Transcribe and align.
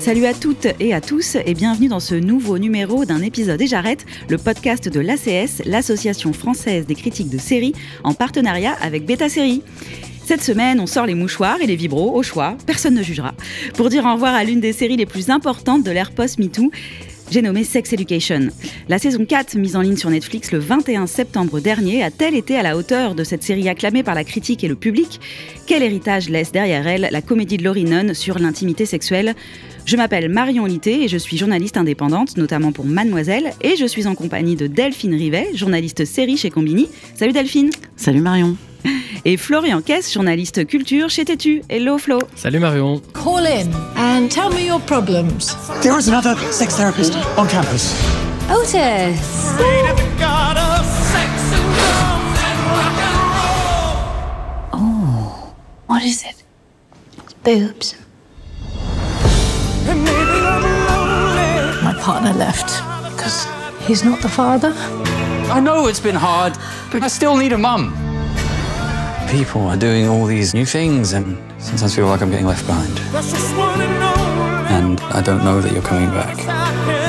Salut 0.00 0.24
à 0.24 0.32
toutes 0.32 0.66
et 0.80 0.94
à 0.94 1.02
tous 1.02 1.36
et 1.44 1.52
bienvenue 1.52 1.88
dans 1.88 2.00
ce 2.00 2.14
nouveau 2.14 2.58
numéro 2.58 3.04
d'un 3.04 3.20
épisode 3.20 3.60
et 3.60 3.66
j'arrête, 3.66 4.06
le 4.30 4.38
podcast 4.38 4.88
de 4.88 4.98
l'ACS, 4.98 5.60
l'association 5.66 6.32
française 6.32 6.86
des 6.86 6.94
critiques 6.94 7.28
de 7.28 7.36
séries, 7.36 7.74
en 8.02 8.14
partenariat 8.14 8.74
avec 8.80 9.04
Beta 9.04 9.28
Série. 9.28 9.62
Cette 10.24 10.42
semaine, 10.42 10.80
on 10.80 10.86
sort 10.86 11.04
les 11.04 11.14
mouchoirs 11.14 11.60
et 11.60 11.66
les 11.66 11.76
vibros 11.76 12.16
au 12.16 12.22
choix, 12.22 12.56
personne 12.64 12.94
ne 12.94 13.02
jugera, 13.02 13.34
pour 13.74 13.90
dire 13.90 14.06
au 14.06 14.14
revoir 14.14 14.34
à 14.34 14.42
l'une 14.42 14.60
des 14.60 14.72
séries 14.72 14.96
les 14.96 15.04
plus 15.04 15.28
importantes 15.28 15.84
de 15.84 15.90
l'ère 15.90 16.12
post-MeToo. 16.12 16.70
J'ai 17.30 17.42
nommé 17.42 17.62
Sex 17.62 17.92
Education. 17.92 18.48
La 18.88 18.98
saison 18.98 19.24
4, 19.24 19.54
mise 19.54 19.76
en 19.76 19.82
ligne 19.82 19.96
sur 19.96 20.10
Netflix 20.10 20.50
le 20.50 20.58
21 20.58 21.06
septembre 21.06 21.60
dernier, 21.60 22.02
a-t-elle 22.02 22.34
été 22.34 22.56
à 22.56 22.62
la 22.64 22.76
hauteur 22.76 23.14
de 23.14 23.22
cette 23.22 23.44
série 23.44 23.68
acclamée 23.68 24.02
par 24.02 24.16
la 24.16 24.24
critique 24.24 24.64
et 24.64 24.68
le 24.68 24.74
public? 24.74 25.20
Quel 25.64 25.84
héritage 25.84 26.28
laisse 26.28 26.50
derrière 26.50 26.88
elle 26.88 27.08
la 27.12 27.22
comédie 27.22 27.56
de 27.56 27.62
Laurie 27.62 27.84
Nunn 27.84 28.14
sur 28.14 28.40
l'intimité 28.40 28.84
sexuelle? 28.84 29.36
Je 29.86 29.96
m'appelle 29.96 30.28
Marion 30.28 30.66
Litté 30.66 31.04
et 31.04 31.08
je 31.08 31.18
suis 31.18 31.36
journaliste 31.36 31.76
indépendante, 31.76 32.36
notamment 32.36 32.72
pour 32.72 32.84
Mademoiselle, 32.84 33.52
et 33.62 33.76
je 33.76 33.86
suis 33.86 34.08
en 34.08 34.16
compagnie 34.16 34.56
de 34.56 34.66
Delphine 34.66 35.14
Rivet, 35.14 35.50
journaliste 35.54 36.04
série 36.04 36.36
chez 36.36 36.50
Combini. 36.50 36.88
Salut 37.14 37.32
Delphine 37.32 37.70
Salut 37.94 38.20
Marion. 38.20 38.56
Et 39.24 39.36
Florian 39.36 39.82
Kess, 39.82 40.12
journaliste 40.12 40.66
culture 40.66 41.08
chez 41.08 41.24
Tétu. 41.24 41.62
Hello 41.68 41.98
Flo 41.98 42.18
Salut 42.34 42.58
Marion. 42.58 43.00
Call 43.12 43.46
in 43.46 43.68
and 43.96 44.28
tell 44.28 44.50
me 44.50 44.66
your 44.66 44.80
problems. 44.80 45.56
There 45.82 45.94
was 45.94 46.08
another 46.08 46.34
sex 46.50 46.76
therapist 46.76 47.14
on 47.36 47.46
campus. 47.48 47.94
Otis. 48.50 49.50
What 55.86 56.04
is 56.04 56.24
it? 56.24 56.42
Boobs. 57.44 57.94
My 61.82 61.94
partner 62.00 62.32
left 62.32 62.82
because 63.10 63.46
he's 63.86 64.02
not 64.02 64.22
the 64.22 64.28
father. 64.28 64.72
I 65.52 65.60
know 65.60 65.88
it's 65.88 66.00
been 66.00 66.14
hard, 66.14 66.56
but 66.90 67.02
I 67.02 67.08
still 67.08 67.36
need 67.36 67.52
a 67.52 67.58
mum. 67.58 68.09
People 69.30 69.62
are 69.68 69.76
doing 69.76 70.08
all 70.08 70.26
these 70.26 70.54
new 70.54 70.66
things, 70.66 71.12
and 71.12 71.38
sometimes 71.58 71.94
feel 71.94 72.06
like 72.08 72.20
I'm 72.20 72.30
getting 72.30 72.46
left 72.46 72.66
behind. 72.66 72.98
And 74.68 75.00
I 75.00 75.22
don't 75.22 75.44
know 75.44 75.60
that 75.60 75.72
you're 75.72 75.82
coming 75.82 76.10
back. 76.10 76.99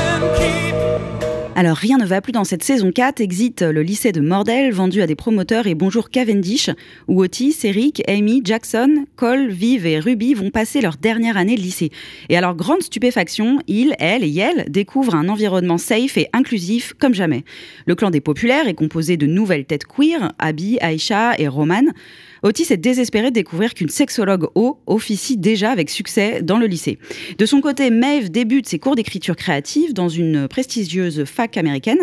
Alors 1.62 1.78
rien 1.78 2.00
ne 2.00 2.06
va 2.08 2.22
plus 2.22 2.32
dans 2.32 2.44
cette 2.44 2.64
saison 2.64 2.92
4, 2.92 3.22
exit 3.22 3.62
le 3.62 3.84
lycée 3.84 4.12
de 4.12 4.20
Mordel, 4.20 4.74
vendu 4.74 5.04
à 5.04 5.06
des 5.06 5.14
promoteurs 5.14 5.68
et 5.68 5.76
bonjour 5.76 6.10
Cavendish, 6.10 6.72
où 7.08 7.22
Otis, 7.22 7.56
Eric, 7.66 8.02
Amy, 8.10 8.42
Jackson, 8.44 9.06
Cole, 9.16 9.52
Viv 9.52 9.86
et 9.86 10.00
Ruby 10.00 10.34
vont 10.34 10.50
passer 10.50 10.82
leur 10.82 10.98
dernière 10.98 11.38
année 11.38 11.56
de 11.56 11.62
lycée. 11.62 11.92
Et 12.30 12.36
alors 12.36 12.56
grande 12.56 12.82
stupéfaction, 12.82 13.60
ils, 13.68 13.94
elle 14.00 14.24
et 14.24 14.28
Yel 14.28 14.66
découvrent 14.70 15.14
un 15.14 15.30
environnement 15.30 15.78
safe 15.78 16.18
et 16.18 16.30
inclusif 16.34 16.96
comme 16.98 17.14
jamais. 17.14 17.44
Le 17.86 17.94
clan 17.94 18.10
des 18.10 18.22
populaires 18.22 18.68
est 18.68 18.74
composé 18.74 19.16
de 19.16 19.28
nouvelles 19.28 19.66
têtes 19.66 19.86
queer, 19.86 20.32
Abby, 20.40 20.80
Aisha 20.82 21.36
et 21.38 21.48
Roman. 21.48 21.84
Otis 22.44 22.68
est 22.72 22.78
désespéré 22.78 23.30
de 23.30 23.36
découvrir 23.36 23.76
qu'une 23.76 23.90
sexologue 23.90 24.48
O 24.56 24.80
officie 24.88 25.38
déjà 25.38 25.70
avec 25.70 25.90
succès 25.90 26.42
dans 26.42 26.58
le 26.58 26.66
lycée. 26.66 26.98
De 27.38 27.46
son 27.46 27.62
côté, 27.62 27.92
Maeve 27.92 28.32
débute 28.32 28.68
ses 28.68 28.80
cours 28.80 28.96
d'écriture 28.96 29.36
créative 29.36 29.94
dans 29.94 30.10
une 30.10 30.48
prestigieuse 30.48 31.24
fac 31.26 31.56
américaine. 31.58 32.00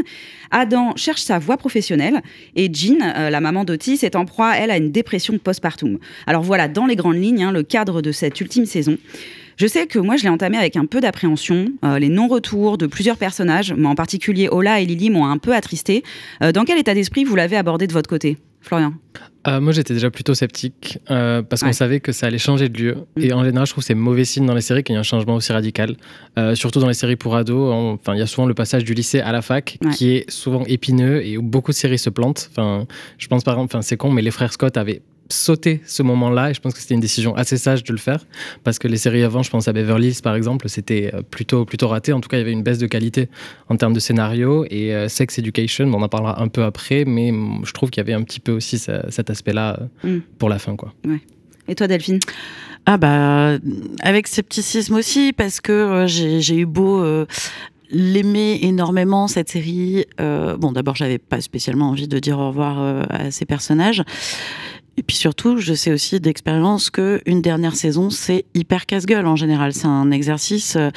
Adam 0.53 0.95
cherche 0.95 1.23
sa 1.23 1.41
voie 1.41 1.57
professionnelle 1.57 2.23
et 2.55 2.73
Jean, 2.73 3.01
euh, 3.03 3.31
la 3.31 3.41
maman 3.41 3.65
d'Otis, 3.65 4.01
est 4.03 4.15
en 4.15 4.25
proie, 4.25 4.57
elle, 4.57 4.71
à 4.71 4.77
une 4.77 4.93
dépression 4.93 5.37
postpartum. 5.39 5.99
Alors 6.27 6.43
voilà, 6.43 6.69
dans 6.69 6.87
les 6.87 6.97
grandes 6.97 7.21
lignes, 7.21 7.43
hein, 7.43 7.53
le 7.53 7.65
cadre 7.65 8.01
de 8.01 8.13
cette 8.13 8.41
ultime 8.41 8.67
saison. 8.67 8.97
Je 9.57 9.67
sais 9.67 9.89
que 9.89 9.99
moi, 9.99 10.17
je 10.17 10.23
l'ai 10.23 10.29
entamé 10.29 10.57
avec 10.57 10.77
un 10.77 10.87
peu 10.87 11.01
d'appréhension. 11.01 11.67
Euh, 11.85 11.99
les 11.99 12.09
non-retours 12.09 12.79
de 12.79 12.87
plusieurs 12.87 13.17
personnages, 13.17 13.75
mais 13.77 13.89
en 13.89 13.97
particulier 13.97 14.49
Ola 14.49 14.81
et 14.81 14.87
Lily, 14.87 15.11
m'ont 15.11 15.27
un 15.27 15.39
peu 15.39 15.53
attristé. 15.53 16.05
Euh, 16.45 16.53
dans 16.53 16.65
quel 16.65 16.79
état 16.79 16.95
d'esprit 16.95 17.25
vous 17.25 17.35
l'avez 17.35 17.57
abordé 17.57 17.89
de 17.89 17.93
votre 17.93 18.09
côté? 18.09 18.37
Florian 18.61 18.93
Euh, 19.47 19.61
moi, 19.61 19.73
j'étais 19.73 19.95
déjà 19.95 20.11
plutôt 20.11 20.35
sceptique 20.35 20.99
euh, 21.11 21.43
parce 21.43 21.63
qu'on 21.63 21.73
savait 21.73 22.01
que 22.01 22.13
ça 22.13 22.27
allait 22.27 22.39
changer 22.39 22.69
de 22.69 22.77
lieu. 22.79 22.97
Mm. 23.17 23.23
Et 23.23 23.33
en 23.33 23.45
général, 23.45 23.67
je 23.67 23.73
trouve 23.73 23.83
que 23.83 23.87
c'est 23.87 23.95
mauvais 23.95 24.25
signe 24.25 24.45
dans 24.47 24.55
les 24.55 24.61
séries 24.61 24.83
qu'il 24.83 24.95
y 24.95 24.97
ait 24.97 25.01
un 25.01 25.05
changement 25.05 25.37
aussi 25.37 25.53
radical. 25.53 25.97
Euh, 26.39 26.55
surtout 26.55 26.81
dans 26.81 26.89
les 26.89 26.95
séries 26.95 27.17
pour 27.17 27.35
ados. 27.37 27.73
Enfin, 27.73 28.15
il 28.15 28.19
y 28.19 28.23
a 28.23 28.27
souvent 28.27 28.47
le 28.47 28.55
passage 28.55 28.85
du 28.85 28.95
lycée 28.95 29.21
à 29.21 29.33
la 29.33 29.41
fac 29.43 29.79
Ouais. 29.83 29.91
qui 29.93 30.11
est 30.11 30.31
souvent 30.31 30.65
épineux 30.67 31.25
et 31.25 31.39
où 31.39 31.43
beaucoup 31.43 31.71
de 31.71 31.77
séries 31.77 31.99
se 31.99 32.11
plantent. 32.11 32.49
Enfin, 32.51 32.87
je 33.17 33.27
pense 33.29 33.43
par 33.45 33.55
exemple, 33.55 33.75
enfin, 33.75 33.83
c'est 33.83 33.97
con, 33.97 34.11
mais 34.11 34.23
les 34.23 34.31
frères 34.33 34.53
Scott 34.53 34.77
avaient 34.77 35.03
sauté 35.29 35.81
ce 35.87 36.03
moment-là 36.03 36.51
et 36.51 36.55
je 36.55 36.61
pense 36.61 36.73
que 36.75 36.81
c'était 36.81 36.95
une 36.95 37.01
décision 37.01 37.35
assez 37.37 37.57
sage 37.59 37.85
de 37.85 37.93
le 37.93 37.99
faire 37.99 38.25
parce 38.65 38.79
que 38.79 38.89
les 38.89 38.97
séries 38.97 39.23
avant 39.23 39.43
je 39.43 39.51
pense 39.51 39.69
à 39.69 39.73
Beverly 39.73 40.09
Hills 40.09 40.23
par 40.23 40.35
exemple 40.35 40.69
c'était 40.69 41.11
euh, 41.15 41.23
plutôt 41.23 41.65
plutôt 41.65 41.89
raté 41.89 42.13
en 42.13 42.21
tout 42.21 42.29
cas 42.29 42.37
il 42.39 42.41
y 42.41 42.43
avait 42.43 42.53
une 42.53 42.63
baisse 42.63 42.79
de 42.79 42.87
qualité 42.87 43.29
en 43.69 43.77
termes 43.77 43.93
de 43.93 44.01
scénario 44.01 44.65
et 44.71 44.95
euh, 44.95 45.09
Sex 45.09 45.39
Education 45.39 45.87
on 45.93 46.03
en 46.03 46.09
parlera 46.09 46.41
un 46.43 46.49
peu 46.49 46.65
après 46.65 47.05
mais 47.07 47.33
je 47.65 47.73
trouve 47.73 47.91
qu'il 47.91 48.01
y 48.01 48.07
avait 48.07 48.15
un 48.15 48.23
petit 48.23 48.41
peu 48.41 48.53
aussi 48.53 48.79
ce- 48.79 49.05
cet 49.11 49.31
aspect 49.31 49.53
là 49.53 49.79
Mm. 50.03 50.19
pour 50.39 50.49
la 50.49 50.59
fin 50.59 50.77
quoi 50.77 50.93
Et 51.69 51.75
toi 51.75 51.87
Delphine? 51.87 52.19
Ah 52.87 52.97
bah 52.97 53.59
avec 54.01 54.27
scepticisme 54.29 54.95
aussi 54.95 55.33
parce 55.35 55.61
que 55.61 55.73
euh, 55.73 56.07
j'ai 56.07 56.57
eu 56.57 56.65
beau 56.65 57.03
euh, 57.03 57.27
l'aimer 57.91 58.59
énormément 58.63 59.29
cette 59.29 59.51
série. 59.51 60.05
euh, 60.21 60.57
bon 60.57 60.73
d'abord 60.73 60.95
j'avais 60.97 61.19
pas 61.19 61.41
spécialement 61.41 61.91
envie 61.91 62.09
de 62.09 62.19
dire 62.19 62.39
au 62.39 62.49
revoir 62.49 62.77
euh, 62.81 63.03
à 63.11 63.31
ces 63.31 63.45
personnages. 63.45 64.03
Et 64.99 65.05
puis 65.05 65.15
surtout, 65.17 65.59
je 65.59 65.75
sais 65.75 65.93
aussi 65.93 66.19
d'expérience 66.19 66.91
que 66.91 67.21
une 67.25 67.41
dernière 67.41 67.77
saison, 67.77 68.11
c'est 68.11 68.47
hyper 68.55 68.85
casse-gueule 68.85 69.29
en 69.29 69.37
général. 69.37 69.73
C'est 69.73 69.87
un 69.87 70.11
exercice. 70.11 70.75
euh, 70.75 70.91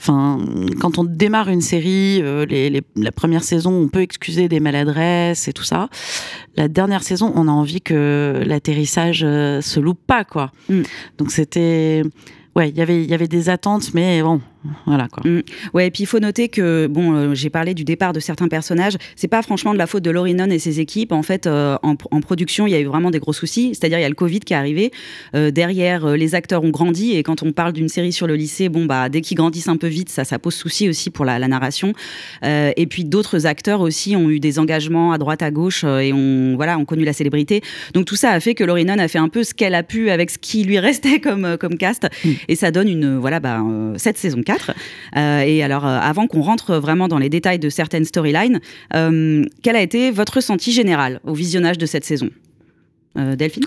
Enfin, 0.00 0.38
quand 0.80 0.96
on 0.96 1.04
démarre 1.04 1.50
une 1.50 1.60
série, 1.60 2.22
euh, 2.22 2.46
les, 2.46 2.70
les- 2.70 2.80
la 2.96 3.12
première 3.12 3.44
saison, 3.44 3.70
on 3.72 3.88
peut 3.88 4.00
excuser 4.00 4.48
des 4.48 4.58
maladresses 4.58 5.48
et 5.48 5.52
tout 5.52 5.64
ça. 5.64 5.90
La 6.56 6.68
dernière 6.68 7.02
saison, 7.02 7.30
on 7.36 7.46
a 7.46 7.50
envie 7.50 7.82
que 7.82 8.42
l'atterrissage 8.46 9.20
euh, 9.22 9.60
se 9.60 9.80
loupe 9.80 10.00
pas, 10.06 10.24
quoi. 10.24 10.50
Mm. 10.70 10.80
Donc 11.18 11.30
c'était, 11.30 12.02
ouais, 12.56 12.70
il 12.70 12.76
y 12.78 12.80
avait, 12.80 13.04
il 13.04 13.10
y 13.10 13.14
avait 13.14 13.28
des 13.28 13.50
attentes, 13.50 13.92
mais 13.92 14.22
bon, 14.22 14.40
voilà 14.86 15.08
quoi. 15.08 15.22
Ouais, 15.74 15.86
et 15.86 15.90
puis 15.90 16.04
il 16.04 16.06
faut 16.06 16.20
noter 16.20 16.48
que, 16.48 16.86
bon, 16.86 17.14
euh, 17.14 17.34
j'ai 17.34 17.50
parlé 17.50 17.74
du 17.74 17.84
départ 17.84 18.12
de 18.12 18.20
certains 18.20 18.48
personnages. 18.48 18.96
C'est 19.16 19.28
pas 19.28 19.42
franchement 19.42 19.72
de 19.72 19.78
la 19.78 19.86
faute 19.86 20.02
de 20.02 20.10
Laurie 20.10 20.34
Nunn 20.34 20.52
et 20.52 20.58
ses 20.58 20.80
équipes. 20.80 21.12
En 21.12 21.22
fait, 21.22 21.46
euh, 21.46 21.76
en, 21.82 21.94
en 22.10 22.20
production, 22.20 22.66
il 22.66 22.70
y 22.70 22.74
a 22.74 22.80
eu 22.80 22.84
vraiment 22.84 23.10
des 23.10 23.18
gros 23.18 23.32
soucis. 23.32 23.70
C'est-à-dire, 23.74 23.98
il 23.98 24.02
y 24.02 24.04
a 24.04 24.08
le 24.08 24.14
Covid 24.14 24.40
qui 24.40 24.52
est 24.52 24.56
arrivé. 24.56 24.92
Euh, 25.34 25.50
derrière, 25.50 26.06
les 26.16 26.34
acteurs 26.34 26.62
ont 26.62 26.70
grandi. 26.70 27.12
Et 27.12 27.22
quand 27.22 27.42
on 27.42 27.52
parle 27.52 27.72
d'une 27.72 27.88
série 27.88 28.12
sur 28.12 28.26
le 28.26 28.36
lycée, 28.36 28.68
bon, 28.68 28.84
bah, 28.86 29.08
dès 29.08 29.20
qu'ils 29.20 29.36
grandissent 29.36 29.68
un 29.68 29.76
peu 29.76 29.88
vite, 29.88 30.08
ça, 30.08 30.24
ça 30.24 30.38
pose 30.38 30.54
souci 30.54 30.88
aussi 30.88 31.10
pour 31.10 31.24
la, 31.24 31.38
la 31.38 31.48
narration. 31.48 31.92
Et 32.42 32.86
puis 32.88 33.04
d'autres 33.04 33.46
acteurs 33.46 33.80
aussi 33.80 34.16
ont 34.16 34.30
eu 34.30 34.40
des 34.40 34.58
engagements 34.58 35.12
à 35.12 35.18
droite, 35.18 35.42
à 35.42 35.50
gauche 35.50 35.84
et 35.84 36.12
ont, 36.12 36.54
voilà, 36.56 36.78
ont 36.78 36.84
connu 36.84 37.04
la 37.04 37.12
célébrité. 37.12 37.62
Donc 37.94 38.06
tout 38.06 38.16
ça 38.16 38.30
a 38.30 38.40
fait 38.40 38.54
que 38.54 38.64
Laurie 38.64 38.84
Nunn 38.84 39.00
a 39.00 39.08
fait 39.08 39.18
un 39.18 39.28
peu 39.28 39.44
ce 39.44 39.54
qu'elle 39.54 39.74
a 39.74 39.82
pu 39.82 40.10
avec 40.10 40.30
ce 40.30 40.38
qui 40.38 40.64
lui 40.64 40.78
restait 40.78 41.20
comme, 41.20 41.56
comme 41.58 41.76
cast. 41.76 42.08
Et 42.48 42.56
ça 42.56 42.70
donne 42.70 42.88
une, 42.88 43.18
voilà, 43.18 43.40
bah, 43.40 43.62
cette 43.96 44.18
saison 44.18 44.42
4. 44.42 44.51
Euh, 45.16 45.40
et 45.40 45.62
alors, 45.62 45.86
euh, 45.86 45.98
avant 45.98 46.26
qu'on 46.26 46.42
rentre 46.42 46.76
vraiment 46.76 47.08
dans 47.08 47.18
les 47.18 47.28
détails 47.28 47.58
de 47.58 47.68
certaines 47.68 48.04
storylines, 48.04 48.60
euh, 48.94 49.44
quel 49.62 49.76
a 49.76 49.82
été 49.82 50.10
votre 50.10 50.36
ressenti 50.36 50.72
général 50.72 51.20
au 51.24 51.34
visionnage 51.34 51.78
de 51.78 51.86
cette 51.86 52.04
saison? 52.04 52.30
Euh, 53.18 53.36
Delphine? 53.36 53.66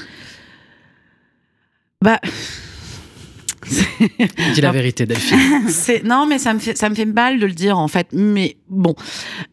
Bah. 2.01 2.19
dis 4.54 4.62
la 4.62 4.71
vérité 4.71 5.06
Delphine. 5.06 5.39
C'est 5.69 6.04
non 6.04 6.27
mais 6.27 6.38
ça 6.38 6.54
me 6.54 6.59
fait 6.59 6.77
ça 6.77 6.88
me 6.89 6.94
fait 6.94 7.06
mal 7.06 7.39
de 7.39 7.45
le 7.45 7.54
dire 7.54 7.77
en 7.80 7.88
fait. 7.88 8.07
Mais 8.12 8.57
bon 8.69 8.95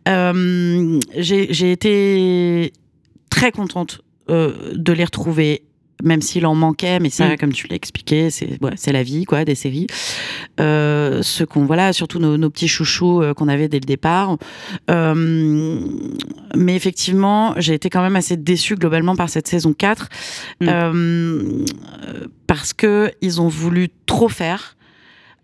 Euh, 0.08 1.00
j'ai 1.16 1.52
j'ai 1.52 1.72
été 1.72 2.72
très 3.30 3.52
contente 3.52 4.02
euh, 4.28 4.72
de 4.74 4.92
les 4.92 5.04
retrouver 5.04 5.62
même 6.02 6.20
s'il 6.20 6.44
en 6.46 6.54
manquait, 6.54 6.98
mais 7.00 7.08
ça, 7.10 7.28
Mm. 7.28 7.36
comme 7.38 7.52
tu 7.52 7.66
l'as 7.68 7.76
expliqué, 7.76 8.28
c'est 8.30 8.58
ouais, 8.62 8.72
la 8.92 9.02
vie, 9.02 9.24
quoi, 9.24 9.44
des 9.44 9.54
séries. 9.54 9.86
Euh, 10.60 11.22
ce 11.22 11.44
qu'on 11.44 11.64
voilà, 11.64 11.92
surtout 11.92 12.18
nos, 12.18 12.36
nos 12.36 12.50
petits 12.50 12.68
chouchous 12.68 13.22
euh, 13.22 13.32
qu'on 13.34 13.48
avait 13.48 13.68
dès 13.68 13.78
le 13.78 13.86
départ. 13.86 14.36
Euh, 14.90 15.78
mais 16.56 16.74
effectivement, 16.76 17.54
j'ai 17.56 17.74
été 17.74 17.88
quand 17.88 18.02
même 18.02 18.16
assez 18.16 18.36
déçue 18.36 18.74
globalement 18.74 19.16
par 19.16 19.28
cette 19.30 19.46
saison 19.48 19.72
4 19.72 20.08
Mm. 20.60 21.64
parce 22.46 22.72
que 22.72 23.10
ils 23.22 23.40
ont 23.40 23.48
voulu 23.48 23.88
trop 24.06 24.28
faire. 24.28 24.76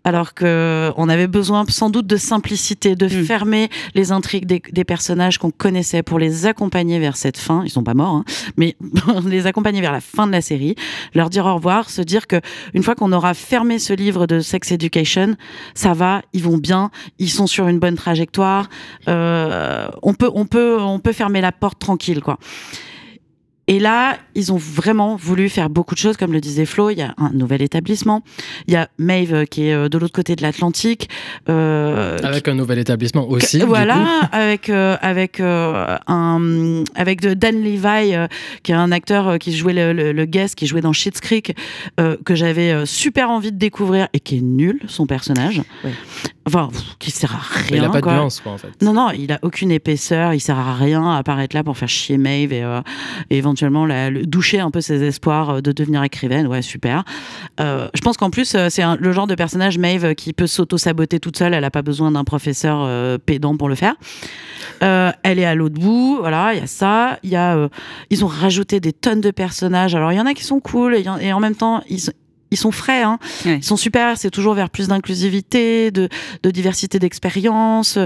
Alors 0.09 0.33
que 0.33 0.91
on 0.97 1.07
avait 1.07 1.27
besoin 1.27 1.63
sans 1.69 1.89
doute 1.89 2.05
de 2.07 2.17
simplicité, 2.17 2.95
de 2.95 3.05
Mm. 3.05 3.23
fermer 3.25 3.69
les 3.95 4.11
intrigues 4.11 4.45
des, 4.45 4.61
des 4.71 4.83
personnages 4.83 5.37
qu'on 5.37 5.51
connaissait 5.51 6.03
pour 6.03 6.19
les 6.19 6.45
accompagner 6.45 6.99
vers 6.99 7.15
cette 7.15 7.37
fin. 7.37 7.63
Ils 7.63 7.69
sont 7.69 7.83
pas 7.83 7.93
morts, 7.93 8.15
hein, 8.15 8.25
mais 8.57 8.75
les 9.25 9.47
accompagner 9.47 9.81
vers 9.81 9.91
la 9.93 10.01
fin 10.01 10.27
de 10.27 10.31
la 10.33 10.41
série, 10.41 10.75
leur 11.13 11.29
dire 11.29 11.45
au 11.45 11.55
revoir, 11.55 11.89
se 11.89 12.01
dire 12.01 12.27
que 12.27 12.41
une 12.73 12.83
fois 12.83 12.95
qu'on 12.95 13.11
aura 13.13 13.33
fermé 13.33 13.79
ce 13.79 13.93
livre 13.93 14.27
de 14.27 14.39
Sex 14.41 14.71
Education, 14.71 15.35
ça 15.73 15.93
va, 15.93 16.21
ils 16.33 16.43
vont 16.43 16.57
bien, 16.57 16.91
ils 17.19 17.29
sont 17.29 17.47
sur 17.47 17.67
une 17.67 17.79
bonne 17.79 17.95
trajectoire. 17.95 18.67
euh, 19.07 19.87
on 20.01 20.13
peut, 20.13 20.29
on 20.33 20.45
peut, 20.45 20.79
on 20.81 20.99
peut 20.99 21.13
fermer 21.13 21.39
la 21.41 21.51
porte 21.51 21.79
tranquille, 21.79 22.21
quoi. 22.21 22.37
Et 23.71 23.77
là, 23.79 24.17
ils 24.33 24.51
ont 24.51 24.57
vraiment 24.57 25.15
voulu 25.15 25.47
faire 25.47 25.69
beaucoup 25.69 25.93
de 25.93 25.99
choses, 25.99 26.17
comme 26.17 26.33
le 26.33 26.41
disait 26.41 26.65
Flo. 26.65 26.89
Il 26.89 26.97
y 26.97 27.03
a 27.03 27.13
un 27.17 27.29
nouvel 27.29 27.61
établissement. 27.61 28.23
Il 28.67 28.73
y 28.73 28.77
a 28.77 28.89
Maeve 28.97 29.33
euh, 29.33 29.45
qui 29.45 29.67
est 29.67 29.73
euh, 29.73 29.89
de 29.89 29.97
l'autre 29.99 30.11
côté 30.13 30.35
de 30.35 30.41
l'Atlantique. 30.41 31.07
euh, 31.49 32.17
Avec 32.23 32.47
un 32.47 32.55
nouvel 32.55 32.79
établissement 32.79 33.29
aussi. 33.29 33.59
du 33.59 33.65
voilà, 33.65 33.93
coup. 33.93 34.27
avec 34.31 34.69
euh, 34.71 34.97
avec 35.01 35.39
euh, 35.39 35.97
un 36.07 36.83
avec 36.95 37.21
de 37.21 37.35
Dan 37.35 37.61
Levi 37.61 38.15
euh, 38.15 38.25
qui 38.63 38.71
est 38.71 38.75
un 38.75 38.91
acteur 38.91 39.27
euh, 39.27 39.37
qui 39.37 39.55
jouait 39.55 39.73
le, 39.73 39.93
le, 39.93 40.13
le 40.13 40.25
guest, 40.25 40.55
qui 40.55 40.65
jouait 40.65 40.81
dans 40.81 40.91
Schitt's 40.93 41.21
Creek, 41.21 41.55
euh, 41.99 42.17
que 42.25 42.33
j'avais 42.33 42.71
euh, 42.71 42.85
super 42.87 43.29
envie 43.29 43.51
de 43.51 43.57
découvrir 43.57 44.07
et 44.13 44.19
qui 44.19 44.37
est 44.37 44.41
nul 44.41 44.79
son 44.87 45.05
personnage. 45.05 45.61
Ouais. 45.83 45.91
Enfin, 46.47 46.69
pff, 46.71 46.81
qui 46.97 47.11
sert 47.11 47.35
à 47.35 47.37
rien. 47.37 47.67
Mais 47.69 47.77
il 47.77 47.83
a 47.83 47.89
pas 47.89 48.01
quoi. 48.01 48.13
de 48.13 48.17
nuance, 48.17 48.39
quoi, 48.39 48.53
en 48.53 48.57
fait. 48.57 48.69
Non, 48.81 48.93
non, 48.93 49.11
il 49.11 49.31
a 49.31 49.37
aucune 49.43 49.69
épaisseur, 49.69 50.33
il 50.33 50.39
sert 50.39 50.57
à 50.57 50.73
rien 50.73 51.07
à 51.15 51.21
paraître 51.21 51.55
là 51.55 51.63
pour 51.63 51.77
faire 51.77 51.87
chier 51.89 52.17
Maeve 52.17 52.51
et, 52.51 52.63
euh, 52.63 52.81
et 53.29 53.37
éventuellement 53.37 53.58
la, 53.85 54.09
le- 54.09 54.25
doucher 54.25 54.59
un 54.59 54.71
peu 54.71 54.81
ses 54.81 55.03
espoirs 55.03 55.49
euh, 55.49 55.61
de 55.61 55.71
devenir 55.71 56.03
écrivaine. 56.03 56.47
Ouais, 56.47 56.61
super. 56.61 57.03
Euh, 57.59 57.87
je 57.93 58.01
pense 58.01 58.17
qu'en 58.17 58.29
plus, 58.29 58.55
euh, 58.55 58.67
c'est 58.69 58.83
le 58.99 59.11
genre 59.11 59.27
de 59.27 59.35
personnage, 59.35 59.77
Maeve, 59.77 60.15
qui 60.15 60.33
peut 60.33 60.47
s'auto-saboter 60.47 61.19
toute 61.19 61.37
seule, 61.37 61.53
elle 61.53 61.61
n'a 61.61 61.71
pas 61.71 61.81
besoin 61.81 62.11
d'un 62.11 62.23
professeur 62.23 62.79
euh, 62.81 63.17
pédant 63.17 63.55
pour 63.57 63.69
le 63.69 63.75
faire. 63.75 63.95
Euh, 64.83 65.11
elle 65.23 65.39
est 65.39 65.45
à 65.45 65.55
l'autre 65.55 65.75
bout, 65.79 66.17
voilà, 66.19 66.53
il 66.53 66.59
y 66.59 66.63
a 66.63 66.67
ça. 66.67 67.19
Y 67.23 67.35
a, 67.35 67.69
ils 68.09 68.23
ont 68.23 68.27
rajouté 68.27 68.79
des 68.79 68.93
tonnes 68.93 69.21
de 69.21 69.31
personnages. 69.31 69.95
Alors, 69.95 70.11
il 70.11 70.15
y 70.17 70.21
en 70.21 70.25
a 70.25 70.33
qui 70.33 70.43
sont 70.43 70.59
cool 70.59 70.95
et, 70.95 71.07
en- 71.09 71.17
et 71.17 71.33
en 71.33 71.39
même 71.39 71.55
temps, 71.55 71.83
ils, 71.89 71.99
sont- 71.99 72.13
ils 72.51 72.57
sont 72.57 72.71
frais, 72.71 73.03
hein. 73.03 73.19
Ouais. 73.45 73.57
ils 73.57 73.63
sont 73.63 73.75
super. 73.77 74.17
C'est 74.17 74.31
toujours 74.31 74.53
vers 74.53 74.69
plus 74.69 74.87
d'inclusivité, 74.87 75.91
de, 75.91 76.07
de 76.43 76.51
diversité 76.51 76.97
d'expérience. 76.97 77.99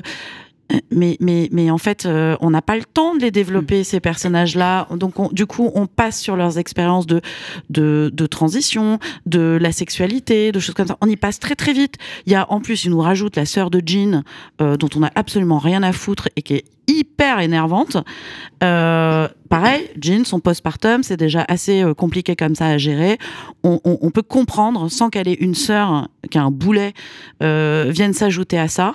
Mais, 0.92 1.18
mais, 1.20 1.50
mais 1.52 1.70
en 1.70 1.78
fait, 1.78 2.06
euh, 2.06 2.36
on 2.40 2.50
n'a 2.50 2.62
pas 2.62 2.76
le 2.78 2.84
temps 2.84 3.16
de 3.16 3.20
les 3.22 3.32
développer, 3.32 3.84
ces 3.84 4.00
personnages-là. 4.00 4.88
Donc, 4.96 5.20
on- 5.20 5.30
du 5.32 5.46
coup, 5.46 5.72
on 5.76 5.88
passe 5.88 6.20
sur 6.20 6.36
leurs 6.36 6.58
expériences 6.58 7.06
de, 7.06 7.22
de, 7.70 8.10
de 8.14 8.26
transition, 8.26 8.98
de 9.26 9.58
la 9.62 9.72
sexualité, 9.72 10.52
de 10.52 10.60
choses 10.60 10.74
comme 10.74 10.88
ça. 10.88 10.98
On 11.02 11.10
y 11.10 11.16
passe 11.18 11.40
très, 11.40 11.56
très 11.56 11.74
vite. 11.74 11.96
Il 12.26 12.32
y 12.32 12.36
a, 12.36 12.52
en 12.52 12.60
plus, 12.60 12.86
ils 12.86 12.92
nous 12.92 13.02
rajoutent 13.02 13.36
la 13.36 13.46
sœur 13.46 13.70
de 13.70 13.82
Jean, 13.86 14.24
euh, 14.62 14.78
dont 14.78 14.90
on 14.96 15.00
n'a 15.02 15.12
absolument 15.16 15.60
rien 15.60 15.84
à 15.84 15.92
foutre 15.92 16.30
et 16.36 16.42
qui 16.42 16.56
est 16.56 16.66
hyper 16.88 17.40
énervante. 17.40 17.98
Euh, 18.64 19.28
pareil, 19.50 19.90
Jean, 20.02 20.24
son 20.26 20.40
postpartum, 20.40 21.04
c'est 21.04 21.18
déjà 21.18 21.46
assez 21.48 21.84
euh, 21.84 21.94
compliqué 21.94 22.36
comme 22.36 22.56
ça 22.56 22.68
à 22.68 22.78
gérer. 22.78 23.18
On, 23.64 23.80
on- 23.84 23.98
on 24.02 24.10
peut 24.10 24.22
comprendre, 24.22 24.90
sans 24.90 25.10
qu'elle 25.10 25.28
ait 25.28 25.34
une 25.40 25.56
sœur 25.56 26.08
qui 26.32 26.38
a 26.38 26.44
un 26.44 26.52
boulet, 26.52 26.94
euh, 27.42 27.88
vienne 27.90 28.14
s'ajouter 28.14 28.58
à 28.58 28.68
ça. 28.68 28.94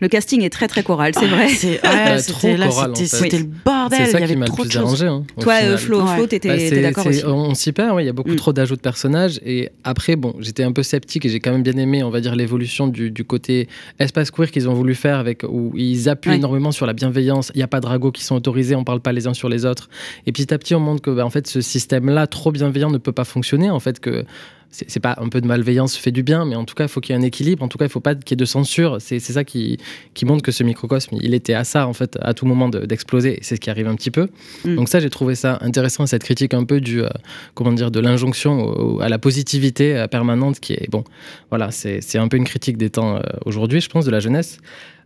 Le 0.00 0.08
casting 0.08 0.42
est 0.42 0.50
très 0.50 0.68
très 0.68 0.82
choral, 0.82 1.12
c'est 1.18 1.26
vrai. 1.26 1.48
C'est 1.48 1.72
ouais, 1.72 1.78
Bah, 1.82 2.18
c'était 2.18 2.32
trop 2.32 2.56
là, 2.56 2.68
choral, 2.68 2.90
en 2.90 2.94
c'était 2.94 3.08
fait. 3.16 3.16
c'était 3.24 3.38
le 3.38 3.44
bordel. 3.80 4.06
C'est 4.06 4.12
ça 4.12 4.20
il 4.20 4.24
y 4.24 4.28
qui 4.28 4.36
m'a 4.36 4.46
le 4.46 4.52
plus 4.52 4.68
de 4.68 4.78
hein, 4.78 5.24
Toi, 5.40 5.52
euh, 5.54 5.58
final. 5.60 5.78
Flo, 5.78 6.02
Ouais. 6.02 6.16
Flo, 6.16 6.26
t'étais 6.26 6.48
Bah, 6.70 6.80
d'accord 6.82 7.06
aussi. 7.06 7.24
On 7.26 7.54
s'y 7.54 7.72
perd, 7.72 7.94
ouais, 7.96 8.02
il 8.04 8.06
y 8.06 8.10
a 8.10 8.12
beaucoup 8.12 8.30
Mm. 8.30 8.36
trop 8.36 8.52
d'ajouts 8.52 8.76
de 8.76 8.80
personnages. 8.80 9.40
Et 9.44 9.70
après, 9.84 10.16
bon, 10.16 10.34
j'étais 10.40 10.62
un 10.62 10.72
peu 10.72 10.82
sceptique 10.82 11.24
et 11.26 11.28
j'ai 11.28 11.40
quand 11.40 11.50
même 11.52 11.62
bien 11.62 11.76
aimé, 11.76 12.02
on 12.02 12.10
va 12.10 12.20
dire, 12.20 12.34
l'évolution 12.36 12.86
du, 12.88 13.10
du 13.10 13.24
côté 13.24 13.68
espace 13.98 14.30
queer 14.30 14.50
qu'ils 14.50 14.68
ont 14.68 14.74
voulu 14.74 14.94
faire, 14.94 15.18
avec, 15.18 15.42
où 15.42 15.72
ils 15.76 16.08
appuient 16.08 16.30
Ouais. 16.30 16.36
énormément 16.36 16.72
sur 16.72 16.86
la 16.86 16.92
bienveillance. 16.92 17.50
Il 17.54 17.58
n'y 17.58 17.62
a 17.64 17.68
pas 17.68 17.80
de 17.80 17.86
ragots 17.86 18.12
qui 18.12 18.24
sont 18.24 18.36
autorisés, 18.36 18.74
on 18.74 18.84
parle 18.84 19.00
pas 19.00 19.12
les 19.12 19.26
uns 19.26 19.34
sur 19.34 19.48
les 19.48 19.64
autres. 19.64 19.88
Et 20.26 20.32
petit 20.32 20.52
à 20.54 20.58
petit, 20.58 20.74
on 20.74 20.80
montre 20.80 21.02
que 21.02 21.10
bah, 21.10 21.24
en 21.24 21.30
fait, 21.30 21.46
ce 21.46 21.60
système-là, 21.60 22.26
trop 22.26 22.52
bienveillant, 22.52 22.90
ne 22.90 22.98
peut 22.98 23.12
pas 23.12 23.24
fonctionner. 23.24 23.70
En 23.70 23.80
fait, 23.80 24.00
que 24.00 24.24
c'est 24.70 25.00
pas 25.00 25.16
un 25.20 25.28
peu 25.28 25.40
de 25.40 25.46
malveillance 25.46 25.96
fait 25.96 26.12
du 26.12 26.22
bien, 26.22 26.44
mais 26.44 26.54
en 26.54 26.64
tout 26.64 26.74
cas, 26.74 26.84
il 26.84 26.88
faut 26.88 27.00
qu'il 27.00 27.14
y 27.14 27.18
ait 27.18 27.20
un 27.20 27.24
équilibre. 27.24 27.62
En 27.62 27.68
tout 27.68 27.76
cas, 27.76 27.86
il 27.86 27.90
faut 27.90 28.00
pas 28.00 28.14
qu'il 28.14 28.30
y 28.30 28.34
ait 28.34 28.36
de 28.36 28.44
censure. 28.44 28.98
C'est 29.00 29.18
ça 29.18 29.42
qui, 29.42 29.78
qui 30.14 30.24
montre 30.24 30.42
que 30.42 30.52
ce 30.52 30.62
microcosme, 30.62 31.16
il 31.20 31.34
était 31.34 31.54
à 31.54 31.64
ça, 31.64 31.86
en 31.88 31.92
fait, 31.92 32.16
à 32.22 32.34
tout 32.34 32.46
moment 32.46 32.68
de- 32.68 32.86
d'exploser. 32.86 33.38
et 33.38 33.38
c'est 33.42 33.56
ce 33.56 33.60
qui 33.60 33.68
arrive 33.70 33.88
un 33.88 33.96
petit 33.96 34.10
peu. 34.12 34.28
Mm. 34.64 34.76
Donc 34.76 34.88
ça, 34.88 35.00
j'ai 35.00 35.10
trouvé 35.10 35.34
ça 35.34 35.58
intéressant, 35.60 36.06
cette 36.06 36.22
critique 36.22 36.54
un 36.54 36.64
peu 36.64 36.80
du, 36.80 37.02
euh, 37.02 37.08
comment 37.54 37.72
dire, 37.72 37.90
de 37.90 38.00
l'injonction 38.00 39.00
à 39.00 39.08
la 39.08 39.18
positivité 39.18 39.96
euh, 39.96 40.06
permanente, 40.06 40.60
qui 40.60 40.74
est, 40.74 40.88
bon, 40.90 41.04
voilà, 41.50 41.70
c'est 41.70 42.00
c'est 42.00 42.18
un 42.18 42.28
peu 42.28 42.36
une 42.36 42.44
critique 42.44 42.76
des 42.76 42.90
temps 42.90 43.16
euh, 43.16 43.20
aujourd'hui, 43.44 43.80
je 43.80 43.88
pense, 43.88 44.04
de 44.04 44.10
la 44.10 44.20
jeunesse. 44.20 44.58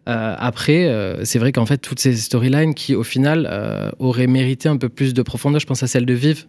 Euh, 0.07 0.35
après, 0.39 0.85
euh, 0.87 1.25
c'est 1.25 1.39
vrai 1.39 1.53
qu'en 1.53 1.65
fait, 1.67 1.79
toutes 1.79 1.99
ces 1.99 2.15
storylines 2.17 2.75
qui, 2.75 2.95
au 2.95 3.03
final, 3.03 3.49
euh, 3.51 3.91
auraient 3.99 4.27
mérité 4.27 4.69
un 4.69 4.77
peu 4.77 4.89
plus 4.91 5.15
de 5.15 5.23
profondeur, 5.23 5.61
je 5.61 5.67
pense 5.67 5.83
à 5.83 5.87
celle 5.87 6.05
de 6.05 6.13
Vive, 6.13 6.45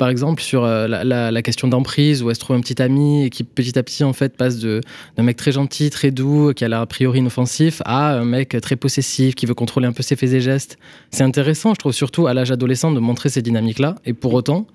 par 0.00 0.08
exemple, 0.08 0.40
sur 0.42 0.64
euh, 0.64 0.88
la, 0.88 1.42
question 1.42 1.68
d'emprise, 1.68 2.22
où 2.22 2.30
elle 2.30 2.34
se 2.34 2.40
trouve 2.40 2.56
un 2.56 2.60
petit 2.60 2.80
ami 2.80 3.26
et 3.26 3.28
qui 3.28 3.44
petit 3.44 3.78
à 3.78 3.82
petit 3.82 4.02
en 4.02 4.14
fait 4.14 4.34
passe 4.34 4.58
de- 4.58 4.80
d'un 5.18 5.22
mec 5.24 5.36
très 5.36 5.52
gentil, 5.52 5.90
très 5.90 6.10
doux, 6.10 6.54
qui 6.54 6.64
a 6.64 6.68
l'air 6.68 6.80
a 6.80 6.86
priori 6.86 7.18
inoffensif, 7.18 7.82
à 7.84 8.14
un 8.14 8.24
mec 8.24 8.56
très 8.62 8.76
possessif, 8.76 9.34
qui 9.34 9.44
veut 9.44 9.52
contrôler 9.52 9.86
un 9.86 9.92
peu 9.92 10.02
ses 10.02 10.16
faits 10.16 10.32
et 10.32 10.40
gestes. 10.40 10.78
C'est 11.10 11.22
intéressant, 11.22 11.74
je 11.74 11.80
trouve, 11.80 11.92
surtout 11.92 12.26
à 12.28 12.32
l'âge 12.32 12.50
adolescent, 12.50 12.92
de 12.92 12.98
montrer 12.98 13.28
ces 13.28 13.42
dynamiques-là. 13.42 13.96
Et 14.06 14.14
pour 14.14 14.32
autant, 14.32 14.66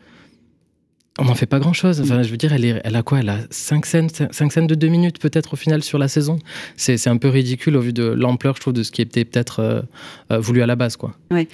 on 1.17 1.25
n'en 1.25 1.33
fait 1.33 1.47
pas 1.47 1.57
grand-chose. 1.57 2.01
Enfin, 2.01 2.21
je 2.21 2.29
veux 2.29 2.37
dire, 2.37 2.53
elle, 2.53 2.95
a 2.95 3.01
quoi? 3.01 3.19
Elle 3.19 3.29
a 3.29 3.39
5 3.49 3.83
scènes, 3.87 4.09
cinq 4.09 4.51
scènes 4.51 4.67
de 4.67 4.75
2 4.75 4.87
minutes 4.89 5.17
peut-être 5.17 5.53
au 5.53 5.57
final 5.57 5.81
sur 5.81 5.97
la 5.97 6.07
saison. 6.07 6.37
C'est 6.77 6.97
c'est 6.97 7.09
un 7.09 7.17
peu 7.17 7.29
ridicule 7.29 7.77
au 7.77 7.81
vu 7.81 7.93
de 7.93 8.03
l'ampleur, 8.03 8.57
je 8.57 8.61
trouve, 8.61 8.73
de 8.73 8.83
ce 8.83 8.91
qui 8.91 9.01
était 9.01 9.25
peut-être 9.25 9.59
euh, 9.59 9.81
euh, 10.31 10.37
voulu 10.39 10.61
à 10.61 10.67
la 10.67 10.75
base. 10.75 10.97
quoi. 10.97 11.15
Ouais, 11.31 11.47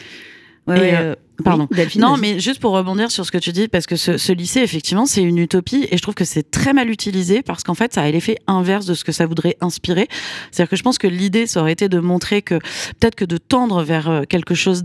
Et, 0.67 0.71
ouais, 0.71 0.93
euh, 0.93 1.11
euh, 1.11 1.15
pardon. 1.43 1.67
oui, 1.71 1.77
Delphine, 1.77 2.01
Non, 2.01 2.17
mais 2.17 2.39
juste 2.39 2.59
pour 2.59 2.71
rebondir 2.73 3.11
sur 3.11 3.25
ce 3.25 3.31
que 3.31 3.37
tu 3.37 3.51
dis, 3.51 3.67
parce 3.67 3.87
que 3.87 3.95
ce, 3.95 4.17
ce 4.17 4.31
lycée, 4.31 4.61
effectivement, 4.61 5.05
c'est 5.05 5.23
une 5.23 5.37
utopie 5.37 5.87
et 5.89 5.97
je 5.97 6.01
trouve 6.01 6.13
que 6.13 6.25
c'est 6.25 6.49
très 6.49 6.73
mal 6.73 6.89
utilisé 6.89 7.41
parce 7.41 7.63
qu'en 7.63 7.73
fait, 7.73 7.93
ça 7.93 8.01
a 8.03 8.11
l'effet 8.11 8.37
inverse 8.47 8.85
de 8.85 8.93
ce 8.93 9.03
que 9.03 9.11
ça 9.11 9.25
voudrait 9.25 9.57
inspirer. 9.61 10.07
C'est-à-dire 10.51 10.69
que 10.69 10.75
je 10.75 10.83
pense 10.83 10.97
que 10.97 11.07
l'idée, 11.07 11.47
ça 11.47 11.61
aurait 11.61 11.73
été 11.73 11.89
de 11.89 11.99
montrer 11.99 12.41
que 12.41 12.55
peut-être 12.99 13.15
que 13.15 13.25
de 13.25 13.37
tendre 13.37 13.83
vers 13.83 14.09
euh, 14.09 14.21
quelque 14.23 14.53
chose 14.53 14.83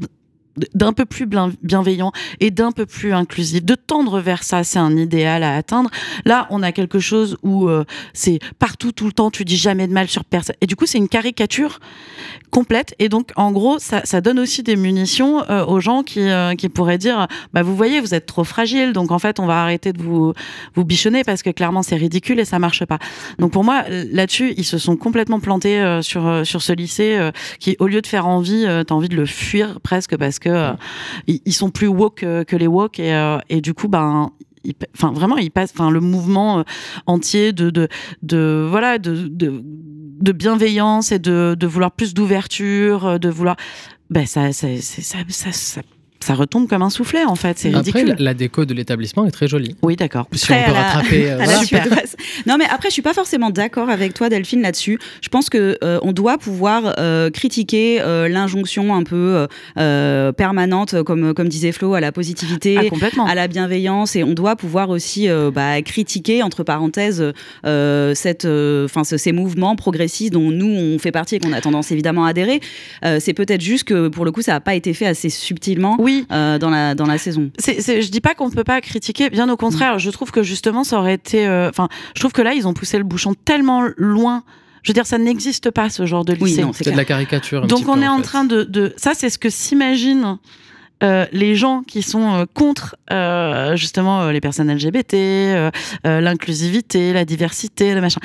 d'un 0.75 0.93
peu 0.93 1.05
plus 1.05 1.27
bienveillant 1.63 2.13
et 2.41 2.51
d'un 2.51 2.73
peu 2.73 2.87
plus 2.87 3.13
inclusif. 3.13 3.65
De 3.65 3.75
tendre 3.75 4.21
vers 4.21 4.43
ça, 4.43 4.65
c'est 4.65 4.79
un 4.79 4.97
idéal 4.97 5.43
à 5.43 5.57
atteindre. 5.57 5.91
Là, 6.25 6.47
on 6.51 6.63
a 6.63 6.73
quelque 6.73 6.99
chose 6.99 7.37
où 7.43 7.69
euh, 7.69 7.85
c'est 8.13 8.39
partout, 8.59 8.93
tout 8.93 9.07
le 9.07 9.13
temps, 9.13 9.31
tu 9.31 9.45
dis 9.45 9.57
jamais 9.57 9.87
de 9.87 9.93
mal 9.93 10.09
sur 10.09 10.25
personne. 10.25 10.57
Et 10.61 10.67
du 10.67 10.77
coup, 10.77 10.87
c'est 10.87 10.99
une 10.99 11.09
caricature 11.09 11.81
complète. 12.51 12.95
Et 12.99 13.09
donc, 13.09 13.31
en 13.37 13.53
gros, 13.53 13.79
ça, 13.79 14.21
donne 14.21 14.39
aussi 14.39 14.63
des 14.63 14.77
munitions 14.77 15.45
euh, 15.51 15.65
aux 15.65 15.81
gens 15.81 16.03
qui, 16.03 16.21
euh, 16.21 16.55
pourraient 16.75 16.99
dire, 16.99 17.29
bah, 17.53 17.63
vous 17.63 17.77
voyez, 17.77 18.01
vous 18.01 18.15
êtes 18.15 18.27
trop 18.27 18.45
fragile, 18.45 18.93
donc 18.93 19.11
en 19.13 19.19
fait, 19.19 19.39
on 19.39 19.47
va 19.47 19.63
arrêter 19.63 19.93
de 19.93 20.03
vous, 20.03 20.33
vous 20.75 20.85
bichonner 20.85 21.23
parce 21.23 21.43
que 21.43 21.51
clairement, 21.51 21.83
c'est 21.83 21.97
ridicule 21.97 22.41
et 22.41 22.45
ça 22.45 22.59
marche 22.59 22.85
pas. 22.85 22.99
Donc, 23.39 23.53
pour 23.53 23.65
moi, 23.65 23.85
là-dessus, 23.89 24.53
ils 24.57 24.65
se 24.65 24.79
sont 24.79 24.97
complètement 24.97 25.41
plantés 25.41 26.01
sur, 26.03 26.45
ce 26.45 26.73
lycée 26.73 27.31
qui, 27.61 27.77
au 27.79 27.87
lieu 27.87 28.03
de 28.03 28.07
faire 28.07 28.27
envie, 28.27 28.65
euh, 28.67 28.85
t'as 28.85 28.95
envie 28.95 29.09
de 29.09 29.17
le 29.17 29.27
fuir 29.27 29.81
presque 29.81 30.17
parce 30.17 30.39
que 30.39 30.46
euh, 30.51 30.73
ils, 31.27 31.41
ils 31.45 31.53
sont 31.53 31.71
plus 31.71 31.89
woke 31.89 32.21
que 32.21 32.57
les 32.57 32.67
woke 32.67 32.99
et, 32.99 33.15
euh, 33.15 33.39
et 33.49 33.61
du 33.61 33.75
coup, 33.75 33.89
ben, 33.89 34.31
enfin 34.95 35.13
vraiment 35.13 35.37
il 35.37 35.51
passe 35.51 35.73
enfin 35.73 35.91
le 35.91 36.01
mouvement 36.01 36.59
euh, 36.59 36.63
entier 37.07 37.53
de 37.53 37.71
de, 37.71 37.89
de 38.23 38.67
voilà 38.69 38.99
de, 38.99 39.29
de 39.29 39.63
de 39.63 40.33
bienveillance 40.33 41.13
et 41.13 41.19
de, 41.19 41.67
vouloir 41.67 41.93
plus 41.93 42.15
d'ouverture 42.15 43.21
de 43.21 43.29
vouloir 43.29 43.57
ben 44.11 44.27
ça 44.27 44.53
ça, 44.53 44.69
ça, 44.81 45.53
ça 45.53 45.83
ça 46.27 46.35
retombe 46.35 46.69
comme 46.69 46.83
un 46.83 46.91
soufflet 46.91 47.25
en 47.25 47.35
fait 47.37 47.59
c'est 47.59 47.69
Après, 47.69 47.79
ridicule 47.81 48.09
la, 48.19 48.25
la 48.31 48.35
déco 48.35 48.65
de 48.65 48.75
l'établissement 48.75 49.27
est 49.27 49.31
très 49.31 49.49
jolie. 49.49 49.75
oui 49.83 49.95
d'accord 49.97 50.27
Si 50.33 50.45
Très 50.47 50.63
on 50.63 50.67
peut 50.69 50.73
la- 50.73 50.83
rattraper. 50.83 51.31
euh, 51.31 51.37
voilà. 51.37 52.03
Non, 52.47 52.57
mais 52.59 52.65
après, 52.71 52.89
je 52.89 52.93
suis 52.95 53.03
pas 53.03 53.15
forcément 53.15 53.51
d'accord 53.51 53.89
avec 53.91 54.13
toi, 54.15 54.29
Delphine, 54.29 54.63
là-dessus. 54.63 54.99
Je 55.23 55.29
pense 55.29 55.49
que 55.51 55.77
euh, 55.83 55.99
on 56.03 56.13
doit 56.13 56.39
pouvoir 56.39 56.95
euh, 56.99 57.31
critiquer 57.31 58.01
euh, 58.01 58.29
l'injonction 58.29 58.95
un 58.95 59.03
peu 59.03 59.47
permanente, 60.37 61.03
comme 61.03 61.35
comme 61.35 61.49
disait 61.49 61.73
Flo, 61.73 61.95
à 61.95 62.01
la 62.01 62.13
positivité. 62.13 62.77
Ah, 62.79 62.89
complètement 62.89 63.27
à 63.27 63.35
la 63.35 63.49
bienveillance 63.49 64.17
et 64.17 64.25
on 64.25 64.35
doit 64.35 64.57
pouvoir 64.57 64.91
aussi 64.91 65.29
euh, 65.29 65.51
bah, 65.51 65.81
critiquer 65.83 66.43
entre 66.43 66.63
parenthèses 66.65 67.33
euh, 67.65 68.15
cette 68.15 68.45
enfin 68.45 69.05
ces 69.05 69.33
mouvements 69.33 69.77
progressistes 69.77 70.33
dont 70.33 70.51
nous 70.51 70.67
on 70.69 70.99
fait 70.99 71.13
partie 71.13 71.37
et 71.37 71.39
qu'on 71.39 71.53
a 71.53 71.61
tendance 71.61 71.91
évidemment 71.93 72.25
à 72.27 72.31
adhérer 72.31 72.61
Euh, 73.05 73.19
c'est 73.21 73.35
peut-être 73.35 73.61
juste 73.61 73.85
que 73.85 74.09
pour 74.09 74.25
le 74.25 74.33
coup 74.33 74.43
ça 74.43 74.53
n'a 74.53 74.61
pas 74.61 74.75
été 74.75 74.95
fait 74.95 75.07
assez 75.07 75.29
subtilement 75.29 75.97
oui 75.99 76.16
euh, 76.33 76.59
dans 76.59 76.71
la 76.71 76.95
dans 76.95 77.07
la 77.07 77.19
saison 77.19 77.51
c'est, 77.59 77.81
c'est- 77.81 78.03
je 78.03 78.11
dis 78.11 78.21
pas 78.21 78.35
qu'on 78.35 78.49
ne 78.49 78.55
peut 78.55 78.65
pas 78.65 78.81
critiquer, 78.81 79.31
bien 79.31 79.49
au 79.49 79.57
contraire. 79.57 79.99
Je 79.99 80.11
trouve 80.11 80.31
que 80.31 80.43
justement, 80.43 80.85
ça 80.85 80.99
aurait 80.99 81.15
été. 81.15 81.47
euh, 81.47 81.69
Enfin, 81.69 81.89
je 82.15 82.21
trouve 82.21 82.33
que 82.33 82.43
là, 82.43 82.55
ils 82.55 82.67
ont 82.69 82.75
poussé 82.75 82.99
le 82.99 83.05
bouchon 83.05 83.35
tellement 83.45 83.83
loin. 83.97 84.43
Je 84.83 84.91
veux 84.91 84.95
dire, 84.95 85.07
ça 85.07 85.19
n'existe 85.19 85.71
pas 85.71 85.91
ce 85.91 86.07
genre 86.07 86.25
de 86.25 86.33
lycée. 86.33 86.45
oui 86.59 86.63
non 86.65 86.73
c'est 86.73 86.85
C'est 86.85 86.93
de 86.93 86.97
la 86.97 87.05
caricature. 87.05 87.65
un 87.65 87.67
Donc 87.67 87.81
petit 87.81 87.91
on 87.91 87.95
peu, 87.95 88.03
est 88.03 88.09
en 88.09 88.17
fait. 88.19 88.23
train 88.23 88.45
de, 88.45 88.63
de- 88.63 88.95
ça 88.97 89.13
c'est 89.15 89.31
ce 89.31 89.39
que 89.39 89.51
s'imaginent 89.51 90.39
euh, 91.03 91.27
les 91.33 91.57
gens 91.57 91.83
qui 91.83 92.01
sont 92.03 92.35
euh, 92.37 92.45
contre 92.55 92.97
euh, 93.13 93.77
justement 93.77 94.23
euh, 94.23 94.33
les 94.33 94.41
personnes 94.41 94.71
LGBT, 94.73 95.15
euh, 95.15 95.71
euh, 96.07 96.21
l'inclusivité, 96.23 97.13
la 97.13 97.25
diversité, 97.27 97.95
le 97.95 98.01
machin. 98.01 98.21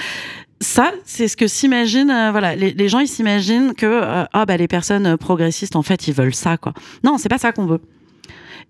Ça, 0.61 0.91
c'est 1.05 1.27
ce 1.27 1.35
que 1.35 1.47
s'imaginent, 1.47 2.11
euh, 2.11 2.31
voilà, 2.31 2.55
les, 2.55 2.87
gens 2.87 2.99
ils 2.99 3.07
s'imaginent 3.07 3.73
que 3.73 3.85
euh, 3.85 4.23
ah 4.31 4.45
bah 4.45 4.57
les 4.57 4.67
personnes 4.67 5.07
euh, 5.07 5.17
progressistes 5.17 5.75
en 5.75 5.81
fait 5.81 6.07
ils 6.07 6.13
veulent 6.13 6.35
ça 6.35 6.57
quoi. 6.57 6.73
Non, 7.03 7.17
c'est 7.17 7.29
pas 7.29 7.39
ça 7.39 7.51
qu'on 7.51 7.65
veut. 7.65 7.81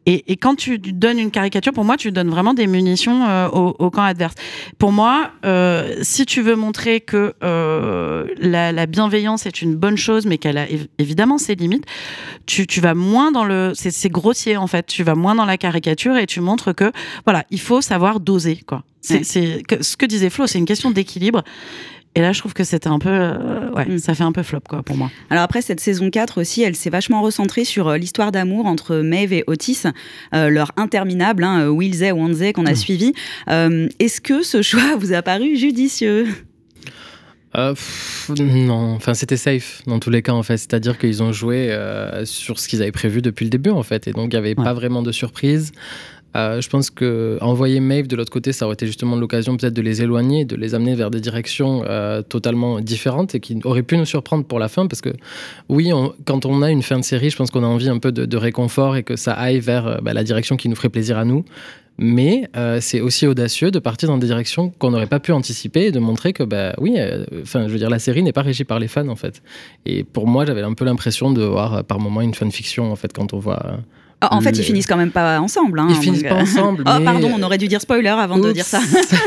Et, 0.08 0.32
et 0.32 0.36
quand 0.36 0.56
tu 0.56 0.80
donnes 0.80 1.20
une 1.20 1.30
caricature, 1.30 1.74
pour 1.74 1.86
moi, 1.86 1.96
tu 1.96 2.12
donnes 2.12 2.30
vraiment 2.30 2.54
des 2.56 2.66
munitions 2.66 3.24
euh, 3.28 3.48
au, 3.50 3.76
au 3.78 3.90
camp 3.92 4.02
adverse. 4.04 4.34
Pour 4.80 4.92
moi, 4.92 5.30
euh, 5.46 5.96
si 6.02 6.26
tu 6.26 6.42
veux 6.42 6.56
montrer 6.56 7.02
que 7.02 7.34
euh, 7.44 8.26
la, 8.40 8.72
la 8.72 8.86
bienveillance 8.88 9.46
est 9.46 9.62
une 9.62 9.76
bonne 9.76 9.98
chose, 9.98 10.26
mais 10.26 10.40
qu'elle 10.40 10.58
a 10.58 10.66
év- 10.66 10.88
évidemment 10.98 11.38
ses 11.38 11.54
limites, 11.54 11.86
tu, 12.48 12.66
tu 12.66 12.82
vas 12.82 12.96
moins 12.96 13.32
dans 13.32 13.46
le, 13.46 13.74
c'est 13.76 14.10
grossier 14.10 14.58
en 14.58 14.68
fait. 14.68 14.88
Tu 14.88 15.04
vas 15.04 15.14
moins 15.16 15.36
dans 15.36 15.46
la 15.46 15.58
caricature 15.58 16.18
et 16.18 16.26
tu 16.26 16.42
montres 16.42 16.74
que 16.74 16.92
voilà, 17.26 17.46
il 17.52 17.60
faut 17.60 17.82
savoir 17.82 18.20
doser 18.20 18.60
quoi. 18.66 18.84
C'est 19.02 19.20
Ouais. 19.36 19.82
ce 19.82 19.98
que 19.98 20.06
disait 20.06 20.30
Flo, 20.30 20.48
c'est 20.48 20.60
une 20.60 20.66
question 20.66 20.92
d'équilibre. 20.92 21.44
Et 22.16 22.20
là, 22.22 22.34
je 22.34 22.40
trouve 22.40 22.54
que 22.54 22.66
c'était 22.66 22.90
un 22.90 23.00
peu, 23.00 23.10
euh, 23.10 23.72
ouais, 23.72 23.86
Mm. 23.86 23.98
ça 24.00 24.14
fait 24.14 24.24
un 24.24 24.34
peu 24.34 24.44
flop 24.44 24.60
quoi 24.68 24.84
pour 24.84 24.98
moi. 24.98 25.10
Alors 25.30 25.44
après, 25.44 25.62
cette 25.62 25.80
saison 25.80 26.10
4 26.10 26.42
aussi, 26.42 26.62
elle 26.62 26.76
s'est 26.76 26.90
vachement 26.90 27.22
recentrée 27.22 27.64
sur 27.64 27.88
euh, 27.88 27.98
l'histoire 27.98 28.34
d'amour 28.34 28.66
entre 28.66 28.98
Maeve 28.98 29.32
et 29.32 29.44
Otis, 29.48 29.84
euh, 30.34 30.50
leur 30.50 30.72
interminable, 30.76 31.44
hein, 31.46 31.70
Wilsey 31.70 32.12
Wanzey 32.12 32.52
qu'on 32.52 32.66
a 32.66 32.76
suivi. 32.76 33.14
Euh, 33.50 33.88
Est-ce 34.00 34.20
que 34.20 34.44
ce 34.44 34.62
choix 34.62 34.96
vous 35.00 35.14
a 35.14 35.22
paru 35.22 35.56
judicieux? 35.56 36.28
Euh, 37.58 37.74
pff, 37.74 38.32
non, 38.40 38.94
enfin 38.96 39.14
c'était 39.14 39.36
safe 39.36 39.82
dans 39.86 40.00
tous 40.00 40.10
les 40.10 40.22
cas 40.22 40.32
en 40.32 40.42
fait, 40.44 40.56
c'est-à-dire 40.56 40.98
qu'ils 40.98 41.22
ont 41.22 41.34
joué 41.34 41.70
euh, 41.70 42.24
sur 42.24 42.60
ce 42.60 42.70
qu'ils 42.70 42.82
avaient 42.82 42.94
prévu 42.94 43.22
depuis 43.22 43.44
le 43.44 43.50
début 43.50 43.72
en 43.72 43.84
fait, 43.84 44.08
et 44.08 44.14
donc 44.14 44.28
il 44.32 44.36
n'y 44.36 44.38
avait 44.38 44.58
Ouais. 44.58 44.64
pas 44.64 44.74
vraiment 44.74 45.02
de 45.02 45.12
surprise. 45.12 45.74
Euh, 46.36 46.62
je 46.62 46.70
pense 46.70 46.90
que 46.90 47.38
envoyer 47.42 47.80
Maeve 47.80 48.08
de 48.08 48.16
l'autre 48.16 48.32
côté, 48.32 48.54
ça 48.54 48.66
aurait 48.66 48.76
été 48.76 48.88
justement 48.88 49.16
l'occasion 49.16 49.58
peut-être 49.58 49.74
de 49.74 49.82
les 49.82 50.02
éloigner, 50.02 50.46
de 50.46 50.56
les 50.56 50.76
amener 50.76 50.96
vers 50.96 51.12
des 51.12 51.20
directions 51.20 51.84
euh, 51.86 52.22
totalement 52.22 52.80
différentes 52.80 53.36
et 53.36 53.40
qui 53.40 53.60
auraient 53.64 53.84
pu 53.84 53.98
nous 53.98 54.06
surprendre 54.06 54.46
pour 54.46 54.60
la 54.60 54.70
fin, 54.70 54.88
parce 54.88 55.02
que 55.02 55.10
oui, 55.70 55.92
quand 56.26 56.46
on 56.46 56.62
a 56.62 56.72
une 56.72 56.84
fin 56.84 56.98
de 56.98 57.04
série, 57.04 57.30
je 57.30 57.36
pense 57.36 57.52
qu'on 57.52 57.64
a 57.64 57.68
envie 57.68 57.90
un 57.90 58.00
peu 58.00 58.12
de, 58.12 58.38
réconfort 58.38 58.96
et 58.96 59.04
que 59.04 59.16
ça 59.16 59.34
aille 59.34 59.60
vers 59.60 59.88
euh, 59.88 59.98
bah, 60.02 60.14
la 60.14 60.24
direction 60.24 60.56
qui 60.56 60.70
nous 60.70 60.76
ferait 60.76 60.90
plaisir 60.90 61.18
à 61.18 61.26
nous. 61.26 61.44
Mais 61.98 62.50
c'est 62.80 63.00
aussi 63.00 63.28
audacieux 63.28 63.70
de 63.70 63.78
partir 63.78 64.10
dans 64.10 64.18
des 64.18 64.26
directions 64.26 64.72
qu'on 64.80 64.90
n'aurait 64.90 65.06
pas 65.06 65.20
pu 65.20 65.34
anticiper 65.34 65.88
et 65.88 65.92
de 65.92 66.00
montrer 66.00 66.34
que, 66.34 66.42
bah 66.42 66.74
oui, 66.80 66.98
enfin, 67.44 67.68
je 67.68 67.74
veux 67.74 67.78
dire, 67.78 67.92
la 67.92 68.00
série 68.00 68.24
n'est 68.24 68.32
pas 68.32 68.42
régie 68.42 68.64
par 68.64 68.80
les 68.80 68.88
fans, 68.88 69.08
en 69.08 69.16
fait. 69.16 69.44
Et 69.86 70.04
pour 70.04 70.26
moi, 70.26 70.44
j'avais 70.46 70.64
un 70.64 70.74
peu 70.74 70.84
l'impression 70.84 71.32
de 71.32 71.44
voir 71.44 71.84
par 71.84 72.00
moment 72.00 72.22
une 72.22 72.34
fanfiction, 72.34 72.92
en 72.92 72.96
fait, 72.96 73.14
quand 73.14 73.34
on 73.34 73.40
voit. 73.40 73.78
Ah, 74.24 74.36
En 74.36 74.42
fait, 74.42 74.52
ils 74.58 74.64
finissent 74.64 74.86
quand 74.88 74.98
même 74.98 75.12
pas 75.12 75.40
ensemble. 75.40 75.80
hein, 75.80 75.88
Ils 75.90 75.96
finissent 75.96 76.24
pas 76.24 76.36
euh, 76.36 76.42
ensemble. 76.44 76.84
Oh, 76.88 77.04
pardon, 77.04 77.32
on 77.36 77.42
aurait 77.44 77.58
dû 77.58 77.68
dire 77.68 77.82
spoiler 77.82 78.08
avant 78.10 78.38
de 78.38 78.52
dire 78.52 78.66
ça. 78.66 78.80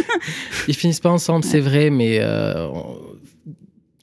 Ils 0.69 0.75
finissent 0.75 1.01
pas 1.01 1.11
ensemble, 1.11 1.45
c'est 1.45 1.61
vrai, 1.61 1.91
mais 1.91 2.19
euh, 2.21 2.67
on- 2.69 2.97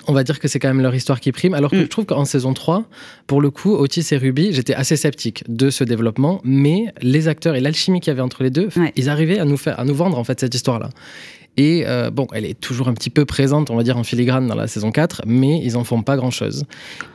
on 0.08 0.14
va 0.14 0.24
dire 0.24 0.40
que 0.40 0.48
c'est 0.48 0.58
quand 0.60 0.68
même 0.68 0.82
leur 0.82 0.96
histoire 0.96 1.20
qui 1.20 1.32
prime. 1.32 1.54
Alors 1.54 1.70
que 1.72 1.76
Mm. 1.78 1.82
je 1.82 1.86
trouve 1.86 2.06
qu'en 2.06 2.26
saison 2.26 2.54
3, 2.54 2.86
pour 3.28 3.40
le 3.40 3.52
coup, 3.52 3.74
Otis 3.76 4.06
et 4.12 4.18
Ruby, 4.18 4.52
j'étais 4.52 4.74
assez 4.74 4.96
sceptique 4.98 5.44
de 5.48 5.70
ce 5.70 5.84
développement, 5.84 6.42
mais 6.44 6.86
les 7.02 7.28
acteurs 7.28 7.56
et 7.56 7.60
l'alchimie 7.62 8.00
qu'il 8.02 8.10
y 8.10 8.14
avait 8.14 8.22
entre 8.22 8.42
les 8.44 8.50
deux, 8.50 8.70
Ouais. 8.76 8.92
ils 8.96 9.10
arrivaient 9.10 9.38
à 9.40 9.46
nous 9.46 9.58
faire, 9.58 9.80
à 9.80 9.86
nous 9.86 9.94
vendre 9.96 10.18
en 10.18 10.24
fait 10.24 10.40
cette 10.40 10.56
histoire-là. 10.56 10.90
Et 11.58 11.84
euh, 11.86 12.10
bon, 12.12 12.28
elle 12.34 12.46
est 12.46 12.60
toujours 12.60 12.88
un 12.88 12.94
petit 12.94 13.10
peu 13.10 13.26
présente, 13.26 13.70
on 13.72 13.76
va 13.76 13.84
dire, 13.84 13.98
en 13.98 14.04
filigrane 14.04 14.48
dans 14.48 14.56
la 14.56 14.68
saison 14.68 14.90
4, 14.92 15.24
mais 15.26 15.60
ils 15.64 15.76
en 15.76 15.84
font 15.84 16.02
pas 16.02 16.16
grand-chose. 16.16 16.64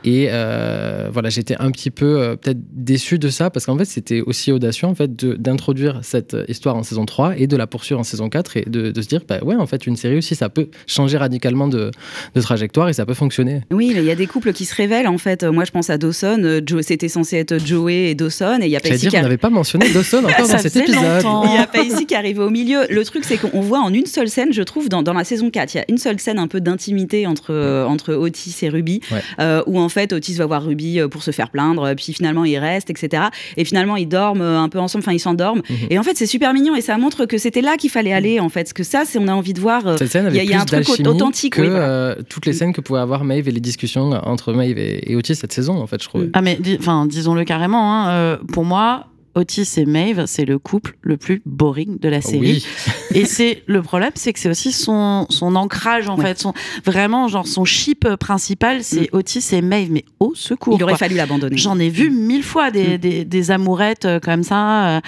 Et 0.03 0.27
euh, 0.29 1.09
voilà, 1.11 1.29
j'étais 1.29 1.55
un 1.59 1.71
petit 1.71 1.89
peu 1.89 2.05
euh, 2.21 2.35
peut-être 2.35 2.59
déçu 2.71 3.17
de 3.17 3.29
ça, 3.29 3.49
parce 3.49 3.65
qu'en 3.65 3.77
fait, 3.77 3.85
c'était 3.85 4.21
aussi 4.21 4.51
audacieux 4.51 4.87
en 4.87 4.93
fait, 4.93 5.15
d'introduire 5.15 5.99
cette 6.03 6.37
histoire 6.47 6.75
en 6.75 6.83
saison 6.83 7.05
3 7.05 7.37
et 7.39 7.47
de 7.47 7.57
la 7.57 7.65
poursuivre 7.65 7.99
en 7.99 8.03
saison 8.03 8.29
4 8.29 8.57
et 8.57 8.65
de, 8.67 8.91
de 8.91 9.01
se 9.01 9.07
dire, 9.07 9.21
bah 9.27 9.39
ouais, 9.43 9.55
en 9.55 9.65
fait, 9.65 9.87
une 9.87 9.95
série 9.97 10.17
aussi, 10.17 10.35
ça 10.35 10.49
peut 10.49 10.69
changer 10.85 11.17
radicalement 11.17 11.67
de, 11.67 11.89
de 12.35 12.41
trajectoire 12.41 12.89
et 12.89 12.93
ça 12.93 13.05
peut 13.07 13.15
fonctionner. 13.15 13.61
Oui, 13.71 13.91
il 13.95 14.03
y 14.03 14.11
a 14.11 14.15
des 14.15 14.27
couples 14.27 14.53
qui 14.53 14.65
se 14.65 14.75
révèlent 14.75 15.07
en 15.07 15.17
fait. 15.17 15.43
Moi, 15.43 15.65
je 15.65 15.71
pense 15.71 15.89
à 15.89 15.97
Dawson. 15.97 16.61
Joe, 16.65 16.85
c'était 16.85 17.09
censé 17.09 17.37
être 17.37 17.57
Joey 17.57 18.11
et 18.11 18.15
Dawson, 18.15 18.59
et 18.61 18.65
il 18.65 18.71
y 18.71 18.75
a 18.75 18.79
Pacey 18.79 18.97
dire, 18.97 19.09
qui 19.11 19.15
on 19.17 19.19
a- 19.19 19.23
n'avait 19.23 19.37
pas 19.37 19.49
mentionné 19.49 19.89
Dawson 19.91 20.19
encore 20.23 20.45
Ça 20.45 20.53
dans 20.53 20.59
cet 20.59 20.75
épisode. 20.75 21.23
Il 21.45 21.53
y 21.55 21.57
a 21.57 21.65
Pacey 21.65 22.05
qui 22.05 22.13
arrive 22.15 22.39
au 22.39 22.49
milieu. 22.51 22.81
Le 22.89 23.03
truc, 23.03 23.23
c'est 23.25 23.37
qu'on 23.37 23.61
voit 23.61 23.79
en 23.79 23.91
une 23.91 24.05
seule 24.05 24.26
scène, 24.27 24.53
je 24.53 24.61
trouve, 24.63 24.89
dans, 24.89 25.03
dans 25.03 25.13
la 25.13 25.23
saison 25.23 25.49
4, 25.49 25.73
il 25.73 25.77
y 25.77 25.79
a 25.81 25.85
une 25.89 25.97
seule 25.97 26.19
scène 26.19 26.39
un 26.39 26.47
peu 26.47 26.61
d'intimité 26.61 27.27
entre, 27.27 27.51
euh, 27.53 27.85
entre 27.85 28.13
Otis 28.13 28.55
et 28.61 28.69
Ruby, 28.69 29.01
Ouais. 29.11 29.21
euh, 29.39 29.61
où 29.67 29.79
en 29.79 29.89
fait 29.89 30.13
Otis 30.13 30.33
va 30.35 30.45
voir 30.45 30.63
Ruby 30.63 30.99
euh, 30.99 31.07
pour 31.07 31.23
se 31.23 31.31
faire 31.31 31.49
plaindre, 31.49 31.93
puis 31.95 32.13
finalement 32.13 32.45
il 32.45 32.57
reste, 32.57 32.89
etc. 32.89 33.23
Et 33.57 33.65
finalement 33.65 33.95
ils 33.95 34.07
dorment 34.07 34.41
un 34.41 34.69
peu 34.69 34.79
ensemble, 34.79 35.03
enfin 35.03 35.13
ils 35.13 35.19
s'endorment. 35.19 35.61
Mhm. 35.69 35.75
Et 35.89 35.99
en 35.99 36.03
fait 36.03 36.17
c'est 36.17 36.25
super 36.25 36.53
mignon 36.53 36.75
et 36.75 36.81
ça 36.81 36.97
montre 36.97 37.25
que 37.25 37.37
c'était 37.37 37.61
là 37.61 37.77
qu'il 37.77 37.89
fallait 37.89 38.13
aller, 38.13 38.39
en 38.39 38.49
fait. 38.49 38.63
Parce 38.63 38.73
que 38.73 38.83
ça, 38.83 39.03
c'est 39.05 39.17
on 39.19 39.27
a 39.27 39.33
envie 39.33 39.53
de 39.53 39.59
voir. 39.61 39.87
euh, 39.87 39.97
Cette 39.97 40.11
scène 40.11 40.27
Il 40.29 40.35
y 40.35 40.39
avait 40.39 40.47
a- 40.49 40.51
y 40.51 40.53
a 40.55 40.61
un 40.61 40.65
plus 40.65 40.81
truc 40.83 41.07
authentique, 41.07 41.53
que 41.53 41.61
oui, 41.61 41.69
voilà. 41.69 41.87
euh, 41.87 42.15
toutes 42.29 42.45
les 42.45 42.53
scènes 42.53 42.73
que 42.73 42.81
pouvaient 42.81 42.99
avoir 42.99 43.23
Maeve 43.23 43.47
et 43.47 43.51
les 43.51 43.59
discussions 43.61 44.09
entre 44.11 44.53
Maeve 44.53 44.77
et, 44.77 45.11
et 45.11 45.15
Otis 45.15 45.35
cette 45.35 45.53
saison, 45.53 45.75
en 45.81 45.87
fait, 45.87 46.01
je 46.01 46.07
trouve. 46.09 46.27
Ah 46.33 46.41
mais 46.41 46.55
di- 46.59 46.77
enfin 46.79 47.05
disons-le 47.05 47.43
carrément. 47.43 47.93
hein, 47.93 48.09
euh, 48.09 48.37
pour 48.53 48.65
moi, 48.65 49.07
Otis 49.37 49.69
et 49.77 49.85
Maeve, 49.85 50.25
c'est 50.25 50.45
le 50.45 50.57
couple 50.59 50.97
le 51.01 51.15
plus 51.15 51.41
boring 51.45 51.99
de 51.99 52.09
la 52.09 52.21
série. 52.21 52.65
Oui, 53.11 53.17
Et 53.21 53.25
c'est 53.25 53.63
le 53.67 53.81
problème, 53.81 54.11
c'est 54.15 54.33
que 54.33 54.39
c'est 54.39 54.49
aussi 54.49 54.71
son, 54.71 55.27
son 55.29 55.55
ancrage 55.55 56.09
en 56.09 56.17
Ouais. 56.17 56.25
fait, 56.25 56.39
son 56.39 56.53
vraiment 56.83 57.27
genre 57.27 57.45
son 57.47 57.63
chip 57.63 58.07
principal, 58.15 58.83
c'est 58.83 59.09
Otis 59.13 59.45
et 59.53 59.61
Maeve. 59.61 59.91
Mais 59.91 60.03
au 60.19 60.33
secours. 60.35 60.75
il 60.77 60.83
aurait 60.83 60.93
quoi. 60.93 60.97
fallu 60.97 61.15
l'abandonner. 61.15 61.55
J'en 61.57 61.77
ai 61.79 61.89
vu 61.89 62.09
mille 62.09 62.43
fois 62.43 62.71
des, 62.71 62.95
Mm. 62.95 62.97
des, 62.97 63.25
des 63.25 63.51
amourettes 63.51 64.05
euh, 64.05 64.19
comme 64.19 64.43
ça. 64.43 64.97
euh, 64.97 65.01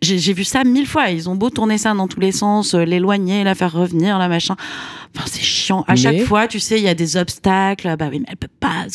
J'ai 0.00 0.18
j'ai 0.18 0.32
vu 0.32 0.44
ça 0.44 0.62
mille 0.64 0.86
fois. 0.86 1.10
Ils 1.10 1.28
ont 1.28 1.34
beau 1.34 1.50
tourner 1.50 1.78
ça 1.78 1.92
dans 1.94 2.06
tous 2.08 2.20
les 2.20 2.32
sens, 2.32 2.74
euh, 2.74 2.84
l'éloigner, 2.84 3.42
la 3.44 3.54
faire 3.54 3.72
revenir, 3.72 4.18
la 4.18 4.28
machin. 4.28 4.54
Enfin, 5.16 5.26
c'est 5.32 5.42
chiant. 5.42 5.84
À 5.88 5.92
Mais- 5.92 5.96
chaque 5.96 6.20
fois, 6.24 6.46
tu 6.46 6.60
sais, 6.60 6.78
il 6.78 6.84
y 6.84 6.88
a 6.88 6.94
des 6.94 7.16
obstacles. 7.16 7.94
Bah 7.98 8.08
oui, 8.10 8.20
mais 8.20 8.26
elle 8.28 8.36
peut 8.36 8.48
pas. 8.60 8.86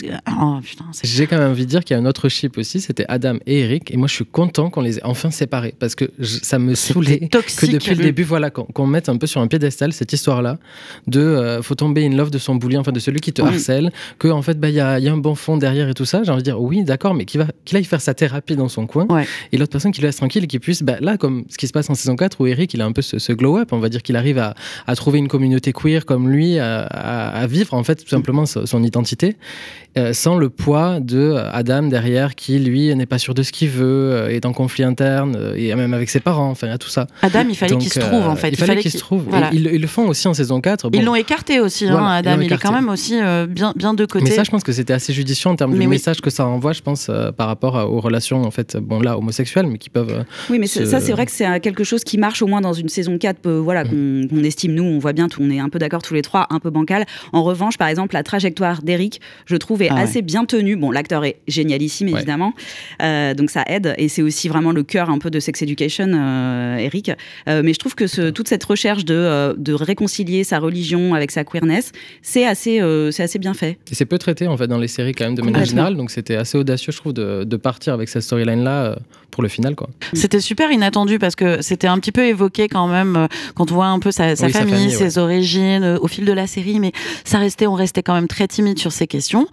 Oh 0.41 0.59
J'ai 1.03 1.27
quand 1.27 1.37
même 1.37 1.51
envie 1.51 1.65
de 1.65 1.69
dire 1.69 1.83
qu'il 1.83 1.95
y 1.95 1.99
a 1.99 2.01
un 2.01 2.05
autre 2.05 2.29
chip 2.29 2.57
aussi, 2.57 2.79
c'était 2.81 3.05
Adam 3.09 3.37
et 3.45 3.59
Eric. 3.59 3.91
Et 3.91 3.97
moi, 3.97 4.07
je 4.07 4.13
suis 4.15 4.25
content 4.25 4.69
qu'on 4.69 4.81
les 4.81 4.97
ait 4.99 5.03
enfin 5.03 5.31
séparés 5.31 5.73
parce 5.79 5.95
que 5.95 6.05
je- 6.19 6.39
ça 6.41 6.59
me 6.59 6.75
saoulait 6.75 7.19
que 7.29 7.65
depuis 7.71 7.95
le 7.95 8.03
début, 8.03 8.23
voilà, 8.23 8.49
qu'on 8.49 8.87
mette 8.87 9.09
un 9.09 9.17
peu 9.17 9.27
sur 9.27 9.41
un 9.41 9.47
piédestal 9.47 9.93
cette 9.93 10.13
histoire-là 10.13 10.57
de 11.07 11.19
euh, 11.19 11.61
faut 11.61 11.75
tomber 11.75 12.05
in 12.05 12.15
love 12.15 12.31
de 12.31 12.37
son 12.37 12.55
bully, 12.55 12.77
enfin 12.77 12.91
de 12.91 12.99
celui 12.99 13.19
qui 13.19 13.33
te 13.33 13.41
Oui. 13.41 13.49
harcèle, 13.49 13.91
que 14.19 14.27
en 14.27 14.41
fait, 14.41 14.59
bah, 14.59 14.69
il 14.69 14.75
y, 14.75 14.79
a, 14.79 14.99
il 14.99 15.05
y 15.05 15.09
a 15.09 15.13
un 15.13 15.17
bon 15.17 15.35
fond 15.35 15.57
derrière 15.57 15.89
et 15.89 15.93
tout 15.93 16.05
ça. 16.05 16.23
J'ai 16.23 16.31
envie 16.31 16.41
de 16.43 16.45
dire 16.45 16.61
oui, 16.61 16.83
d'accord, 16.83 17.13
mais 17.13 17.25
qu'il 17.25 17.39
va- 17.41 17.47
qu'il 17.65 17.77
aille 17.77 17.83
faire 17.85 18.01
sa 18.01 18.13
thérapie 18.13 18.55
dans 18.55 18.69
son 18.69 18.85
coin 18.87 19.05
Ouais. 19.09 19.25
et 19.51 19.57
l'autre 19.57 19.71
personne 19.71 19.91
qui 19.91 20.01
le 20.01 20.07
laisse 20.07 20.17
tranquille 20.17 20.43
et 20.43 20.47
qui 20.47 20.59
puisse, 20.59 20.83
bah, 20.83 20.97
là, 21.01 21.17
comme 21.17 21.43
ce 21.49 21.57
qui 21.57 21.67
se 21.67 21.73
passe 21.73 21.89
en 21.89 21.95
saison 21.95 22.15
4 22.15 22.41
où 22.41 22.47
Eric, 22.47 22.73
il 22.73 22.81
a 22.81 22.85
un 22.85 22.91
peu 22.91 23.01
ce, 23.01 23.19
ce 23.19 23.33
glow-up, 23.33 23.69
on 23.73 23.79
va 23.79 23.89
dire 23.89 24.01
qu'il 24.03 24.15
arrive 24.15 24.37
à, 24.37 24.53
à 24.87 24.95
trouver 24.95 25.19
une 25.19 25.27
communauté 25.27 25.73
queer 25.73 26.05
comme 26.11 26.29
lui, 26.29 26.59
à, 26.59 27.45
vivre 27.47 27.73
en 27.73 27.83
fait 27.85 27.95
tout 28.03 28.09
simplement 28.09 28.45
son, 28.45 28.65
son 28.65 28.83
identité, 28.83 29.37
euh, 29.97 30.11
sans 30.13 30.35
le 30.37 30.49
poids 30.49 30.99
de 30.99 31.35
Adam 31.53 31.83
derrière 31.83 32.35
qui, 32.35 32.59
lui, 32.59 32.93
n'est 32.95 33.05
pas 33.05 33.17
sûr 33.17 33.33
de 33.33 33.43
ce 33.43 33.53
qu'il 33.53 33.69
veut, 33.69 33.85
euh, 34.13 34.27
est 34.29 34.45
en 34.45 34.51
conflit 34.51 34.83
interne, 34.83 35.37
euh, 35.39 35.53
et 35.55 35.73
même 35.75 35.93
avec 35.93 36.09
ses 36.09 36.19
parents, 36.19 36.49
enfin, 36.49 36.67
il 36.67 36.69
y 36.71 36.73
a 36.73 36.77
tout 36.77 36.89
ça. 36.89 37.07
Adam, 37.21 37.43
il 37.47 37.55
fallait 37.55 37.77
qu'il 37.77 37.91
se 37.93 37.99
trouve 38.01 38.27
en 38.27 38.35
fait. 38.35 38.49
Il 38.49 38.57
fallait 38.57 38.81
qu'il 38.81 38.91
se 38.91 38.97
trouve. 38.97 39.23
Voilà. 39.29 39.49
Ils, 39.53 39.67
ils 39.67 39.79
le 39.81 39.87
font 39.87 40.07
aussi 40.09 40.27
en 40.27 40.33
saison 40.33 40.59
4. 40.59 40.89
Ils 40.93 41.05
l'ont 41.05 41.15
écarté 41.15 41.61
aussi, 41.61 41.85
hein, 41.85 41.91
Voilà, 41.91 42.09
Adam. 42.15 42.41
Il 42.41 42.51
est 42.51 42.57
quand 42.57 42.73
même 42.73 42.89
aussi 42.89 43.17
euh, 43.21 43.47
bien, 43.47 43.71
bien 43.77 43.93
de 43.93 44.05
côté. 44.05 44.25
Mais 44.25 44.31
ça, 44.31 44.43
je 44.43 44.51
pense 44.51 44.63
que 44.63 44.73
c'était 44.73 44.93
assez 44.93 45.13
judicieux 45.13 45.49
en 45.49 45.55
termes 45.55 45.71
Mais 45.71 45.77
du 45.79 45.83
oui. 45.85 45.87
message 45.87 46.19
que 46.19 46.29
ça 46.29 46.45
envoie, 46.45 46.73
je 46.73 46.81
pense, 46.81 47.07
euh, 47.09 47.31
par 47.31 47.47
rapport 47.47 47.75
aux 47.75 48.01
relations, 48.01 48.41
en 48.43 48.51
fait, 48.51 48.75
bon, 48.75 48.99
là, 48.99 49.17
homosexuelles, 49.17 49.67
mais 49.67 49.77
qui 49.77 49.89
peuvent. 49.89 50.11
euh, 50.11 50.23
Oui, 50.49 50.57
mais 50.59 50.67
ça, 50.67 50.99
c'est 50.99 51.11
vrai 51.13 51.25
que 51.25 51.31
c'est 51.31 51.59
quelque 51.61 51.83
chose 51.85 52.03
qui 52.03 52.17
marche 52.17 52.41
au 52.41 52.47
moins 52.47 52.61
dans 52.61 52.73
une 52.73 52.89
saison 52.89 53.17
4, 53.17 53.45
euh, 53.45 53.59
voilà, 53.61 53.83
qu'on 53.85 54.27
qu'on 54.29 54.43
estime, 54.43 54.73
nous, 54.73 54.83
on 54.83 54.99
voit 54.99 55.13
bien, 55.13 55.27
tout- 55.27 55.41
on 55.43 55.49
est 55.49 55.59
un 55.59 55.69
peu 55.69 55.79
d'accord 55.79 55.90
tous 56.01 56.13
les 56.13 56.21
trois, 56.21 56.47
un 56.49 56.59
peu 56.59 56.69
bancal. 56.69 57.05
En 57.33 57.43
revanche, 57.43 57.77
par 57.77 57.87
exemple, 57.89 58.13
la 58.13 58.23
trajectoire 58.23 58.81
d'Eric, 58.81 59.19
je 59.45 59.55
trouve, 59.57 59.81
est 59.81 59.89
Ah 59.89 59.95
ouais. 59.95 60.01
assez 60.01 60.21
bien 60.21 60.45
tenue. 60.45 60.75
Bon, 60.77 60.91
l'acteur 60.91 61.25
est 61.25 61.37
génialissime, 61.47 62.07
Ouais. 62.09 62.13
évidemment, 62.19 62.53
euh, 63.01 63.33
donc 63.33 63.49
ça 63.49 63.63
aide, 63.67 63.93
et 63.97 64.07
c'est 64.07 64.21
aussi 64.21 64.47
vraiment 64.47 64.71
le 64.71 64.83
cœur 64.83 65.09
un 65.09 65.17
peu 65.19 65.29
de 65.29 65.39
Sex 65.39 65.61
Education, 65.61 66.07
euh, 66.13 66.77
Eric. 66.77 67.11
Euh, 67.49 67.61
mais 67.63 67.73
je 67.73 67.79
trouve 67.79 67.95
que 67.95 68.07
ce- 68.07 68.29
toute 68.29 68.47
cette 68.47 68.63
recherche 68.63 69.03
de, 69.05 69.13
euh, 69.15 69.53
de 69.57 69.73
réconcilier 69.73 70.43
sa 70.43 70.59
religion 70.59 71.13
avec 71.13 71.31
sa 71.31 71.43
queerness, 71.43 71.91
c'est 72.21 72.45
assez, 72.45 72.81
euh, 72.81 73.11
c'est 73.11 73.23
assez 73.23 73.39
bien 73.39 73.53
fait. 73.53 73.77
Et 73.91 73.95
c'est 73.95 74.05
peu 74.05 74.17
traité 74.17 74.47
en 74.47 74.55
fait 74.57 74.67
dans 74.67 74.77
les 74.77 74.87
séries 74.87 75.13
quand 75.13 75.25
même 75.25 75.35
de 75.35 75.41
manière 75.41 75.65
générale, 75.65 75.95
donc 75.97 76.11
c'était 76.11 76.35
assez 76.35 76.57
audacieux 76.57 76.91
je 76.91 76.97
trouve 76.97 77.13
de, 77.13 77.43
de 77.43 77.57
partir 77.57 77.93
avec 77.93 78.09
cette 78.09 78.21
storyline 78.23 78.63
là 78.63 78.95
pour 79.31 79.43
le 79.43 79.49
final 79.49 79.75
quoi. 79.75 79.89
C'était 80.13 80.41
super 80.41 80.71
inattendu 80.71 81.17
parce 81.19 81.35
que 81.35 81.61
c'était 81.61 81.87
un 81.87 81.97
petit 81.99 82.11
peu 82.11 82.25
évoqué 82.25 82.67
quand 82.67 82.87
même 82.87 83.15
euh, 83.15 83.27
quand 83.55 83.71
on 83.71 83.75
voit 83.75 83.87
un 83.87 83.99
peu 83.99 84.11
sa, 84.11 84.35
sa 84.35 84.45
Oui, 84.47 84.51
sa 84.51 84.59
famille, 84.59 84.73
famille, 84.75 84.91
ses 84.91 85.17
origines 85.17 85.80
euh, 85.83 85.97
au 86.01 86.07
fil 86.07 86.25
de 86.25 86.33
la 86.33 86.47
série, 86.47 86.79
mais 86.79 86.91
ça 87.23 87.37
restait, 87.37 87.67
on 87.67 87.73
restait 87.73 88.03
quand 88.03 88.13
même 88.13 88.27
très 88.27 88.47
timide 88.47 88.79
sur 88.79 88.91
ces 88.91 89.07
questions. 89.07 89.47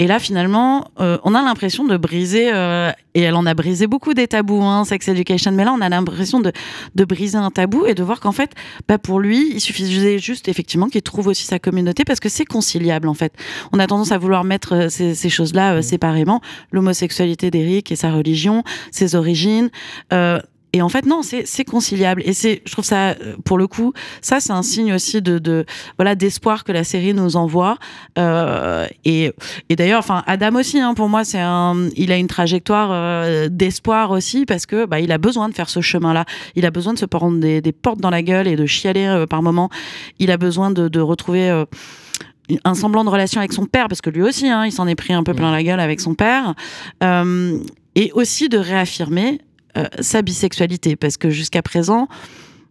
Et 0.00 0.06
là, 0.06 0.20
finalement, 0.20 0.88
euh, 1.00 1.18
on 1.24 1.34
a 1.34 1.42
l'impression 1.42 1.84
de 1.84 1.96
briser, 1.96 2.50
euh, 2.52 2.92
et 3.14 3.22
elle 3.22 3.34
en 3.34 3.46
a 3.46 3.54
brisé 3.54 3.88
beaucoup 3.88 4.14
des 4.14 4.28
tabous, 4.28 4.62
hein, 4.62 4.84
Sex 4.84 5.08
Education, 5.08 5.50
mais 5.50 5.64
là, 5.64 5.74
on 5.76 5.80
a 5.80 5.88
l'impression 5.88 6.38
de, 6.38 6.52
de 6.94 7.04
briser 7.04 7.36
un 7.36 7.50
tabou 7.50 7.84
et 7.84 7.94
de 7.94 8.02
voir 8.04 8.20
qu'en 8.20 8.30
fait, 8.30 8.52
bah, 8.86 8.98
pour 8.98 9.18
lui, 9.18 9.50
il 9.52 9.60
suffisait 9.60 10.20
juste 10.20 10.46
effectivement 10.46 10.88
qu'il 10.88 11.02
trouve 11.02 11.26
aussi 11.26 11.44
sa 11.44 11.58
communauté 11.58 12.04
parce 12.04 12.20
que 12.20 12.28
c'est 12.28 12.44
conciliable 12.44 13.08
en 13.08 13.14
fait. 13.14 13.32
On 13.72 13.80
a 13.80 13.86
tendance 13.88 14.12
à 14.12 14.18
vouloir 14.18 14.44
mettre 14.44 14.88
ces, 14.88 15.16
ces 15.16 15.28
choses-là 15.30 15.74
euh, 15.74 15.82
séparément, 15.82 16.40
l'homosexualité 16.70 17.50
d'Eric 17.50 17.90
et 17.90 17.96
sa 17.96 18.12
religion, 18.12 18.62
ses 18.92 19.16
origines. 19.16 19.70
Et 20.74 20.82
en 20.82 20.88
fait, 20.88 21.06
non, 21.06 21.22
c'est 21.22 21.64
conciliable. 21.64 22.22
Et 22.24 22.34
c'est, 22.34 22.60
je 22.66 22.72
trouve 22.72 22.84
ça, 22.84 23.10
euh, 23.10 23.36
pour 23.44 23.56
le 23.56 23.66
coup, 23.66 23.94
ça, 24.20 24.38
c'est 24.38 24.52
un 24.52 24.62
signe 24.62 24.92
aussi 24.92 25.22
de, 25.22 25.38
de 25.38 25.64
voilà, 25.96 26.14
d'espoir 26.14 26.62
que 26.64 26.72
la 26.72 26.84
série 26.84 27.14
nous 27.14 27.36
envoie. 27.36 27.78
Euh, 28.18 28.86
et, 29.04 29.32
et 29.70 29.76
d'ailleurs, 29.76 30.00
enfin, 30.00 30.22
Adam 30.26 30.56
aussi, 30.56 30.78
hein, 30.78 30.92
pour 30.92 31.08
moi, 31.08 31.24
c'est 31.24 31.40
un, 31.40 31.88
il 31.96 32.12
a 32.12 32.18
une 32.18 32.26
trajectoire 32.26 32.90
euh, 32.92 33.48
d'espoir 33.50 34.10
aussi 34.10 34.44
parce 34.44 34.66
que, 34.66 34.84
bah, 34.84 35.00
il 35.00 35.10
a 35.10 35.18
besoin 35.18 35.48
de 35.48 35.54
faire 35.54 35.70
ce 35.70 35.80
chemin-là. 35.80 36.26
Il 36.54 36.66
a 36.66 36.70
besoin 36.70 36.92
de 36.92 36.98
se 36.98 37.06
prendre 37.06 37.38
des, 37.38 37.62
des 37.62 37.72
portes 37.72 38.00
dans 38.00 38.10
la 38.10 38.22
gueule 38.22 38.46
et 38.46 38.56
de 38.56 38.66
chialer 38.66 39.06
euh, 39.06 39.26
par 39.26 39.42
moments. 39.42 39.70
Il 40.18 40.30
a 40.30 40.36
besoin 40.36 40.70
de, 40.70 40.88
de 40.88 41.00
retrouver. 41.00 41.64
Un 42.64 42.74
semblant 42.74 43.04
de 43.04 43.10
relation 43.10 43.40
avec 43.40 43.52
son 43.52 43.66
père, 43.66 43.88
parce 43.88 44.00
que 44.00 44.08
lui 44.08 44.22
aussi, 44.22 44.48
hein, 44.48 44.64
il 44.64 44.72
s'en 44.72 44.86
est 44.86 44.94
pris 44.94 45.12
un 45.12 45.22
peu 45.22 45.34
plein 45.34 45.52
la 45.52 45.62
gueule 45.62 45.80
avec 45.80 46.00
son 46.00 46.14
père, 46.14 46.54
euh, 47.02 47.58
et 47.94 48.10
aussi 48.12 48.48
de 48.48 48.56
réaffirmer 48.56 49.40
euh, 49.78 49.84
sa 50.00 50.22
bisexualité, 50.22 50.96
parce 50.96 51.16
que 51.16 51.30
jusqu'à 51.30 51.62
présent, 51.62 52.08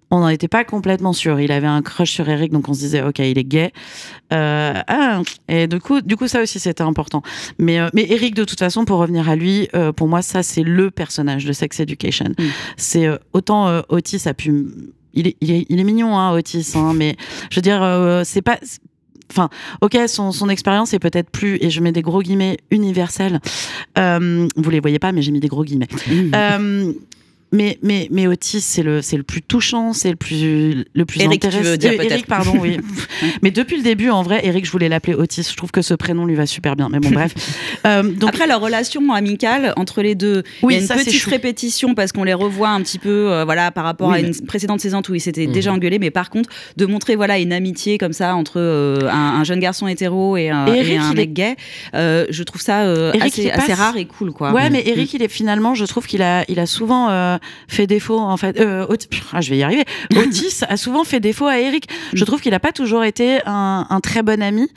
on 0.10 0.20
n'en 0.20 0.30
était 0.30 0.48
pas 0.48 0.64
complètement 0.64 1.14
sûr. 1.14 1.40
Il 1.40 1.52
avait 1.52 1.68
un 1.68 1.82
crush 1.82 2.12
sur 2.12 2.30
Eric, 2.30 2.52
donc 2.52 2.70
on 2.70 2.74
se 2.74 2.80
disait, 2.80 3.02
ok, 3.02 3.20
il 3.20 3.38
est 3.38 3.44
gay. 3.44 3.72
Euh, 4.32 4.74
ah, 4.88 5.22
et 5.50 5.68
du 5.68 5.80
coup, 5.80 6.02
du 6.02 6.16
coup, 6.16 6.28
ça 6.28 6.42
aussi, 6.42 6.60
c'était 6.60 6.84
important. 6.84 7.22
Mais, 7.60 7.80
euh, 7.80 7.90
mais 7.94 8.06
Eric, 8.10 8.34
de 8.36 8.46
toute 8.46 8.60
façon, 8.60 8.86
pour 8.86 9.00
revenir 9.00 9.30
à 9.30 9.36
lui, 9.36 9.68
euh, 9.76 9.92
pour 9.92 10.08
moi, 10.08 10.22
ça, 10.22 10.44
c'est 10.44 10.64
le 10.64 10.92
personnage 10.92 11.46
de 11.46 11.52
Sex 11.52 11.80
Education. 11.80 12.32
C'est 12.78 13.06
euh, 13.06 13.18
autant 13.34 13.82
Otis 13.90 14.28
a 14.28 14.34
pu. 14.34 14.66
Il 15.14 15.28
est, 15.28 15.38
il 15.42 15.52
est, 15.52 15.66
il 15.70 15.80
est 15.80 15.84
mignon, 15.84 16.18
hein, 16.18 16.32
Otis, 16.34 16.74
hein, 16.76 16.94
mais 16.96 17.16
je 17.50 17.56
veux 17.58 17.62
dire, 17.62 17.82
euh, 17.82 18.24
c'est 18.24 18.42
pas. 18.42 18.60
Enfin, 19.32 19.50
ok, 19.82 19.98
son, 20.08 20.32
son 20.32 20.50
expérience 20.50 20.94
est 20.94 21.00
peut-être 21.00 21.30
plus, 21.30 21.58
et 21.62 21.70
je 21.70 21.82
mets 21.82 21.92
des 21.92 22.02
gros 22.02 22.22
guillemets, 22.22 22.58
universelle. 22.72 23.40
Euh, 23.98 24.48
vous 24.56 24.70
les 24.70 24.80
voyez 24.80 25.00
pas, 25.00 25.12
mais 25.12 25.22
j'ai 25.22 25.32
mis 25.32 25.40
des 25.40 25.48
gros 25.48 25.64
guillemets. 25.64 25.88
Euh, 26.34 26.94
mais, 27.51 27.77
mais, 27.82 28.08
mais 28.12 28.27
Otis, 28.27 28.62
c'est 28.62 28.84
le, 28.84 29.01
c'est 29.01 29.18
le 29.18 29.24
plus 29.24 29.42
touchant, 29.42 29.94
c'est 29.94 30.10
le 30.10 30.16
plus, 30.16 30.86
le 30.94 31.06
plus 31.06 31.22
Eric, 31.22 31.42
tu 31.42 31.48
intéressant. 31.48 31.70
veux 31.72 31.77
dire 31.77 31.92
Euh. 31.98 32.04
Eric, 32.04 32.25
pardon, 32.27 32.54
oui. 32.60 32.77
mais 33.42 33.51
depuis 33.51 33.77
le 33.77 33.84
début, 33.84 34.10
en 34.10 34.22
vrai, 34.24 34.42
Eric, 34.44 34.66
je 34.66 34.72
voulais 34.72 34.89
l'appeler 34.89 35.13
Otis. 35.16 35.48
Je 35.51 35.56
trouve 35.56 35.72
que 35.72 35.82
ce 35.82 35.94
prénom 35.94 36.25
lui 36.25 36.36
va 36.36 36.46
super 36.46 36.75
bien. 36.75 36.89
Mais 36.89 37.00
bon, 37.00 37.10
bref. 37.12 37.34
Euh, 37.86 38.04
donc, 38.04 38.30
Après, 38.30 38.48
leur 38.48 38.60
relation 38.60 39.13
amicale 39.13 39.72
entre 39.77 40.01
les 40.01 40.13
deux, 40.16 40.44
Oui, 40.62 40.74
il 40.74 40.77
y 40.77 40.80
a 40.80 40.82
une 40.82 40.88
ça, 40.88 40.96
petite 40.96 41.24
répétition 41.24 41.94
parce 41.96 42.12
qu'on 42.12 42.24
les 42.25 42.34
revoit 42.34 42.70
un 42.70 42.82
petit 42.82 43.00
peu 43.00 43.32
euh, 43.32 43.46
voilà, 43.46 43.72
par 43.72 43.86
rapport 43.86 44.10
Oui, 44.10 44.18
à 44.18 44.22
mais- 44.22 44.27
une 44.30 44.46
précédente 44.46 44.82
saison 44.82 45.01
où 45.08 45.16
ils 45.16 45.22
s'étaient 45.22 45.48
Mhm. 45.48 45.54
déjà 45.54 45.72
engueulés. 45.74 46.00
Mais 46.00 46.12
par 46.12 46.30
contre, 46.30 46.50
de 46.75 46.86
montrer 46.86 47.16
voilà, 47.16 47.39
une 47.39 47.54
amitié 47.54 47.98
comme 47.98 48.12
ça 48.13 48.36
entre 48.36 48.56
euh, 48.60 49.08
un, 49.10 49.39
un 49.39 49.44
jeune 49.46 49.60
garçon 49.60 49.88
hétéro 49.88 50.36
et 50.38 50.50
un, 50.50 50.66
Et 50.68 50.72
et 50.72 50.80
Eric, 50.80 51.00
un 51.00 51.12
il 51.12 51.16
mec 51.18 51.30
est- 51.30 51.34
gay, 51.34 51.56
je 51.94 52.44
trouve 52.44 52.62
ça 52.62 52.86
Eric, 53.13 53.39
assez, 53.54 53.74
rare 53.74 53.96
et 53.96 54.06
cool. 54.06 54.34
Quoi. 54.34 54.51
Ouais, 54.51 54.70
Mm. 54.70 54.74
mais 54.74 54.84
Eric, 54.88 55.13
il 55.13 55.22
est 55.24 55.27
finalement, 55.30 55.75
je 55.75 55.86
trouve 55.86 56.06
qu'il 56.08 56.22
a, 56.24 56.44
il 56.50 56.60
a 56.60 56.66
souvent 56.66 57.37
fait 57.67 57.88
défaut 57.88 58.20
en 58.20 58.38
fait. 58.38 58.60
Euh, 58.60 58.86
ah, 59.34 59.41
je 59.41 59.50
vais 59.50 59.58
y 59.58 59.63
arriver. 59.63 59.86
Otis 60.15 60.62
a 60.67 60.77
souvent 60.77 61.03
fait 61.03 61.20
défaut 61.20 61.48
à 61.48 61.60
Eric. 61.60 61.89
Je 62.13 62.24
trouve 62.25 62.41
qu'il 62.41 62.53
a 62.53 62.60
pas 62.60 62.72
toujours 62.72 63.03
été 63.03 63.39
un, 63.46 63.86
un 63.89 64.00
très 64.00 64.24
bon 64.24 64.41
ami. 64.41 64.70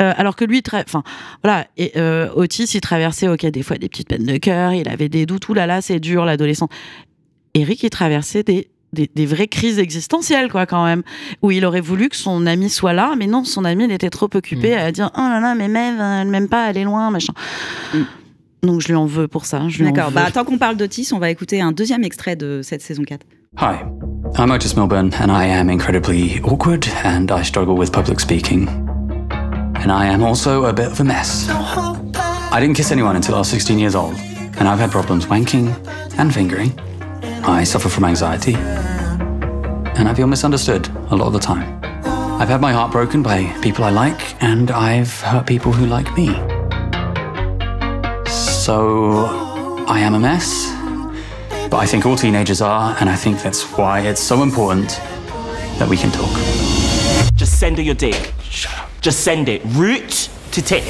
Euh, 0.00 0.12
alors 0.16 0.36
que 0.36 0.44
lui, 0.44 0.62
enfin 0.72 1.02
voilà, 1.44 1.66
et, 1.76 1.92
euh, 1.96 2.28
Otis, 2.34 2.64
il 2.74 2.80
traversait, 2.80 3.28
ok, 3.28 3.44
des 3.46 3.62
fois 3.62 3.76
des 3.76 3.88
petites 3.88 4.08
peines 4.08 4.24
de 4.24 4.36
cœur, 4.38 4.72
il 4.72 4.88
avait 4.88 5.08
des 5.08 5.26
doutes, 5.26 5.48
là 5.50 5.66
là, 5.66 5.82
c'est 5.82 6.00
dur 6.00 6.24
l'adolescent. 6.24 6.68
Eric, 7.54 7.82
il 7.82 7.90
traversait 7.90 8.42
des, 8.42 8.68
des, 8.92 9.10
des 9.14 9.26
vraies 9.26 9.48
crises 9.48 9.78
existentielles, 9.78 10.50
quoi, 10.50 10.64
quand 10.66 10.84
même, 10.84 11.02
où 11.42 11.50
il 11.50 11.64
aurait 11.64 11.82
voulu 11.82 12.08
que 12.08 12.16
son 12.16 12.46
ami 12.46 12.70
soit 12.70 12.94
là, 12.94 13.14
mais 13.18 13.26
non, 13.26 13.44
son 13.44 13.64
ami, 13.64 13.84
il 13.84 13.92
était 13.92 14.10
trop 14.10 14.30
occupé 14.34 14.74
à 14.74 14.90
dire, 14.92 15.10
oh 15.14 15.20
là 15.20 15.40
là, 15.40 15.54
mais 15.54 15.68
Mev, 15.68 16.00
elle 16.00 16.28
m'aime 16.28 16.48
pas, 16.48 16.70
elle 16.70 16.78
est 16.78 16.84
loin, 16.84 17.10
machin. 17.10 17.34
Donc 18.64 18.80
je 18.80 18.86
lui 18.86 18.94
en 18.94 19.06
veux 19.06 19.26
pour 19.26 19.44
ça. 19.44 19.60
D'accord. 19.80 20.12
Bah, 20.12 20.30
tant 20.32 20.44
qu'on 20.44 20.56
parle 20.56 20.76
d'Otis, 20.76 21.08
on 21.12 21.18
va 21.18 21.30
écouter 21.30 21.60
un 21.60 21.72
deuxième 21.72 22.04
extrait 22.04 22.36
de 22.36 22.60
cette 22.62 22.80
saison 22.80 23.02
4. 23.02 23.26
Hi, 23.60 23.80
I'm 24.38 24.52
Otis 24.52 24.76
Milburn, 24.76 25.10
and 25.20 25.32
I 25.32 25.46
am 25.46 25.68
incredibly 25.68 26.40
awkward, 26.44 26.86
and 27.04 27.26
I 27.32 27.42
struggle 27.42 27.76
with 27.76 27.90
public 27.90 28.20
speaking. 28.20 28.68
And 28.68 29.90
I 29.90 30.06
am 30.06 30.22
also 30.22 30.66
a 30.66 30.72
bit 30.72 30.86
of 30.86 31.00
a 31.00 31.04
mess. 31.04 31.48
I 31.50 32.60
didn't 32.60 32.76
kiss 32.76 32.92
anyone 32.92 33.16
until 33.16 33.34
I 33.34 33.38
was 33.38 33.48
16 33.48 33.80
years 33.80 33.96
old, 33.96 34.14
and 34.56 34.68
I've 34.68 34.78
had 34.78 34.92
problems 34.92 35.26
wanking 35.26 35.74
and 36.16 36.32
fingering. 36.32 36.72
I 37.44 37.64
suffer 37.64 37.88
from 37.88 38.04
anxiety, 38.04 38.54
and 38.54 40.08
I 40.08 40.14
feel 40.14 40.28
misunderstood 40.28 40.88
a 41.10 41.16
lot 41.16 41.26
of 41.26 41.32
the 41.32 41.40
time. 41.40 41.80
I've 42.40 42.48
had 42.48 42.60
my 42.60 42.72
heart 42.72 42.92
broken 42.92 43.24
by 43.24 43.42
people 43.60 43.82
I 43.82 43.90
like, 43.90 44.40
and 44.40 44.70
I've 44.70 45.20
hurt 45.20 45.48
people 45.48 45.72
who 45.72 45.86
like 45.86 46.16
me. 46.16 46.28
So, 48.62 49.26
I 49.88 49.98
am 49.98 50.14
a 50.14 50.20
mess. 50.20 50.70
But 51.68 51.78
I 51.78 51.84
think 51.84 52.06
all 52.06 52.14
teenagers 52.14 52.60
are, 52.60 52.96
and 53.00 53.10
I 53.10 53.16
think 53.16 53.42
that's 53.42 53.64
why 53.76 54.02
it's 54.02 54.20
so 54.20 54.44
important 54.44 54.90
that 55.80 55.88
we 55.88 55.96
can 55.96 56.12
talk. 56.12 56.30
Just 57.34 57.58
send 57.58 57.78
her 57.78 57.82
your 57.82 57.96
dick. 57.96 58.32
Just 59.00 59.24
send 59.24 59.48
it. 59.48 59.62
Root 59.64 60.30
to 60.52 60.62
tip. 60.62 60.84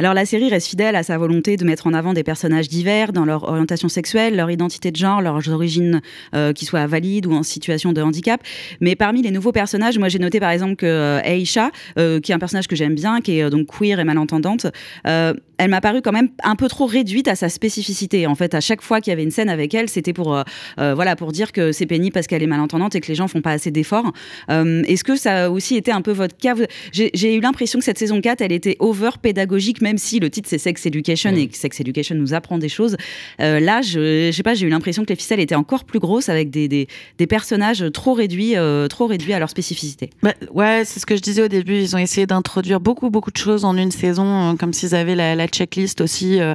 Alors 0.00 0.12
la 0.12 0.26
série 0.26 0.50
reste 0.50 0.66
fidèle 0.66 0.96
à 0.96 1.04
sa 1.04 1.16
volonté 1.18 1.56
de 1.56 1.64
mettre 1.64 1.86
en 1.86 1.94
avant 1.94 2.14
des 2.14 2.24
personnages 2.24 2.68
divers 2.68 3.12
dans 3.12 3.24
leur 3.24 3.44
orientation 3.44 3.88
sexuelle, 3.88 4.34
leur 4.34 4.50
identité 4.50 4.90
de 4.90 4.96
genre, 4.96 5.22
leurs 5.22 5.48
origines 5.48 6.02
euh, 6.34 6.52
qui 6.52 6.64
soient 6.64 6.88
valides 6.88 7.26
ou 7.26 7.32
en 7.32 7.44
situation 7.44 7.92
de 7.92 8.02
handicap. 8.02 8.42
Mais 8.80 8.96
parmi 8.96 9.22
les 9.22 9.30
nouveaux 9.30 9.52
personnages, 9.52 9.96
moi 9.96 10.08
j'ai 10.08 10.18
noté 10.18 10.40
par 10.40 10.50
exemple 10.50 10.74
que 10.74 10.86
euh, 10.86 11.20
Aisha, 11.22 11.70
euh, 11.96 12.18
qui 12.18 12.32
est 12.32 12.34
un 12.34 12.40
personnage 12.40 12.66
que 12.66 12.74
j'aime 12.74 12.96
bien, 12.96 13.20
qui 13.20 13.38
est 13.38 13.44
euh, 13.44 13.50
donc 13.50 13.68
queer 13.68 14.00
et 14.00 14.04
malentendante, 14.04 14.66
euh, 15.06 15.32
elle 15.58 15.70
m'a 15.70 15.80
paru 15.80 16.02
quand 16.02 16.12
même 16.12 16.28
un 16.42 16.56
peu 16.56 16.68
trop 16.68 16.86
réduite 16.86 17.28
à 17.28 17.36
sa 17.36 17.48
spécificité. 17.48 18.26
En 18.26 18.34
fait, 18.34 18.54
à 18.54 18.60
chaque 18.60 18.82
fois 18.82 19.00
qu'il 19.00 19.10
y 19.10 19.14
avait 19.14 19.22
une 19.22 19.30
scène 19.30 19.48
avec 19.48 19.74
elle, 19.74 19.88
c'était 19.88 20.12
pour 20.12 20.34
euh, 20.34 20.42
euh, 20.80 20.94
voilà 20.94 21.16
pour 21.16 21.32
dire 21.32 21.52
que 21.52 21.72
c'est 21.72 21.86
pénible 21.86 22.12
parce 22.12 22.26
qu'elle 22.26 22.42
est 22.42 22.48
malentendante 22.48 22.94
et 22.94 23.00
que 23.00 23.08
les 23.08 23.14
gens 23.14 23.28
font 23.28 23.40
pas 23.40 23.52
assez 23.52 23.70
d'efforts. 23.70 24.12
Euh, 24.50 24.82
Est-ce 24.84 25.04
que 25.04 25.16
ça 25.16 25.44
a 25.44 25.50
aussi 25.50 25.76
été 25.76 25.92
un 25.92 26.02
peu 26.02 26.12
votre 26.12 26.36
cas? 26.36 26.54
J'ai 26.92 27.34
eu 27.34 27.40
l'impression 27.40 27.78
que 27.78 27.84
cette 27.84 27.98
saison 27.98 28.20
4, 28.20 28.40
elle 28.40 28.52
était 28.52 28.76
over 28.78 29.10
pédagogique, 29.20 29.80
même 29.80 29.98
si 29.98 30.20
le 30.20 30.30
titre 30.30 30.48
c'est 30.48 30.58
Sex 30.58 30.86
Education 30.86 31.34
et 31.34 31.48
que 31.48 31.56
Sex 31.56 31.80
Education 31.80 32.14
nous 32.16 32.34
apprend 32.34 32.58
des 32.58 32.68
choses. 32.68 32.96
Euh, 33.40 33.60
là, 33.60 33.82
je, 33.82 34.30
je 34.30 34.32
sais 34.32 34.42
pas, 34.42 34.54
j'ai 34.54 34.66
eu 34.66 34.70
l'impression 34.70 35.04
que 35.04 35.10
les 35.10 35.16
ficelles 35.16 35.40
étaient 35.40 35.54
encore 35.54 35.84
plus 35.84 35.98
grosses 35.98 36.28
avec 36.28 36.50
des, 36.50 36.68
des, 36.68 36.88
des 37.18 37.26
personnages 37.26 37.84
trop 37.92 38.14
réduits, 38.14 38.54
trop 38.90 39.06
réduits 39.06 39.32
à 39.32 39.38
leur 39.38 39.50
spécificité. 39.50 40.10
Bah, 40.22 40.34
ouais, 40.52 40.82
c'est 40.84 41.00
ce 41.00 41.06
que 41.06 41.16
je 41.16 41.20
disais 41.20 41.42
au 41.42 41.48
début. 41.48 41.76
Ils 41.76 41.94
ont 41.94 41.98
essayé 41.98 42.26
d'introduire 42.26 42.80
beaucoup, 42.80 43.10
beaucoup 43.10 43.30
de 43.30 43.36
choses 43.36 43.64
en 43.64 43.76
une 43.76 43.90
saison, 43.90 44.56
comme 44.56 44.72
s'ils 44.72 44.94
avaient 44.94 45.14
la, 45.14 45.34
la 45.34 45.43
checklist 45.48 46.00
aussi. 46.00 46.40
euh, 46.40 46.54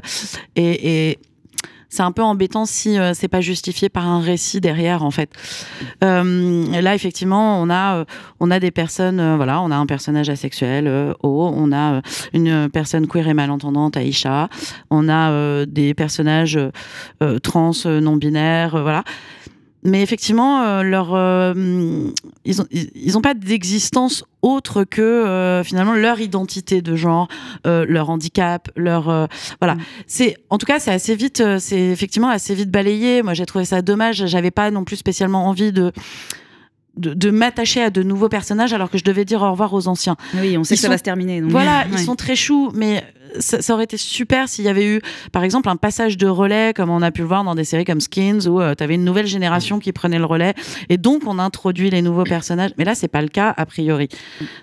et, 0.55 1.17
c'est 1.89 2.03
un 2.03 2.11
peu 2.11 2.21
embêtant 2.21 2.65
si 2.65 2.97
euh, 2.97 3.13
c'est 3.15 3.27
pas 3.27 3.41
justifié 3.41 3.89
par 3.89 4.07
un 4.07 4.21
récit 4.21 4.61
derrière, 4.61 5.03
en 5.03 5.09
fait. 5.09 5.31
Euh, 6.03 6.81
là, 6.81 6.93
effectivement, 6.93 7.59
on 7.59 7.69
a, 7.69 7.97
euh, 7.97 8.05
on 8.39 8.51
a 8.51 8.59
des 8.59 8.69
personnes, 8.71 9.35
voilà, 9.35 9.59
on 9.61 9.71
a 9.71 9.75
un 9.75 9.87
personnage 9.87 10.29
asexuel, 10.29 10.87
O, 11.23 11.51
on 11.53 11.71
a 11.71 12.01
une 12.33 12.69
personne 12.69 13.07
queer 13.07 13.27
et 13.27 13.33
malentendante, 13.33 13.97
Aïcha, 13.97 14.49
on 14.91 15.09
a 15.09 15.65
des 15.65 15.93
personnages 15.95 16.59
trans, 17.41 17.71
non 17.85 18.17
binaires, 18.17 18.79
voilà. 18.81 19.03
Mais 19.83 20.01
effectivement, 20.01 20.61
euh, 20.63 20.83
leur, 20.83 21.13
euh, 21.15 21.53
ils 22.43 22.61
ont, 22.61 22.65
ils, 22.71 23.17
ont 23.17 23.21
pas 23.21 23.33
d'existence 23.33 24.25
autre 24.41 24.83
que 24.83 25.01
euh, 25.01 25.63
finalement 25.63 25.93
leur 25.93 26.19
identité 26.19 26.81
de 26.81 26.95
genre, 26.97 27.29
euh, 27.65 27.85
leur 27.87 28.09
handicap, 28.09 28.69
leur 28.75 29.07
euh, 29.09 29.25
voilà. 29.61 29.77
C'est 30.05 30.35
en 30.49 30.57
tout 30.57 30.65
cas 30.65 30.79
c'est 30.79 30.91
assez 30.91 31.15
vite, 31.15 31.39
euh, 31.39 31.59
c'est 31.59 31.79
effectivement 31.79 32.27
assez 32.29 32.53
vite 32.55 32.69
balayé. 32.71 33.21
Moi 33.23 33.33
j'ai 33.33 33.45
trouvé 33.45 33.63
ça 33.63 33.81
dommage. 33.81 34.25
J'avais 34.25 34.51
pas 34.51 34.69
non 34.69 34.83
plus 34.83 34.97
spécialement 34.97 35.47
envie 35.47 35.71
de 35.71 35.93
de, 36.97 37.13
de 37.13 37.29
m'attacher 37.29 37.81
à 37.81 37.89
de 37.91 38.03
nouveaux 38.03 38.27
personnages 38.27 38.73
alors 38.73 38.89
que 38.89 38.97
je 38.97 39.05
devais 39.05 39.23
dire 39.23 39.41
au 39.41 39.49
revoir 39.51 39.73
aux 39.73 39.87
anciens. 39.87 40.17
Oui, 40.35 40.57
on 40.57 40.65
sait 40.65 40.73
Ils 40.75 40.77
que 40.77 40.81
ça 40.81 40.89
va 40.89 40.97
se 40.97 41.03
terminer. 41.03 41.39
donc- 41.39 41.51
Voilà, 41.51 41.79
Ouais. 41.85 41.93
ils 41.93 41.99
sont 41.99 42.15
très 42.17 42.35
choux, 42.35 42.71
mais 42.73 43.05
ça, 43.39 43.61
ça 43.61 43.73
aurait 43.73 43.83
été 43.83 43.97
super 43.97 44.49
s'il 44.49 44.65
y 44.65 44.69
avait 44.69 44.85
eu, 44.85 45.01
par 45.31 45.43
exemple, 45.43 45.69
un 45.69 45.75
passage 45.75 46.17
de 46.17 46.27
relais, 46.27 46.73
comme 46.75 46.89
on 46.89 47.01
a 47.01 47.11
pu 47.11 47.21
le 47.21 47.27
voir 47.27 47.43
dans 47.43 47.55
des 47.55 47.63
séries 47.63 47.85
comme 47.85 48.01
Skins, 48.01 48.47
où 48.47 48.59
tu 48.75 48.83
avais 48.83 48.95
une 48.95 49.03
nouvelle 49.05 49.27
génération 49.27 49.79
qui 49.79 49.91
prenait 49.91 50.19
le 50.19 50.25
relais, 50.25 50.53
et 50.89 50.97
donc 50.97 51.23
on 51.27 51.39
introduit 51.39 51.89
les 51.89 52.01
nouveaux 52.01 52.23
personnages. 52.23 52.71
Mais 52.77 52.85
là, 52.85 52.95
c'est 52.95 53.07
pas 53.07 53.21
le 53.21 53.27
cas, 53.27 53.53
a 53.57 53.65
priori. 53.65 54.07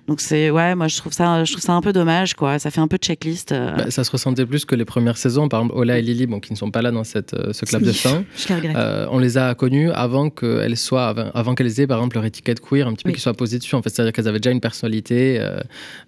Donc 0.08 0.20
c'est, 0.20 0.50
ouais, 0.50 0.74
moi 0.74 0.88
je 0.88 0.96
trouve 0.96 1.12
ça, 1.12 1.44
je 1.44 1.52
trouve 1.52 1.62
ça 1.64 1.72
un 1.72 1.80
peu 1.80 1.92
dommage, 1.92 2.34
quoi. 2.34 2.58
Ça 2.58 2.70
fait 2.70 2.80
un 2.80 2.88
peu 2.88 2.96
checklist. 2.96 3.52
euh. 3.52 3.72
Bah, 3.76 3.90
ça 3.90 4.04
se 4.04 4.10
ressentait 4.10 4.46
plus 4.46 4.64
que 4.64 4.74
les 4.74 4.84
premières 4.84 5.16
saisons. 5.16 5.48
Par 5.48 5.60
exemple, 5.60 5.78
Ola 5.78 5.98
et 5.98 6.02
Lily, 6.02 6.26
bon, 6.26 6.40
qui 6.40 6.52
ne 6.52 6.56
sont 6.58 6.70
pas 6.70 6.82
là 6.82 6.90
dans 6.90 7.04
cette, 7.04 7.34
euh, 7.34 7.52
ce 7.52 7.64
club 7.64 7.82
de 7.82 7.92
fin. 7.92 8.24
Les. 8.48 8.72
Euh, 8.74 9.06
on 9.10 9.18
les 9.18 9.38
a 9.38 9.54
connues 9.54 9.90
avant 9.92 10.30
qu'elles 10.30 10.76
soient, 10.76 11.08
avant, 11.08 11.30
avant 11.34 11.54
qu'elles 11.54 11.80
aient 11.80 11.86
par 11.86 11.98
exemple 11.98 12.16
leur 12.16 12.24
étiquette 12.24 12.60
queer 12.60 12.86
un 12.86 12.92
petit 12.94 13.04
peu 13.04 13.10
Oui. 13.10 13.14
qui 13.16 13.20
soit 13.20 13.34
posée 13.34 13.58
dessus. 13.58 13.74
En 13.74 13.82
fait, 13.82 13.90
c'est-à-dire 13.90 14.12
qu'elles 14.12 14.28
avaient 14.28 14.40
déjà 14.40 14.50
une 14.50 14.60
personnalité, 14.60 15.38
euh, 15.40 15.60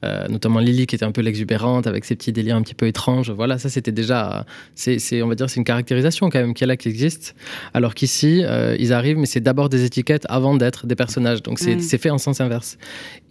euh, 0.05 0.27
notamment 0.29 0.61
Lily 0.61 0.87
qui 0.87 0.95
était 0.97 1.05
un 1.05 1.13
peu 1.13 1.21
l'exubérante 1.21 1.87
avec 1.87 2.05
ses 2.05 2.17
petits 2.17 2.33
délires 2.33 2.48
un 2.57 2.63
petit 2.63 2.75
peu 2.75 2.87
étranges. 2.87 3.31
Voilà, 3.31 3.59
ça 3.59 3.69
c'était 3.69 3.93
déjà, 3.93 4.45
c'est, 4.75 5.23
on 5.23 5.29
va 5.29 5.35
dire, 5.35 5.49
c'est 5.49 5.57
une 5.57 5.65
caractérisation 5.65 6.31
quand 6.31 6.39
même 6.39 6.55
qui 6.55 6.65
est 6.65 6.67
là 6.67 6.77
qui 6.77 6.89
existe. 6.89 7.35
Alors 7.75 7.95
qu'ici, 7.95 8.43
euh, 8.45 8.77
ils 8.79 8.93
arrivent, 8.93 9.19
mais 9.19 9.27
c'est 9.27 9.41
d'abord 9.41 9.69
des 9.69 9.85
étiquettes 9.85 10.27
avant 10.29 10.57
d'être 10.57 10.87
des 10.87 10.97
personnages. 10.97 11.43
Donc 11.43 11.59
c'est, 11.59 11.81
c'est 11.81 11.99
fait 11.99 12.11
en 12.11 12.19
sens 12.19 12.41
inverse. 12.41 12.79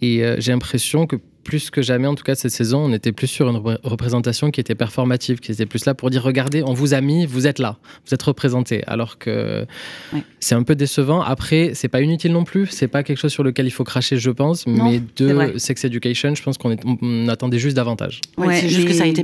Et 0.00 0.24
euh, 0.24 0.36
j'ai 0.38 0.52
l'impression 0.52 1.06
que 1.06 1.16
plus 1.48 1.70
que 1.70 1.80
jamais, 1.80 2.06
en 2.06 2.14
tout 2.14 2.24
cas 2.24 2.34
cette 2.34 2.50
saison, 2.50 2.80
on 2.84 2.92
était 2.92 3.10
plus 3.10 3.26
sur 3.26 3.48
une 3.48 3.56
repré- 3.56 3.78
représentation 3.82 4.50
qui 4.50 4.60
était 4.60 4.74
performative, 4.74 5.38
qui 5.40 5.50
était 5.52 5.64
plus 5.64 5.86
là 5.86 5.94
pour 5.94 6.10
dire 6.10 6.22
regardez, 6.22 6.62
on 6.62 6.74
vous 6.74 6.92
a 6.92 7.00
mis, 7.00 7.24
vous 7.24 7.46
êtes 7.46 7.58
là, 7.58 7.78
vous 8.06 8.12
êtes 8.12 8.22
représenté. 8.22 8.84
Alors 8.86 9.16
que 9.16 9.64
Ouais. 10.12 10.22
c'est 10.40 10.54
un 10.54 10.62
peu 10.62 10.74
décevant. 10.74 11.22
Après, 11.22 11.70
c'est 11.72 11.88
pas 11.88 12.02
inutile 12.02 12.32
non 12.32 12.44
plus, 12.44 12.66
c'est 12.66 12.86
pas 12.86 13.02
quelque 13.02 13.16
chose 13.16 13.32
sur 13.32 13.42
lequel 13.44 13.64
il 13.66 13.70
faut 13.70 13.82
cracher, 13.84 14.18
je 14.18 14.30
pense. 14.30 14.66
Non, 14.66 14.90
mais 14.90 15.00
de 15.16 15.54
Sex 15.56 15.84
Education, 15.86 16.34
je 16.34 16.42
pense 16.42 16.58
qu'on 16.58 16.76
on 17.00 17.28
attendait 17.28 17.58
juste 17.58 17.76
davantage. 17.76 18.20
Ouais, 18.36 18.48
Ouais, 18.48 18.60
c'est 18.60 18.68
juste 18.68 18.86
que 18.86 18.92
ça 18.92 19.04
a 19.04 19.06
été 19.06 19.22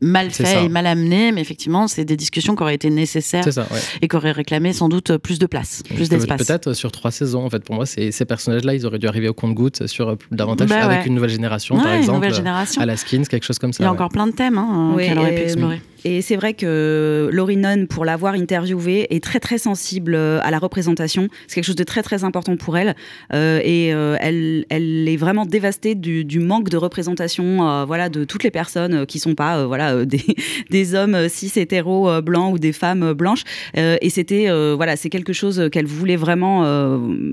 mal 0.00 0.30
fait 0.30 0.44
ça. 0.46 0.62
et 0.62 0.68
mal 0.68 0.86
amené, 0.86 1.32
mais 1.32 1.40
effectivement, 1.40 1.88
c'est 1.88 2.04
des 2.04 2.16
discussions 2.16 2.54
qui 2.54 2.62
auraient 2.62 2.76
été 2.76 2.90
nécessaires 2.90 3.42
C'est 3.42 3.50
ça, 3.52 3.66
ouais. 3.72 3.80
et 4.02 4.06
qui 4.06 4.14
auraient 4.14 4.30
réclamé 4.30 4.72
sans 4.72 4.88
doute 4.88 5.16
plus 5.16 5.40
de 5.40 5.46
place, 5.46 5.82
plus 5.94 6.08
d'espace. 6.08 6.46
Peut-être 6.46 6.74
sur 6.74 6.92
trois 6.92 7.10
saisons. 7.10 7.44
En 7.44 7.50
fait, 7.50 7.64
pour 7.64 7.74
moi, 7.74 7.86
ces 7.86 8.12
personnages-là, 8.24 8.74
ils 8.74 8.86
auraient 8.86 9.00
dû 9.00 9.08
arriver 9.08 9.28
au 9.28 9.34
compte-goutte 9.34 9.86
sur 9.88 10.16
davantage 10.30 10.68
Bah 10.68 10.84
avec 10.84 11.00
ouais. 11.00 11.06
une 11.06 11.14
nouvelle 11.16 11.30
génération, 11.30 11.55
Ouais, 11.76 11.82
par 11.82 11.92
une 11.92 11.98
exemple. 11.98 12.16
nouvelle 12.18 12.34
génération. 12.34 12.82
À 12.82 12.86
la 12.86 12.96
Skins, 12.96 13.24
quelque 13.26 13.44
chose 13.44 13.58
comme 13.58 13.72
ça. 13.72 13.82
Il 13.82 13.84
y 13.84 13.86
a 13.86 13.90
ouais. 13.90 13.94
encore 13.96 14.10
plein 14.10 14.26
de 14.26 14.32
thèmes 14.32 14.58
hein, 14.58 14.92
Oui, 14.94 15.06
qu'elle 15.06 15.18
aurait 15.18 15.34
pu 15.34 15.42
explorer. 15.42 15.80
Et 16.06 16.22
c'est 16.22 16.36
vrai 16.36 16.54
que 16.54 17.28
Laurie 17.32 17.56
Nunn, 17.56 17.88
pour 17.88 18.04
l'avoir 18.04 18.34
interviewée, 18.34 19.08
est 19.10 19.18
très 19.18 19.40
très 19.40 19.58
sensible 19.58 20.14
euh, 20.14 20.38
à 20.44 20.52
la 20.52 20.60
représentation. 20.60 21.26
C'est 21.48 21.56
quelque 21.56 21.64
chose 21.64 21.74
de 21.74 21.82
très 21.82 22.04
très 22.04 22.22
important 22.22 22.56
pour 22.56 22.76
elle. 22.76 22.94
Euh, 23.34 23.60
et 23.64 23.92
euh, 23.92 24.16
elle, 24.20 24.66
elle 24.70 25.08
est 25.08 25.16
vraiment 25.16 25.46
dévastée 25.46 25.96
du, 25.96 26.38
manque 26.38 26.68
de 26.68 26.76
représentation 26.76 27.84
voilà, 27.86 28.08
de 28.08 28.22
toutes 28.22 28.44
les 28.44 28.52
personnes 28.52 29.04
qui 29.06 29.18
sont 29.18 29.34
pas 29.34 29.66
voilà, 29.66 30.04
des, 30.04 30.22
des 30.70 30.94
hommes 30.94 31.28
cis 31.28 31.50
hétéros 31.56 32.22
blancs 32.22 32.54
ou 32.54 32.60
des 32.60 32.72
femmes 32.72 33.12
blanches. 33.12 33.42
Et 33.74 34.08
c'était 34.08 34.46
voilà, 34.76 34.94
c'est 34.94 35.08
quelque 35.08 35.32
chose 35.32 35.68
qu'elle 35.72 35.86
voulait 35.86 36.14
vraiment 36.14 36.60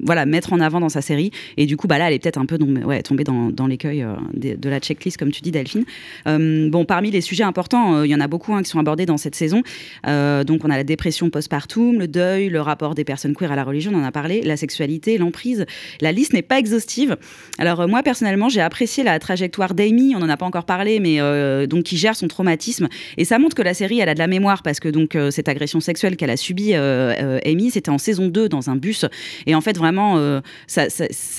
voilà, 0.04 0.26
mettre 0.26 0.52
en 0.52 0.60
avant 0.60 0.80
dans 0.80 0.90
sa 0.90 1.02
série. 1.02 1.30
Et 1.58 1.68
du 1.68 1.78
coup, 1.78 1.86
bah 1.86 2.00
là, 2.00 2.08
elle 2.08 2.16
est 2.16 2.20
peut-être 2.20 2.40
un 2.40 2.48
peu 2.48 2.58
tombée, 2.58 3.04
tombée 3.04 3.24
dans, 3.24 3.52
dans 3.52 3.68
l'écueil 3.68 4.04
de, 4.34 4.56
de 4.56 4.70
la 4.70 4.80
checklist, 4.80 5.18
comme 5.18 5.32
tu 5.32 5.42
dis, 5.42 5.52
Delphine. 5.52 5.84
Bon, 6.26 6.86
parmi 6.86 7.12
les 7.12 7.22
sujets 7.22 7.44
importants, 7.44 8.04
il 8.04 8.10
y 8.10 8.16
en 8.16 8.22
a 8.22 8.28
beaucoup 8.28 8.56
hein, 8.56 8.63
qui 8.64 8.70
sont 8.70 8.80
abordés 8.80 9.06
dans 9.06 9.18
cette 9.18 9.36
saison. 9.36 9.64
Euh, 10.08 10.44
donc, 10.44 10.66
on 10.66 10.70
a 10.70 10.78
la 10.78 10.84
dépression 10.84 11.30
postpartum, 11.30 12.00
le 12.00 12.08
deuil, 12.08 12.50
le 12.50 12.62
rapport 12.62 12.96
des 12.96 13.04
personnes 13.04 13.36
queer 13.36 13.52
à 13.52 13.56
la 13.56 13.64
religion, 13.64 13.92
on 13.94 14.00
en 14.00 14.04
a 14.04 14.12
parlé, 14.12 14.42
la 14.42 14.58
sexualité, 14.58 15.18
l'emprise. 15.18 15.66
La 16.02 16.12
liste 16.12 16.34
n'est 16.34 16.42
pas 16.42 16.60
exhaustive. 16.60 17.18
Alors, 17.58 17.82
euh, 17.82 17.88
moi, 17.88 18.04
personnellement, 18.04 18.50
j'ai 18.50 18.62
apprécié 18.62 19.04
la 19.04 19.20
trajectoire 19.20 19.74
d'Amy, 19.74 20.16
on 20.16 20.20
n'en 20.20 20.30
a 20.30 20.38
pas 20.38 20.46
encore 20.46 20.66
parlé, 20.66 21.00
mais 21.00 21.20
euh, 21.20 21.68
donc 21.68 21.84
qui 21.84 21.98
gère 21.98 22.16
son 22.16 22.28
traumatisme. 22.28 22.88
Et 23.18 23.26
ça 23.26 23.40
montre 23.40 23.56
que 23.56 23.62
la 23.62 23.74
série, 23.74 24.00
elle 24.00 24.10
a 24.10 24.14
de 24.14 24.20
la 24.20 24.28
mémoire 24.28 24.64
parce 24.64 24.80
que 24.80 24.90
donc 24.90 25.18
cette 25.32 25.50
agression 25.50 25.80
sexuelle 25.80 26.16
qu'elle 26.16 26.30
a 26.30 26.38
subie, 26.38 26.74
Amy, 26.74 27.72
c'était 27.72 27.90
en 27.90 27.98
saison 27.98 28.28
2 28.28 28.50
dans 28.50 28.70
un 28.70 28.76
bus. 28.76 29.06
Et 29.46 29.56
en 29.56 29.62
fait, 29.62 29.78
vraiment, 29.78 30.42
ça, 30.68 30.88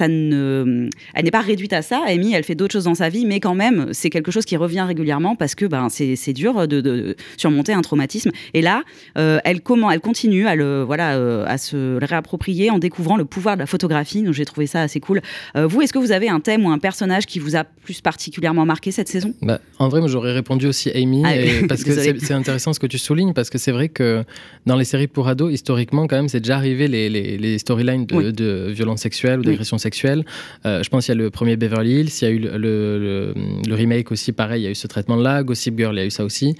ne, 0.08 0.88
elle 1.14 1.24
n'est 1.24 1.30
pas 1.30 1.40
réduite 1.40 1.72
à 1.72 1.82
ça. 1.82 2.02
Amy, 2.06 2.34
elle 2.34 2.44
fait 2.44 2.54
d'autres 2.54 2.72
choses 2.72 2.84
dans 2.84 2.94
sa 2.94 3.08
vie, 3.08 3.26
mais 3.26 3.40
quand 3.40 3.54
même, 3.54 3.88
c'est 3.92 4.10
quelque 4.10 4.30
chose 4.30 4.44
qui 4.44 4.56
revient 4.56 4.82
régulièrement 4.82 5.36
parce 5.36 5.54
que 5.54 5.66
ben, 5.66 5.88
c'est 5.88 6.32
dur 6.32 6.66
de 6.68 7.13
surmonter 7.36 7.72
un 7.72 7.82
traumatisme. 7.82 8.30
Et 8.54 8.62
là, 8.62 8.82
euh, 9.18 9.38
elle, 9.44 9.60
comment, 9.60 9.90
elle 9.90 10.00
continue 10.00 10.46
à, 10.46 10.54
le, 10.54 10.82
voilà, 10.82 11.14
euh, 11.16 11.44
à 11.46 11.58
se 11.58 11.98
le 11.98 12.04
réapproprier 12.06 12.70
en 12.70 12.78
découvrant 12.78 13.16
le 13.16 13.24
pouvoir 13.24 13.56
de 13.56 13.60
la 13.60 13.66
photographie. 13.66 14.22
Donc, 14.22 14.34
j'ai 14.34 14.44
trouvé 14.44 14.66
ça 14.66 14.82
assez 14.82 15.00
cool. 15.00 15.20
Euh, 15.56 15.66
vous, 15.66 15.82
est-ce 15.82 15.92
que 15.92 15.98
vous 15.98 16.12
avez 16.12 16.28
un 16.28 16.40
thème 16.40 16.64
ou 16.64 16.70
un 16.70 16.78
personnage 16.78 17.26
qui 17.26 17.38
vous 17.38 17.56
a 17.56 17.64
plus 17.64 18.00
particulièrement 18.00 18.64
marqué 18.66 18.90
cette 18.90 19.08
saison? 19.08 19.34
Bah, 19.42 19.60
en 19.78 19.88
vrai, 19.88 20.00
moi, 20.00 20.08
j'aurais 20.08 20.32
répondu 20.32 20.66
aussi 20.66 20.90
Amy, 20.90 21.22
Ah, 21.24 21.36
et- 21.36 21.66
parce 21.68 21.84
que 21.84 21.92
c'est 21.92 22.32
intéressant 22.34 22.72
ce 22.72 22.80
que 22.80 22.86
tu 22.86 22.98
soulignes, 22.98 23.32
parce 23.34 23.50
que 23.50 23.58
c'est 23.58 23.72
vrai 23.72 23.88
que 23.88 24.24
dans 24.66 24.76
les 24.76 24.84
séries 24.84 25.06
pour 25.06 25.28
ados, 25.28 25.52
historiquement, 25.52 26.06
quand 26.06 26.16
même, 26.16 26.28
c'est 26.28 26.40
déjà 26.40 26.56
arrivé 26.56 26.88
les, 26.88 27.08
les, 27.08 27.36
les 27.38 27.58
storylines 27.58 28.06
de, 28.06 28.14
Oui. 28.14 28.32
de 28.32 28.68
violences 28.70 29.00
sexuelles 29.02 29.38
ou 29.38 29.42
Oui. 29.42 29.46
d'agressions 29.48 29.78
sexuelles. 29.78 30.24
Je 30.64 30.88
pense 30.88 31.06
qu'il 31.06 31.14
y 31.14 31.18
a 31.18 31.22
le 31.22 31.30
premier 31.30 31.56
Beverly 31.56 32.00
Hills, 32.00 32.10
il 32.20 32.24
y 32.24 32.26
a 32.26 32.30
eu 32.30 32.38
le, 32.38 32.56
le, 32.58 32.98
le- 32.98 33.34
le 33.66 33.74
remake 33.74 34.10
aussi, 34.12 34.32
pareil, 34.32 34.62
il 34.62 34.64
y 34.64 34.68
a 34.68 34.70
eu 34.70 34.74
ce 34.74 34.86
traitement-là, 34.86 35.42
Gossip 35.42 35.76
Girl, 35.78 35.94
il 35.94 35.98
y 35.98 36.02
a 36.02 36.06
eu 36.06 36.10
ça 36.10 36.24
aussi. 36.24 36.54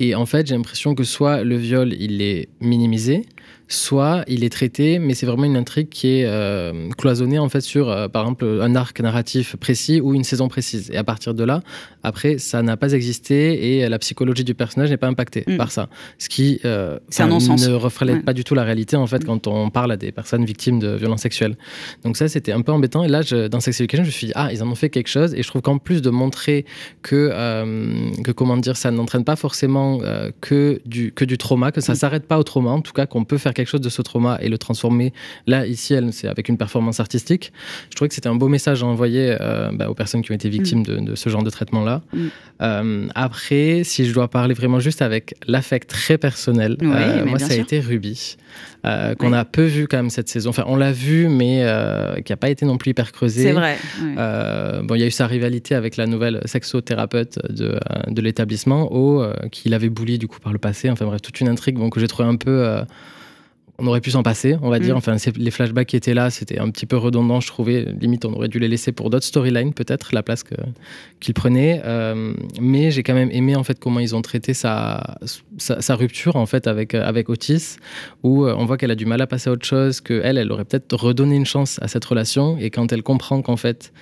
Et 0.00 0.14
en 0.14 0.24
fait, 0.24 0.46
j'ai 0.46 0.54
l'impression 0.54 0.94
que 0.94 1.04
soit 1.04 1.44
le 1.44 1.56
viol, 1.56 1.92
il 1.92 2.22
est 2.22 2.48
minimisé, 2.60 3.26
soit 3.68 4.24
il 4.26 4.42
est 4.42 4.48
traité, 4.48 4.98
mais 4.98 5.14
c'est 5.14 5.26
vraiment 5.26 5.44
une 5.44 5.56
intrigue 5.56 5.88
qui 5.88 6.08
est 6.20 6.24
euh, 6.26 6.88
cloisonnée 6.98 7.38
en 7.38 7.48
fait 7.48 7.60
sur, 7.60 7.88
euh, 7.88 8.08
par 8.08 8.22
exemple, 8.22 8.44
un 8.60 8.74
arc 8.74 8.98
narratif 9.00 9.54
précis 9.56 10.00
ou 10.00 10.12
une 10.14 10.24
saison 10.24 10.48
précise. 10.48 10.90
Et 10.92 10.96
à 10.96 11.04
partir 11.04 11.34
de 11.34 11.44
là, 11.44 11.62
après, 12.02 12.38
ça 12.38 12.62
n'a 12.62 12.76
pas 12.76 12.92
existé 12.94 13.78
et 13.78 13.88
la 13.88 13.98
psychologie 14.00 14.42
du 14.42 14.54
personnage 14.54 14.90
n'est 14.90 14.96
pas 14.96 15.06
impactée 15.06 15.44
Mm. 15.46 15.56
par 15.56 15.70
ça. 15.70 15.88
Ce 16.18 16.28
qui 16.28 16.60
euh, 16.64 16.98
un 17.18 17.26
ne 17.28 17.72
reflète 17.74 18.16
Ouais. 18.16 18.22
pas 18.22 18.32
du 18.32 18.42
tout 18.42 18.54
la 18.56 18.64
réalité 18.64 18.96
en 18.96 19.06
fait 19.06 19.24
quand 19.24 19.46
on 19.46 19.70
parle 19.70 19.92
à 19.92 19.96
des 19.96 20.10
personnes 20.10 20.44
victimes 20.44 20.80
de 20.80 20.96
violences 20.96 21.20
sexuelles. 21.22 21.56
Donc 22.02 22.16
ça, 22.16 22.26
c'était 22.28 22.52
un 22.52 22.62
peu 22.62 22.72
embêtant. 22.72 23.04
Et 23.04 23.08
là, 23.08 23.22
je- 23.22 23.46
dans 23.46 23.60
Sex 23.60 23.80
Education, 23.80 24.02
je 24.04 24.08
me 24.08 24.12
suis 24.12 24.26
dit, 24.28 24.32
ah, 24.34 24.48
ils 24.52 24.62
en 24.64 24.68
ont 24.68 24.74
fait 24.74 24.90
quelque 24.90 25.08
chose. 25.08 25.34
Et 25.34 25.42
je 25.42 25.48
trouve 25.48 25.62
qu'en 25.62 25.78
plus 25.78 26.02
de 26.02 26.10
montrer 26.10 26.64
que, 27.02 27.30
euh, 27.32 28.10
que 28.24 28.32
comment 28.32 28.56
dire, 28.56 28.76
ça 28.76 28.90
n'entraîne 28.90 29.24
pas 29.24 29.36
forcément 29.36 30.00
euh, 30.02 30.30
que, 30.40 30.80
du, 30.86 31.12
que 31.12 31.24
du 31.24 31.38
trauma, 31.38 31.70
que 31.70 31.80
ça 31.80 31.94
s'arrête 31.94 32.26
pas 32.26 32.38
au 32.38 32.42
trauma, 32.42 32.70
en 32.70 32.80
tout 32.80 32.92
cas 32.92 33.06
qu'on 33.06 33.24
peut 33.30 33.38
faire 33.38 33.54
quelque 33.54 33.68
chose 33.68 33.80
de 33.80 33.88
ce 33.88 34.02
trauma 34.02 34.38
et 34.42 34.48
le 34.48 34.58
transformer. 34.58 35.12
Là, 35.46 35.64
ici, 35.66 35.94
elle, 35.94 36.12
c'est 36.12 36.26
avec 36.26 36.48
une 36.48 36.58
performance 36.58 36.98
artistique. 36.98 37.52
Je 37.90 37.94
trouvais 37.94 38.08
que 38.08 38.14
c'était 38.14 38.28
un 38.28 38.34
beau 38.34 38.48
message 38.48 38.82
à 38.82 38.86
envoyer 38.86 39.36
euh, 39.40 39.70
bah, 39.72 39.88
aux 39.88 39.94
personnes 39.94 40.22
qui 40.22 40.32
ont 40.32 40.34
été 40.34 40.48
victimes 40.48 40.82
de, 40.82 40.96
de 40.96 41.14
ce 41.14 41.30
genre 41.30 41.44
de 41.44 41.50
traitement-là. 41.50 42.02
Mm. 42.12 42.26
Euh, 42.62 43.06
après, 43.14 43.82
si 43.84 44.04
je 44.04 44.12
dois 44.12 44.28
parler 44.28 44.54
vraiment 44.54 44.80
juste 44.80 45.00
avec 45.00 45.34
l'affect 45.46 45.88
très 45.88 46.18
personnel, 46.18 46.76
Oui, 46.80 46.88
euh, 46.90 47.24
moi, 47.24 47.38
ça 47.38 47.52
a 47.52 47.56
été 47.56 47.78
Ruby, 47.78 48.36
euh, 48.86 49.14
qu'on 49.14 49.32
a 49.32 49.44
peu 49.44 49.64
vu 49.64 49.86
quand 49.88 49.98
même 49.98 50.10
cette 50.10 50.28
saison. 50.28 50.50
Enfin, 50.50 50.64
on 50.66 50.76
l'a 50.76 50.92
vu, 50.92 51.28
mais 51.28 51.62
euh, 51.62 52.20
qui 52.20 52.32
n'a 52.32 52.36
pas 52.36 52.50
été 52.50 52.64
non 52.64 52.78
plus 52.78 52.90
hyper 52.90 53.12
creusé. 53.12 53.42
C'est 53.42 53.52
vrai. 53.52 53.76
ouais. 54.02 54.14
Euh, 54.18 54.82
bon, 54.82 54.94
il 54.94 55.00
y 55.00 55.04
a 55.04 55.06
eu 55.06 55.10
sa 55.10 55.26
rivalité 55.26 55.74
avec 55.74 55.96
la 55.96 56.06
nouvelle 56.06 56.40
sexothérapeute 56.44 57.38
de, 57.50 57.78
de 58.08 58.20
l'établissement, 58.22 58.88
O, 58.92 59.24
qui 59.50 59.68
l'avait 59.68 59.90
bully 59.90 60.18
du 60.18 60.28
coup 60.28 60.40
par 60.40 60.52
le 60.52 60.58
passé. 60.58 60.90
Enfin 60.90 61.04
bref, 61.06 61.20
toute 61.22 61.40
une 61.40 61.48
intrigue 61.48 61.76
bon, 61.76 61.90
que 61.90 62.00
j'ai 62.00 62.08
trouvé 62.08 62.28
un 62.28 62.36
peu. 62.36 62.82
On 63.80 63.86
aurait 63.86 64.00
pu 64.00 64.10
s'en 64.10 64.22
passer, 64.22 64.56
on 64.62 64.68
va 64.68 64.78
dire. 64.78 64.94
Mm. 64.94 64.98
Enfin, 64.98 65.16
les 65.36 65.50
flashbacks 65.50 65.88
qui 65.88 65.96
étaient 65.96 66.14
là, 66.14 66.30
c'était 66.30 66.58
un 66.58 66.70
petit 66.70 66.86
peu 66.86 66.96
redondant, 66.96 67.40
je 67.40 67.48
trouvais. 67.48 67.86
Limite, 68.00 68.24
on 68.24 68.32
aurait 68.34 68.48
dû 68.48 68.58
les 68.58 68.68
laisser 68.68 68.92
pour 68.92 69.10
d'autres 69.10 69.26
storylines, 69.26 69.72
peut-être, 69.72 70.14
la 70.14 70.22
place 70.22 70.44
qu'ils 71.20 71.34
prenaient. 71.34 71.80
Euh, 71.84 72.34
mais 72.60 72.90
j'ai 72.90 73.02
quand 73.02 73.14
même 73.14 73.30
aimé 73.32 73.56
en 73.56 73.64
fait 73.64 73.78
comment 73.78 74.00
ils 74.00 74.14
ont 74.14 74.22
traité 74.22 74.54
sa, 74.54 75.16
sa, 75.56 75.80
sa 75.80 75.94
rupture 75.94 76.36
en 76.36 76.46
fait 76.46 76.66
avec, 76.66 76.94
euh, 76.94 77.04
avec 77.04 77.28
Otis, 77.28 77.76
où 78.22 78.44
euh, 78.44 78.54
on 78.56 78.66
voit 78.66 78.76
qu'elle 78.76 78.90
a 78.90 78.96
du 78.96 79.06
mal 79.06 79.20
à 79.20 79.26
passer 79.26 79.48
à 79.48 79.52
autre 79.52 79.66
chose, 79.66 80.00
qu'elle, 80.00 80.38
elle 80.38 80.52
aurait 80.52 80.64
peut-être 80.64 80.94
redonné 80.94 81.36
une 81.36 81.46
chance 81.46 81.78
à 81.82 81.88
cette 81.88 82.04
relation. 82.04 82.58
Et 82.58 82.70
quand 82.70 82.92
elle 82.92 83.02
comprend 83.02 83.40
qu'en 83.42 83.56
fait, 83.56 83.92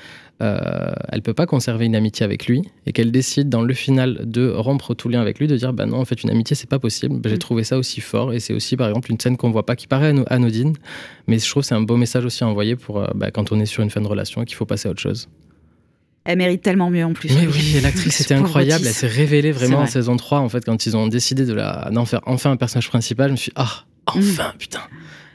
euh, 0.41 0.93
elle 1.09 1.23
peut 1.23 1.35
pas 1.35 1.47
conserver 1.47 1.87
une 1.87 1.97
amitié 1.97 2.23
avec 2.25 2.47
lui 2.47 2.63
et 2.87 2.93
qu'elle 2.93 3.11
décide 3.11 3.49
dans 3.49 3.63
le 3.63 3.75
final 3.75 4.21
de 4.25 4.49
rompre 4.51 4.95
tout 4.95 5.09
lien 5.09 5.21
avec 5.21 5.39
lui, 5.41 5.47
de 5.49 5.57
dire 5.57 5.73
bah 5.73 5.87
non 5.87 5.99
en 5.99 6.05
fait 6.05 6.23
une 6.23 6.31
amitié 6.31 6.55
c'est 6.55 6.69
pas 6.69 6.79
possible. 6.79 7.17
Bah, 7.19 7.29
J'ai 7.29 7.35
Mm. 7.35 7.39
trouvé 7.39 7.65
ça 7.65 7.77
aussi 7.79 8.01
fort 8.01 8.33
et 8.33 8.39
c'est 8.41 8.55
aussi 8.55 8.77
par 8.77 8.87
exemple 8.89 9.11
une 9.11 9.19
scène 9.19 9.37
qu'on 9.37 9.51
voit 9.51 9.67
pas 9.67 9.75
qui 9.77 9.87
paraît 9.89 10.09
ano- 10.11 10.25
anodine, 10.29 10.75
mais 11.27 11.39
je 11.39 11.49
trouve 11.51 11.63
c'est 11.65 11.75
un 11.75 11.81
beau 11.81 11.97
message 11.97 12.25
aussi 12.25 12.45
à 12.45 12.47
envoyer 12.47 12.77
pour 12.77 13.01
euh, 13.01 13.07
bah, 13.15 13.31
quand 13.33 13.51
on 13.53 13.59
est 13.59 13.67
sur 13.67 13.83
une 13.83 13.91
fin 13.91 14.01
de 14.01 14.07
relation 14.07 14.43
et 14.43 14.45
qu'il 14.45 14.57
faut 14.57 14.67
passer 14.67 14.87
à 14.89 14.93
autre 14.93 15.01
chose. 15.01 15.29
Elle 16.25 16.39
mérite 16.39 16.61
tellement 16.63 16.91
mieux 16.91 17.05
en 17.05 17.15
plus. 17.15 17.31
Mais 17.35 17.47
oui, 17.47 17.81
l'actrice 17.83 18.21
était 18.21 18.35
Pauvre 18.35 18.47
incroyable, 18.47 18.85
elle 18.87 18.93
s'est 18.93 19.07
révélée 19.07 19.51
vraiment 19.51 19.79
en 19.81 19.87
saison 19.87 20.17
3 20.17 20.41
en 20.41 20.49
fait 20.49 20.65
quand 20.65 20.87
ils 20.87 20.97
ont 20.97 21.09
décidé 21.09 21.47
de 21.47 21.55
la 21.55 21.89
d'en 21.91 22.05
faire 22.05 22.21
enfin 22.27 22.51
un 22.51 22.57
personnage 22.57 22.89
principal, 22.89 23.29
je 23.29 23.33
me 23.33 23.37
suis 23.37 23.49
dit, 23.51 23.55
ah 23.57 23.85
enfin 24.07 24.53
putain 24.59 24.81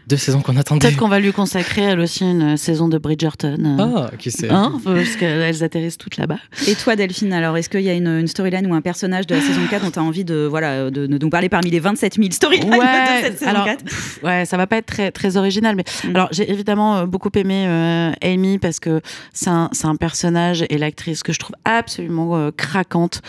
deux 0.08 0.18
saisons 0.18 0.42
qu'on 0.42 0.58
attendait. 0.58 0.80
Peut-être 0.88 0.98
qu'on 0.98 1.08
va 1.08 1.20
lui 1.20 1.32
consacrer 1.32 1.82
elle 1.82 2.00
aussi 2.00 2.24
une 2.30 2.58
saison 2.58 2.88
de 2.88 2.98
Bridgerton. 2.98 3.58
euh, 3.80 4.08
Ah 4.08 4.12
qui 4.18 4.32
sait. 4.32 4.50
hein, 4.50 4.74
parce 4.84 5.16
qu'elles 5.16 5.63
atterrissent 5.63 5.98
toutes 5.98 6.18
là-bas. 6.18 6.39
Et 6.68 6.76
toi, 6.76 6.96
Delphine, 6.96 7.32
alors, 7.34 7.56
est-ce 7.58 7.70
qu'il 7.70 7.82
y 7.82 7.89
a 7.89 7.94
une, 7.94 8.08
une 8.08 8.28
storyline 8.28 8.66
ou 8.68 8.74
un 8.76 8.82
personnage 8.82 9.28
de 9.28 9.36
la 9.36 9.42
saison 9.42 9.62
4 9.70 9.86
dont 9.86 9.92
tu 9.92 10.00
as 10.00 10.04
envie 10.04 10.26
de, 10.26 10.46
voilà, 10.50 10.89
de, 10.92 11.08
de 11.08 11.18
nous 11.18 11.30
parler 11.30 11.48
parmi 11.50 11.70
les 11.70 11.80
27 11.80 12.16
000 12.16 12.28
storylines 12.32 12.70
de 12.70 13.26
cette 13.26 13.39
saison 13.39 13.52
alors, 13.52 13.66
4 13.66 13.84
pff, 13.84 14.20
ouais, 14.24 14.46
ça 14.46 14.58
va 14.58 14.68
pas 14.68 14.78
être 14.78 14.86
très, 14.88 15.12
très 15.12 15.38
original, 15.38 15.76
mais 15.76 15.84
Mm. 16.04 16.16
alors 16.16 16.28
j'ai 16.32 16.50
évidemment 16.52 16.98
euh, 16.98 17.06
beaucoup 17.06 17.30
aimé 17.36 17.66
euh, 17.68 18.12
Amy 18.22 18.58
parce 18.58 18.80
que 18.80 19.00
c'est 19.34 19.50
un, 19.50 19.70
personnage 20.00 20.66
et 20.70 20.78
l'actrice 20.78 21.24
que 21.24 21.32
je 21.32 21.39
trouve 21.39 21.56
absolument 21.66 22.36
euh, 22.36 22.52
craquante. 22.56 23.22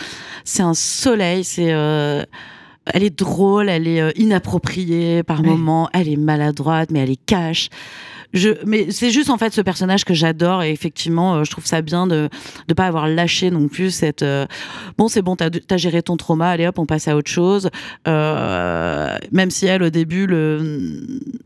C'est 0.43 0.63
un 0.63 0.73
soleil, 0.73 1.43
c'est. 1.43 1.71
euh, 1.71 2.23
elle 2.93 3.03
est 3.03 3.17
drôle, 3.17 3.69
elle 3.69 3.87
est 3.87 4.01
euh, 4.01 4.11
inappropriée 4.15 5.23
par 5.23 5.43
moments, 5.43 5.89
elle 5.93 6.09
est 6.09 6.17
maladroite, 6.17 6.91
mais 6.91 6.99
elle 6.99 7.11
est 7.11 7.25
cash. 7.25 7.69
Je, 8.35 8.49
mais 8.65 8.91
c'est 8.91 9.09
juste 9.09 9.29
en 9.29 9.37
fait 9.37 9.53
ce 9.53 9.61
personnage 9.61 10.05
que 10.05 10.13
j'adore 10.13 10.61
et 10.61 10.71
effectivement 10.71 11.35
euh, 11.35 11.43
je 11.43 11.51
trouve 11.51 11.65
ça 11.65 11.81
bien 11.81 12.05
de 12.05 12.29
de 12.67 12.73
pas 12.73 12.85
avoir 12.85 13.07
lâché 13.07 13.49
non 13.49 13.67
plus 13.67 13.91
cette 13.91 14.21
euh, 14.21 14.45
bon 14.97 15.07
c'est 15.07 15.21
bon 15.21 15.35
t'as 15.35 15.49
as 15.69 15.77
géré 15.77 16.03
ton 16.03 16.17
trauma 16.17 16.49
allez 16.49 16.67
hop 16.67 16.77
on 16.77 16.85
passe 16.85 17.07
à 17.07 17.15
autre 17.15 17.31
chose. 17.31 17.69
Euh, 18.07 19.17
même 19.31 19.49
si 19.49 19.65
elle 19.65 19.83
au 19.83 19.89
début 19.89 20.27
le, 20.27 20.91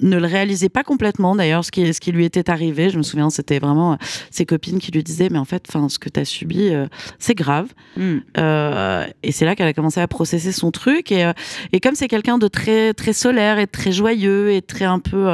ne 0.02 0.18
le 0.18 0.26
réalisait 0.26 0.70
pas 0.70 0.84
complètement 0.84 1.36
d'ailleurs 1.36 1.64
ce 1.64 1.72
qui 1.72 1.94
ce 1.94 2.02
qui 2.02 2.12
lui 2.12 2.26
était 2.26 2.50
arrivé 2.50 2.90
je 2.90 2.98
me 2.98 3.04
souviens 3.04 3.30
c'était 3.30 3.60
vraiment 3.60 3.98
ses 4.32 4.46
copines 4.46 4.80
qui 4.80 4.92
lui 4.92 5.04
disaient 5.04 5.30
mais 5.30 5.40
en 5.40 5.46
fait 5.46 5.68
ce 5.90 6.00
que 6.00 6.10
t'as 6.10 6.26
subi 6.26 6.74
euh, 6.74 6.88
c'est 7.20 7.36
grave. 7.36 7.68
Mm. 7.98 8.18
euh, 8.38 9.06
et 9.24 9.32
c'est 9.32 9.46
là 9.46 9.56
qu'elle 9.56 9.68
a 9.68 9.74
commencé 9.74 10.00
à 10.00 10.08
processer 10.08 10.52
son 10.52 10.72
truc. 10.72 11.12
Et, 11.12 11.30
et 11.72 11.80
comme 11.80 11.96
c'est 11.96 12.08
quelqu'un 12.08 12.38
de 12.38 12.48
très 12.48 12.94
très 12.94 13.14
solaire 13.14 13.60
et 13.60 13.68
très 13.68 13.92
joyeux 13.92 14.52
et 14.52 14.62
très 14.62 14.86
un 14.86 15.00
peu 15.00 15.28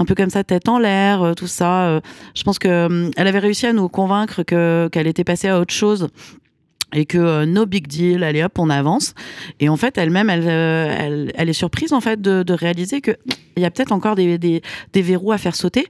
un 0.00 0.06
peu 0.06 0.14
comme 0.14 0.30
ça, 0.30 0.42
tête 0.42 0.66
en 0.68 0.78
l'air, 0.78 1.22
euh, 1.22 1.34
tout 1.34 1.46
ça. 1.46 1.88
euh, 1.88 2.00
je 2.34 2.42
pense 2.42 2.58
que 2.58 2.68
euh, 2.68 3.10
elle 3.18 3.26
avait 3.26 3.38
réussi 3.38 3.66
à 3.66 3.74
nous 3.74 3.88
convaincre 3.88 4.42
que 4.42 4.88
qu'elle 4.90 5.06
était 5.06 5.24
passée 5.24 5.48
à 5.48 5.60
autre 5.60 5.74
chose 5.74 6.08
et 6.92 7.06
que 7.06 7.18
euh, 7.18 7.46
no 7.46 7.66
big 7.66 7.86
deal, 7.86 8.22
allez 8.24 8.42
hop, 8.42 8.58
on 8.58 8.70
avance. 8.70 9.14
Et 9.60 9.68
en 9.68 9.76
fait, 9.76 9.98
elle-même, 9.98 10.30
elle, 10.30 10.44
euh, 10.46 10.94
elle, 10.98 11.32
elle 11.34 11.48
est 11.48 11.52
surprise 11.54 11.92
en 11.92 12.00
fait 12.00 12.20
de, 12.20 12.42
de 12.42 12.52
réaliser 12.52 13.00
que 13.00 13.12
il 13.56 13.62
y 13.62 13.66
a 13.66 13.70
peut-être 13.70 13.92
encore 13.92 14.14
des, 14.14 14.38
des, 14.38 14.62
des 14.92 15.02
verrous 15.02 15.32
à 15.32 15.38
faire 15.38 15.54
sauter. 15.54 15.86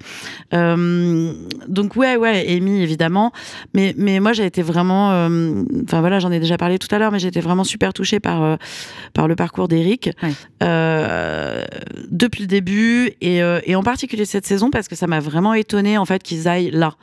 Euh, 0.54 1.32
donc 1.68 1.94
ouais, 1.94 2.16
ouais, 2.16 2.44
Amy 2.48 2.82
évidemment. 2.82 3.32
Mais 3.74 3.94
mais 3.96 4.18
moi 4.18 4.32
j'ai 4.32 4.44
été 4.44 4.62
vraiment, 4.62 5.12
euh, 5.12 5.62
enfin 5.84 6.00
voilà, 6.00 6.18
j'en 6.18 6.32
ai 6.32 6.40
déjà 6.40 6.56
parlé 6.56 6.78
tout 6.78 6.92
à 6.94 6.98
l'heure, 6.98 7.12
mais 7.12 7.18
j'ai 7.18 7.28
été 7.28 7.40
vraiment 7.40 7.64
super 7.64 7.92
touchée 7.92 8.18
par 8.18 8.58
par 9.12 9.28
le 9.28 9.36
parcours 9.36 9.68
d'Eric 9.68 10.10
depuis 10.60 12.42
le 12.42 12.46
début 12.46 13.12
et, 13.20 13.38
et 13.38 13.74
en 13.76 13.82
particulier 13.82 14.24
cette 14.24 14.46
saison 14.46 14.70
parce 14.70 14.88
que 14.88 14.96
ça 14.96 15.06
m'a 15.06 15.20
vraiment 15.20 15.54
étonnée 15.54 15.98
en 15.98 16.04
fait 16.04 16.22
qu'ils 16.22 16.48
aillent 16.48 16.70
là. 16.70 16.94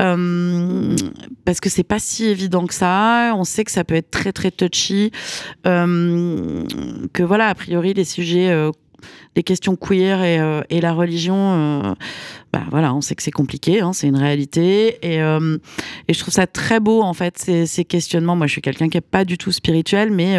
Euh, 0.00 0.96
parce 1.44 1.60
que 1.60 1.68
c'est 1.68 1.82
pas 1.82 1.98
si 1.98 2.26
évident 2.26 2.66
que 2.66 2.74
ça. 2.74 3.32
On 3.36 3.44
sait 3.44 3.64
que 3.64 3.70
ça 3.70 3.84
peut 3.84 3.94
être 3.94 4.10
très 4.10 4.32
très 4.32 4.50
touchy. 4.50 5.10
Euh, 5.66 6.64
que 7.12 7.22
voilà, 7.22 7.48
a 7.48 7.54
priori, 7.54 7.94
les 7.94 8.04
sujets, 8.04 8.50
euh, 8.50 8.70
les 9.36 9.42
questions 9.42 9.76
queer 9.76 10.22
et, 10.68 10.80
la 10.80 10.92
religion, 10.92 11.94
bah 12.52 12.62
voilà, 12.70 12.92
on 12.94 13.00
sait 13.00 13.14
que 13.14 13.22
c'est 13.22 13.30
compliqué, 13.30 13.80
hein, 13.80 13.92
c'est 13.92 14.08
une 14.08 14.16
réalité. 14.16 14.98
Et, 15.02 15.18
je 15.18 16.18
trouve 16.18 16.34
ça 16.34 16.48
très 16.48 16.80
beau 16.80 17.02
en 17.02 17.14
fait 17.14 17.38
ces, 17.38 17.84
questionnements. 17.84 18.34
Moi, 18.34 18.48
je 18.48 18.52
suis 18.52 18.60
quelqu'un 18.60 18.88
qui 18.88 18.98
est 18.98 19.00
pas 19.00 19.24
du 19.24 19.38
tout 19.38 19.52
spirituel, 19.52 20.10
mais 20.10 20.38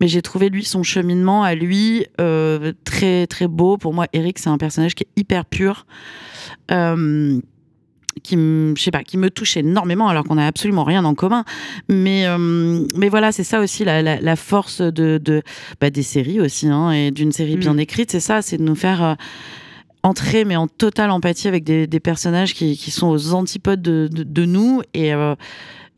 mais 0.00 0.08
j'ai 0.08 0.22
trouvé 0.22 0.48
lui 0.48 0.64
son 0.64 0.82
cheminement 0.82 1.44
à 1.44 1.54
lui 1.54 2.06
très 2.84 3.28
très 3.28 3.46
beau. 3.46 3.76
Pour 3.76 3.94
moi, 3.94 4.06
Eric, 4.12 4.40
c'est 4.40 4.50
un 4.50 4.58
personnage 4.58 4.96
qui 4.96 5.04
est 5.04 5.20
hyper 5.20 5.44
pur. 5.44 5.86
Qui 8.22 8.36
me, 8.36 8.74
je 8.76 8.82
sais 8.82 8.90
pas, 8.90 9.02
qui 9.02 9.16
me 9.16 9.30
touche 9.30 9.56
énormément 9.56 10.08
alors 10.08 10.24
qu'on 10.24 10.38
a 10.38 10.46
absolument 10.46 10.84
rien 10.84 11.04
en 11.04 11.14
commun. 11.14 11.44
Mais, 11.88 12.26
euh, 12.26 12.86
mais 12.96 13.08
voilà, 13.08 13.32
c'est 13.32 13.44
ça 13.44 13.60
aussi 13.60 13.84
la, 13.84 14.02
la, 14.02 14.20
la 14.20 14.36
force 14.36 14.80
de, 14.80 15.18
de 15.18 15.42
bah, 15.80 15.90
des 15.90 16.02
séries 16.02 16.40
aussi, 16.40 16.68
hein, 16.68 16.90
et 16.90 17.10
d'une 17.10 17.32
série 17.32 17.56
bien 17.56 17.76
écrite, 17.78 18.10
c'est 18.10 18.20
ça, 18.20 18.42
c'est 18.42 18.56
de 18.56 18.62
nous 18.62 18.74
faire 18.74 19.02
euh, 19.02 19.14
entrer, 20.02 20.44
mais 20.44 20.56
en 20.56 20.66
totale 20.66 21.10
empathie 21.10 21.48
avec 21.48 21.64
des, 21.64 21.86
des 21.86 22.00
personnages 22.00 22.54
qui, 22.54 22.76
qui 22.76 22.90
sont 22.90 23.08
aux 23.08 23.34
antipodes 23.34 23.82
de, 23.82 24.08
de, 24.10 24.22
de 24.22 24.44
nous. 24.44 24.82
Et, 24.94 25.14
euh, 25.14 25.34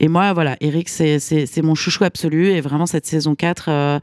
et 0.03 0.09
moi, 0.09 0.33
voilà, 0.33 0.57
Eric, 0.61 0.89
c'est 0.89 1.63
mon 1.63 1.77
chouchou 1.77 2.03
absolu. 2.03 2.49
Et 2.49 2.61
vraiment, 2.61 2.87
cette 2.87 3.07
saison 3.07 3.37
4, 3.37 3.69
euh, 3.69 4.01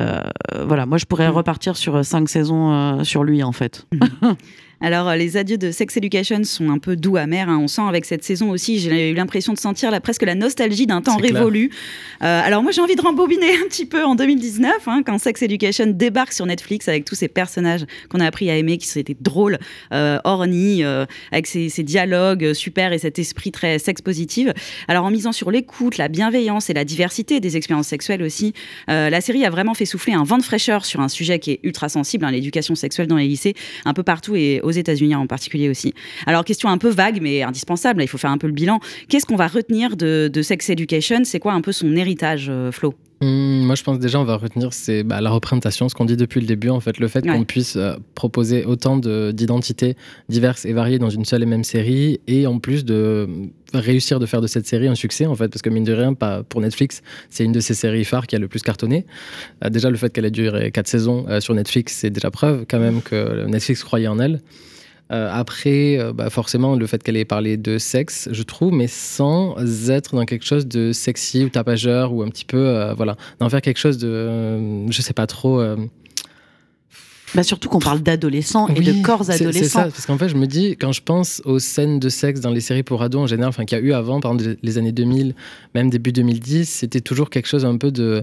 euh, 0.00 0.20
voilà, 0.66 0.86
moi, 0.86 0.98
je 0.98 1.04
pourrais 1.04 1.28
repartir 1.28 1.76
sur 1.76 2.04
5 2.04 2.28
saisons 2.28 2.72
euh, 2.72 3.04
sur 3.04 3.22
lui, 3.22 3.44
en 3.44 3.52
fait. 3.52 3.86
Alors, 4.80 5.08
euh, 5.08 5.16
les 5.16 5.36
adieux 5.36 5.56
de 5.56 5.70
Sex 5.70 5.96
Education 5.96 6.44
sont 6.44 6.70
un 6.70 6.78
peu 6.78 6.96
doux 6.96 7.16
amers. 7.16 7.48
hein. 7.48 7.58
On 7.60 7.68
sent 7.68 7.82
avec 7.88 8.04
cette 8.04 8.24
saison 8.24 8.50
aussi, 8.50 8.78
j'ai 8.78 9.10
eu 9.10 9.14
l'impression 9.14 9.52
de 9.52 9.58
sentir 9.58 9.90
là, 9.90 10.00
presque 10.00 10.22
la 10.22 10.34
nostalgie 10.34 10.86
d'un 10.86 11.00
temps 11.00 11.16
révolu. 11.16 11.70
Euh, 12.22 12.40
alors, 12.44 12.62
moi, 12.62 12.72
j'ai 12.72 12.80
envie 12.80 12.96
de 12.96 13.00
rembobiner 13.00 13.52
un 13.64 13.68
petit 13.68 13.86
peu 13.86 14.04
en 14.04 14.14
2019, 14.14 14.72
hein, 14.86 15.02
quand 15.04 15.18
Sex 15.18 15.40
Education 15.42 15.86
débarque 15.86 16.32
sur 16.32 16.44
Netflix 16.46 16.88
avec 16.88 17.04
tous 17.04 17.14
ces 17.14 17.28
personnages 17.28 17.86
qu'on 18.10 18.20
a 18.20 18.26
appris 18.26 18.50
à 18.50 18.56
aimer, 18.56 18.76
qui 18.78 18.98
étaient 18.98 19.16
drôles, 19.18 19.58
euh, 19.92 20.18
ornis, 20.24 20.84
euh, 20.84 21.06
avec 21.32 21.46
ces, 21.46 21.68
ces 21.68 21.82
dialogues 21.82 22.52
super 22.52 22.92
et 22.92 22.98
cet 22.98 23.18
esprit 23.18 23.52
très 23.52 23.78
sex 23.78 24.02
positive. 24.02 24.52
Alors, 24.88 25.04
en 25.04 25.10
misant 25.10 25.32
sur 25.32 25.50
l'écoute, 25.50 25.96
la 25.96 26.08
bienveillance 26.08 26.68
et 26.70 26.74
la 26.74 26.84
diversité 26.84 27.40
des 27.40 27.56
expériences 27.56 27.88
sexuelles 27.88 28.22
aussi, 28.22 28.52
la 28.88 29.20
série 29.20 29.44
a 29.44 29.50
vraiment 29.50 29.74
fait 29.74 29.84
souffler 29.84 30.12
un 30.12 30.24
vent 30.24 30.38
de 30.38 30.42
fraîcheur 30.42 30.84
sur 30.84 31.00
un 31.00 31.08
sujet 31.08 31.38
qui 31.38 31.52
est 31.52 31.60
ultra 31.62 31.88
sensible, 31.88 32.24
hein, 32.24 32.30
l'éducation 32.30 32.74
sexuelle 32.74 33.06
dans 33.06 33.16
les 33.16 33.28
lycées, 33.28 33.54
un 33.84 33.94
peu 33.94 34.02
partout 34.02 34.36
et 34.36 34.60
aux 34.66 34.72
États-Unis 34.72 35.14
en 35.14 35.26
particulier 35.26 35.68
aussi. 35.68 35.94
Alors, 36.26 36.44
question 36.44 36.68
un 36.68 36.78
peu 36.78 36.88
vague 36.88 37.20
mais 37.22 37.42
indispensable, 37.42 38.02
il 38.02 38.08
faut 38.08 38.18
faire 38.18 38.30
un 38.30 38.38
peu 38.38 38.46
le 38.46 38.52
bilan. 38.52 38.80
Qu'est-ce 39.08 39.26
qu'on 39.26 39.36
va 39.36 39.46
retenir 39.46 39.96
de, 39.96 40.30
Sex 40.42 40.70
Education? 40.70 41.24
C'est 41.24 41.40
quoi 41.40 41.52
un 41.52 41.60
peu 41.60 41.72
son 41.72 41.94
héritage, 41.96 42.48
euh, 42.50 42.70
Flo? 42.70 42.94
Hum, 43.22 43.64
moi, 43.64 43.74
je 43.76 43.82
pense 43.82 43.98
déjà, 43.98 44.20
on 44.20 44.24
va 44.24 44.36
retenir 44.36 44.74
c'est 44.74 45.02
bah, 45.02 45.22
la 45.22 45.30
représentation, 45.30 45.88
ce 45.88 45.94
qu'on 45.94 46.04
dit 46.04 46.18
depuis 46.18 46.38
le 46.40 46.46
début, 46.46 46.68
en 46.68 46.80
fait, 46.80 46.98
le 46.98 47.08
fait 47.08 47.24
Ouais. 47.24 47.32
qu'on 47.32 47.44
puisse 47.44 47.76
euh, 47.76 47.94
proposer 48.14 48.66
autant 48.66 48.98
de- 48.98 49.32
d'identités 49.32 49.96
diverses 50.28 50.66
et 50.66 50.74
variées 50.74 50.98
dans 50.98 51.08
une 51.08 51.24
seule 51.24 51.42
et 51.42 51.46
même 51.46 51.64
série, 51.64 52.20
et 52.26 52.46
en 52.46 52.58
plus 52.58 52.84
de 52.84 53.26
réussir 53.72 54.20
de 54.20 54.26
faire 54.26 54.42
de 54.42 54.46
cette 54.46 54.66
série 54.66 54.86
un 54.86 54.94
succès, 54.94 55.24
en 55.24 55.34
fait, 55.34 55.48
parce 55.48 55.62
que 55.62 55.70
mine 55.70 55.84
de 55.84 55.94
rien, 55.94 56.12
pas 56.12 56.42
pour 56.42 56.60
Netflix, 56.60 57.02
c'est 57.30 57.44
une 57.44 57.52
de 57.52 57.60
ces 57.60 57.72
séries 57.74 58.04
phares 58.04 58.26
qui 58.26 58.36
a 58.36 58.38
le 58.38 58.48
plus 58.48 58.60
cartonné. 58.62 59.06
Euh, 59.64 59.70
déjà, 59.70 59.88
le 59.88 59.96
fait 59.96 60.12
qu'elle 60.12 60.26
ait 60.26 60.30
duré 60.30 60.70
quatre 60.70 60.88
saisons 60.88 61.24
euh, 61.30 61.40
sur 61.40 61.54
Netflix, 61.54 61.94
c'est 61.94 62.10
déjà 62.10 62.30
preuve 62.30 62.66
quand 62.68 62.78
même 62.78 63.00
que 63.00 63.46
Netflix 63.46 63.82
croyait 63.82 64.08
en 64.08 64.18
elle. 64.18 64.40
Euh, 65.12 65.28
après, 65.32 65.98
euh, 66.00 66.12
bah, 66.12 66.30
forcément, 66.30 66.74
le 66.74 66.84
fait 66.86 67.00
qu'elle 67.02 67.16
ait 67.16 67.24
parlé 67.24 67.56
de 67.56 67.78
sexe, 67.78 68.28
je 68.32 68.42
trouve, 68.42 68.72
mais 68.72 68.88
sans 68.88 69.54
être 69.88 70.16
dans 70.16 70.24
quelque 70.24 70.44
chose 70.44 70.66
de 70.66 70.92
sexy 70.92 71.44
ou 71.44 71.48
tapageur 71.48 72.12
ou 72.12 72.22
un 72.22 72.28
petit 72.28 72.44
peu, 72.44 72.56
euh, 72.58 72.92
voilà, 72.94 73.16
d'en 73.38 73.48
faire 73.48 73.60
quelque 73.62 73.78
chose 73.78 73.98
de, 73.98 74.90
je 74.90 75.02
sais 75.02 75.12
pas 75.14 75.26
trop. 75.28 75.62
Bah, 77.34 77.42
surtout 77.42 77.68
qu'on 77.68 77.80
parle 77.80 78.00
d'adolescents 78.00 78.68
et 78.68 78.80
de 78.80 79.02
corps 79.02 79.24
c'est- 79.24 79.32
C'est 79.38 79.44
adolescents. 79.46 79.80
ça, 79.80 79.82
parce 79.84 80.06
qu'en 80.06 80.16
fait, 80.16 80.28
je 80.28 80.36
me 80.36 80.46
dis, 80.46 80.76
quand 80.76 80.92
je 80.92 81.02
pense 81.02 81.42
aux 81.44 81.58
scènes 81.58 81.98
de 81.98 82.08
sexe 82.08 82.40
dans 82.40 82.50
les 82.50 82.60
séries 82.60 82.84
pour 82.84 83.02
ados 83.02 83.22
en 83.22 83.26
général, 83.26 83.48
enfin, 83.50 83.64
qu'il 83.64 83.76
y 83.76 83.80
a 83.80 83.84
eu 83.84 83.92
avant, 83.92 84.20
par 84.20 84.32
exemple, 84.32 84.56
les 84.62 84.78
années 84.78 84.92
2000, 84.92 85.34
même 85.74 85.90
début 85.90 86.12
2010, 86.12 86.68
c'était 86.68 87.00
toujours 87.00 87.28
quelque 87.28 87.46
chose 87.48 87.64
un 87.64 87.76
peu 87.76 87.90
de 87.90 88.22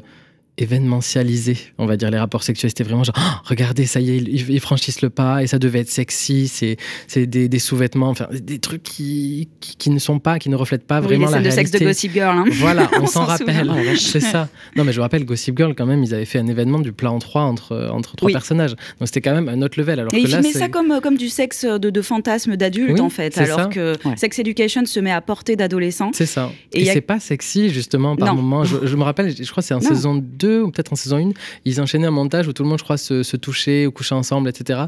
événementialisé, 0.57 1.57
on 1.77 1.85
va 1.85 1.97
dire, 1.97 2.11
les 2.11 2.17
rapports 2.19 2.43
sexuels. 2.43 2.69
C'était 2.71 2.83
vraiment 2.83 3.03
genre, 3.03 3.15
Oh, 3.17 3.39
regardez, 3.45 3.85
ça 3.85 3.99
y 3.99 4.11
est, 4.11 4.17
ils, 4.17 4.49
ils 4.49 4.59
franchissent 4.59 5.01
le 5.01 5.09
pas 5.09 5.43
et 5.43 5.47
ça 5.47 5.59
devait 5.59 5.79
être 5.79 5.89
sexy, 5.89 6.47
c'est 6.47 6.77
c'est 7.07 7.25
des, 7.25 7.47
des 7.49 7.59
sous-vêtements, 7.59 8.09
enfin, 8.09 8.27
des 8.31 8.59
trucs 8.59 8.83
qui, 8.83 9.49
qui, 9.59 9.75
qui 9.77 9.89
ne 9.89 9.99
sont 9.99 10.19
pas, 10.19 10.39
qui 10.39 10.49
ne 10.49 10.55
reflètent 10.55 10.85
pas 10.87 10.99
Oui, 11.01 11.07
vraiment 11.07 11.29
la 11.29 11.39
de 11.41 11.49
sexe 11.49 11.71
de 11.71 11.77
réalité. 11.77 11.85
Gossip 11.85 12.13
Girl. 12.13 12.37
hein. 12.37 12.45
Voilà, 12.53 12.89
on, 12.99 13.03
On 13.03 13.07
s'en 13.07 13.25
rappelle. 13.25 13.69
Oh 13.71 13.95
c'est 13.97 14.19
ça. 14.19 14.49
Non, 14.75 14.83
mais 14.83 14.91
je 14.93 14.97
me 14.97 15.03
rappelle 15.03 15.25
Gossip 15.25 15.57
Girl, 15.57 15.73
quand 15.75 15.85
même, 15.85 16.03
ils 16.03 16.13
avaient 16.13 16.25
fait 16.25 16.39
un 16.39 16.47
événement 16.47 16.79
du 16.79 16.91
plat 16.93 17.11
en 17.11 17.19
trois 17.19 17.41
entre, 17.43 17.89
entre 17.91 18.15
trois 18.15 18.27
Oui. 18.27 18.33
personnages. 18.33 18.71
Donc 18.99 19.07
c'était 19.07 19.21
quand 19.21 19.33
même 19.33 19.49
un 19.49 19.61
autre 19.61 19.79
level. 19.79 19.99
Alors 19.99 20.13
Et 20.13 20.17
que 20.21 20.27
il 20.27 20.31
là, 20.31 20.37
filmait 20.37 20.53
c'est- 20.53 20.59
ça 20.59 20.69
comme, 20.69 20.99
comme 21.01 21.17
du 21.17 21.29
sexe 21.29 21.65
de, 21.65 21.89
de 21.89 22.01
fantasme 22.01 22.55
d'adulte, 22.57 22.93
Oui, 22.93 22.99
en 23.01 23.09
fait, 23.09 23.37
alors 23.37 23.59
ça. 23.61 23.65
que 23.67 23.93
Ouais. 24.05 24.15
Sex 24.17 24.39
Education 24.39 24.85
se 24.85 24.99
met 24.99 25.11
à 25.11 25.21
portée 25.21 25.55
d'adolescents. 25.55 26.11
C'est 26.13 26.25
ça. 26.25 26.51
Et 26.73 26.81
Et, 26.81 26.83
y 26.85 26.89
a- 26.89 26.93
c'est 26.93 27.01
pas 27.01 27.19
sexy, 27.19 27.69
justement, 27.69 28.15
par 28.15 28.35
moment. 28.35 28.63
Je, 28.63 28.85
je 28.85 28.95
me 28.95 29.03
rappelle, 29.03 29.33
je 29.35 29.49
crois 29.51 29.61
que 29.61 29.67
c'est 29.67 29.73
en 29.73 29.79
Non. 29.79 29.87
saison 29.89 30.15
2 30.15 30.42
ou 30.47 30.71
peut-être 30.71 30.93
en 30.93 30.95
saison 30.95 31.17
1, 31.17 31.31
ils 31.65 31.81
enchaînaient 31.81 32.07
un 32.07 32.11
montage 32.11 32.47
où 32.47 32.53
tout 32.53 32.63
le 32.63 32.69
monde, 32.69 32.79
je 32.79 32.83
crois, 32.83 32.97
se, 32.97 33.23
se 33.23 33.37
touchait 33.37 33.85
ou 33.85 33.91
couchait 33.91 34.15
ensemble, 34.15 34.49
etc. 34.49 34.81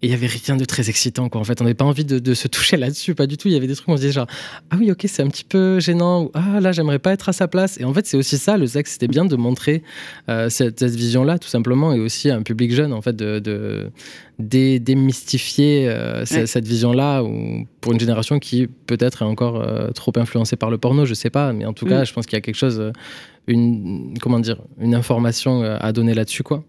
Et 0.00 0.06
il 0.06 0.10
y 0.10 0.14
avait 0.14 0.28
rien 0.28 0.56
de 0.56 0.64
très 0.64 0.88
excitant, 0.90 1.28
quoi. 1.28 1.40
En 1.40 1.44
fait, 1.44 1.60
on 1.60 1.64
n'avait 1.64 1.74
pas 1.74 1.84
envie 1.84 2.04
de, 2.04 2.20
de 2.20 2.34
se 2.34 2.46
toucher 2.46 2.76
là-dessus, 2.84 3.14
pas 3.16 3.26
du 3.26 3.36
tout. 3.36 3.48
Il 3.48 3.54
y 3.54 3.56
avait 3.56 3.66
des 3.66 3.74
trucs 3.74 3.88
où 3.88 3.92
on 3.92 3.96
se 3.96 4.02
disait 4.02 4.12
genre, 4.12 4.28
ah 4.70 4.76
oui, 4.78 4.92
ok, 4.92 5.04
c'est 5.08 5.22
un 5.22 5.28
petit 5.28 5.42
peu 5.44 5.80
gênant, 5.80 6.24
ou 6.24 6.30
ah 6.34 6.60
là, 6.60 6.70
j'aimerais 6.72 7.00
pas 7.00 7.12
être 7.12 7.28
à 7.28 7.32
sa 7.32 7.48
place. 7.48 7.80
Et 7.80 7.84
en 7.84 7.92
fait, 7.92 8.06
c'est 8.06 8.16
aussi 8.16 8.38
ça, 8.38 8.56
le 8.56 8.66
sexe, 8.68 8.92
c'était 8.92 9.08
bien 9.08 9.24
de 9.24 9.34
montrer 9.34 9.82
euh, 10.28 10.48
cette, 10.50 10.78
cette 10.78 10.94
vision-là, 10.94 11.38
tout 11.38 11.48
simplement, 11.48 11.92
et 11.92 11.98
aussi 11.98 12.30
à 12.30 12.36
un 12.36 12.42
public 12.42 12.72
jeune, 12.72 12.92
en 12.92 13.02
fait, 13.02 13.16
de, 13.16 13.40
de 13.40 13.90
dé- 14.38 14.78
démystifier 14.78 15.88
euh, 15.88 16.24
Ouais. 16.30 16.46
cette 16.46 16.66
vision-là, 16.68 17.22
ou 17.24 17.66
pour 17.80 17.92
une 17.92 17.98
génération 18.00 18.38
qui 18.38 18.68
peut-être 18.86 19.22
est 19.22 19.24
encore 19.26 19.60
euh, 19.60 19.90
trop 19.90 20.12
influencée 20.16 20.54
par 20.56 20.70
le 20.70 20.78
porno, 20.78 21.06
je 21.06 21.14
sais 21.14 21.30
pas, 21.30 21.52
mais 21.52 21.64
en 21.64 21.72
tout 21.72 21.86
Mm. 21.86 21.90
cas, 21.90 22.04
je 22.04 22.12
pense 22.12 22.26
qu'il 22.26 22.36
y 22.36 22.38
a 22.38 22.40
quelque 22.40 22.54
chose, 22.56 22.92
une, 23.48 24.14
comment 24.20 24.38
dire, 24.40 24.58
une 24.78 24.94
information 24.94 25.62
euh, 25.62 25.76
à 25.80 25.92
donner 25.92 26.14
là-dessus, 26.14 26.42
quoi. 26.42 26.62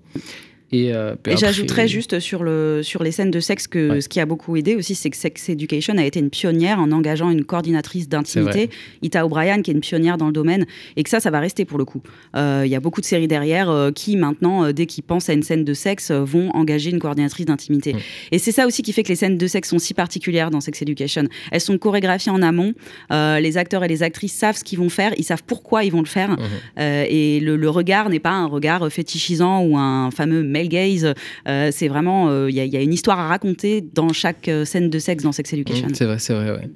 Et, 0.72 0.94
euh, 0.94 1.16
Et 1.28 1.36
j'ajouterais 1.38 1.88
juste 1.88 2.20
sur, 2.20 2.44
le, 2.44 2.82
sur 2.84 3.02
les 3.04 3.12
scènes 3.12 3.32
de 3.32 3.40
sexe 3.40 3.68
que 3.68 3.90
Ouais. 3.92 4.02
ce 4.02 4.10
qui 4.10 4.20
a 4.20 4.26
beaucoup 4.26 4.56
aidé 4.56 4.76
aussi, 4.76 4.94
c'est 4.94 5.10
que 5.10 5.18
Sex 5.18 5.50
Education 5.50 5.98
a 5.98 6.06
été 6.06 6.20
une 6.20 6.30
pionnière 6.30 6.80
en 6.80 6.92
engageant 6.92 7.30
une 7.32 7.44
coordinatrice 7.44 8.08
d'intimité, 8.08 8.70
Ita 9.02 9.26
O'Brien, 9.26 9.62
qui 9.62 9.72
est 9.72 9.74
une 9.74 9.80
pionnière 9.80 10.18
dans 10.18 10.28
le 10.28 10.32
domaine, 10.34 10.66
et 10.96 11.04
que 11.04 11.10
ça, 11.10 11.20
ça 11.20 11.32
va 11.32 11.40
rester 11.40 11.66
pour 11.66 11.78
le 11.80 11.86
coup. 11.86 12.02
Euh, 12.36 12.64
Il 12.66 12.70
y 12.72 12.76
a 12.76 12.80
beaucoup 12.80 13.02
de 13.02 13.06
séries 13.06 13.28
derrière 13.28 13.70
euh, 13.70 13.92
qui, 13.92 14.16
maintenant, 14.16 14.72
dès 14.72 14.86
qu'ils 14.86 15.04
pensent 15.04 15.30
à 15.30 15.34
une 15.34 15.44
scène 15.44 15.64
de 15.66 15.74
sexe, 15.74 16.12
vont 16.12 16.50
engager 16.56 16.92
une 16.92 17.00
coordinatrice 17.00 17.46
d'intimité. 17.48 17.96
Et 18.32 18.38
c'est 18.38 18.52
ça 18.52 18.68
aussi 18.68 18.82
qui 18.84 18.94
fait 18.94 19.04
que 19.04 19.10
les 19.10 19.16
scènes 19.16 19.38
de 19.38 19.48
sexe 19.48 19.70
sont 19.70 19.80
si 19.80 19.94
particulières 19.94 20.52
dans 20.52 20.62
Sex 20.62 20.82
Education. 20.82 21.24
Elles 21.52 21.62
sont 21.62 21.78
chorégraphiées 21.78 22.32
en 22.32 22.42
amont, 22.42 22.74
les 23.12 23.58
acteurs 23.58 23.84
et 23.84 23.88
les 23.88 24.04
actrices 24.04 24.34
savent 24.34 24.58
ce 24.58 24.64
qu'ils 24.64 24.78
vont 24.80 24.90
faire, 24.90 25.14
ils 25.18 25.24
savent 25.24 25.44
pourquoi 25.46 25.84
ils 25.84 25.92
vont 25.92 26.02
le 26.02 26.06
faire, 26.08 26.30
Mhm. 26.32 26.84
et 27.10 27.40
le, 27.40 27.56
le 27.56 27.70
regard 27.70 28.10
n'est 28.10 28.20
pas 28.20 28.32
un 28.32 28.46
regard 28.46 28.92
fétichisant 28.92 29.62
ou 29.64 29.78
un 29.78 30.12
fameux 30.12 30.44
male 30.60 30.68
gaze. 30.70 31.14
Euh, 31.48 31.70
c'est 31.72 31.88
vraiment, 31.88 32.28
euh, 32.30 32.50
il 32.50 32.56
y, 32.56 32.60
a- 32.60 32.66
il 32.66 32.74
y 32.74 32.78
a 32.78 32.82
une 32.82 32.94
histoire 32.94 33.20
à 33.20 33.28
raconter 33.28 33.82
dans 33.94 34.12
chaque 34.14 34.48
euh, 34.48 34.66
scène 34.66 34.90
de 34.90 35.00
sexe 35.00 35.24
dans 35.24 35.32
Sex 35.32 35.52
Education. 35.54 35.88
Mm, 35.88 35.94
C'est 35.96 36.06
vrai, 36.06 36.20
c'est 36.20 36.34
vrai, 36.34 36.52
ouais. 36.52 36.70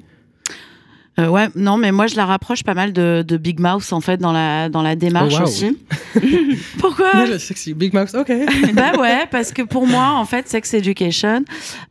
Euh, 1.20 1.28
ouais, 1.28 1.48
non, 1.56 1.78
mais 1.78 1.92
moi 1.92 2.08
je 2.08 2.16
la 2.16 2.26
rapproche 2.26 2.64
pas 2.64 2.74
mal 2.74 2.92
de, 2.92 3.24
de 3.28 3.38
Big 3.38 3.60
Mouth 3.60 3.94
en 3.94 4.02
fait 4.02 4.18
dans 4.18 4.32
la 4.32 4.68
dans 4.70 4.82
la 4.82 4.96
démarche 4.96 5.36
Oh, 5.36 5.42
wow. 5.42 5.44
aussi. 5.44 5.78
Pourquoi? 6.80 7.38
Sexy, 7.38 7.76
Big 7.76 7.94
Mouth, 7.94 8.16
ok. 8.16 8.32
Bah 8.74 8.94
ouais, 9.00 9.28
parce 9.30 9.52
que 9.52 9.62
pour 9.62 9.86
moi, 9.86 10.14
en 10.16 10.26
fait, 10.26 10.50
Sex 10.50 10.74
Education, 10.74 11.44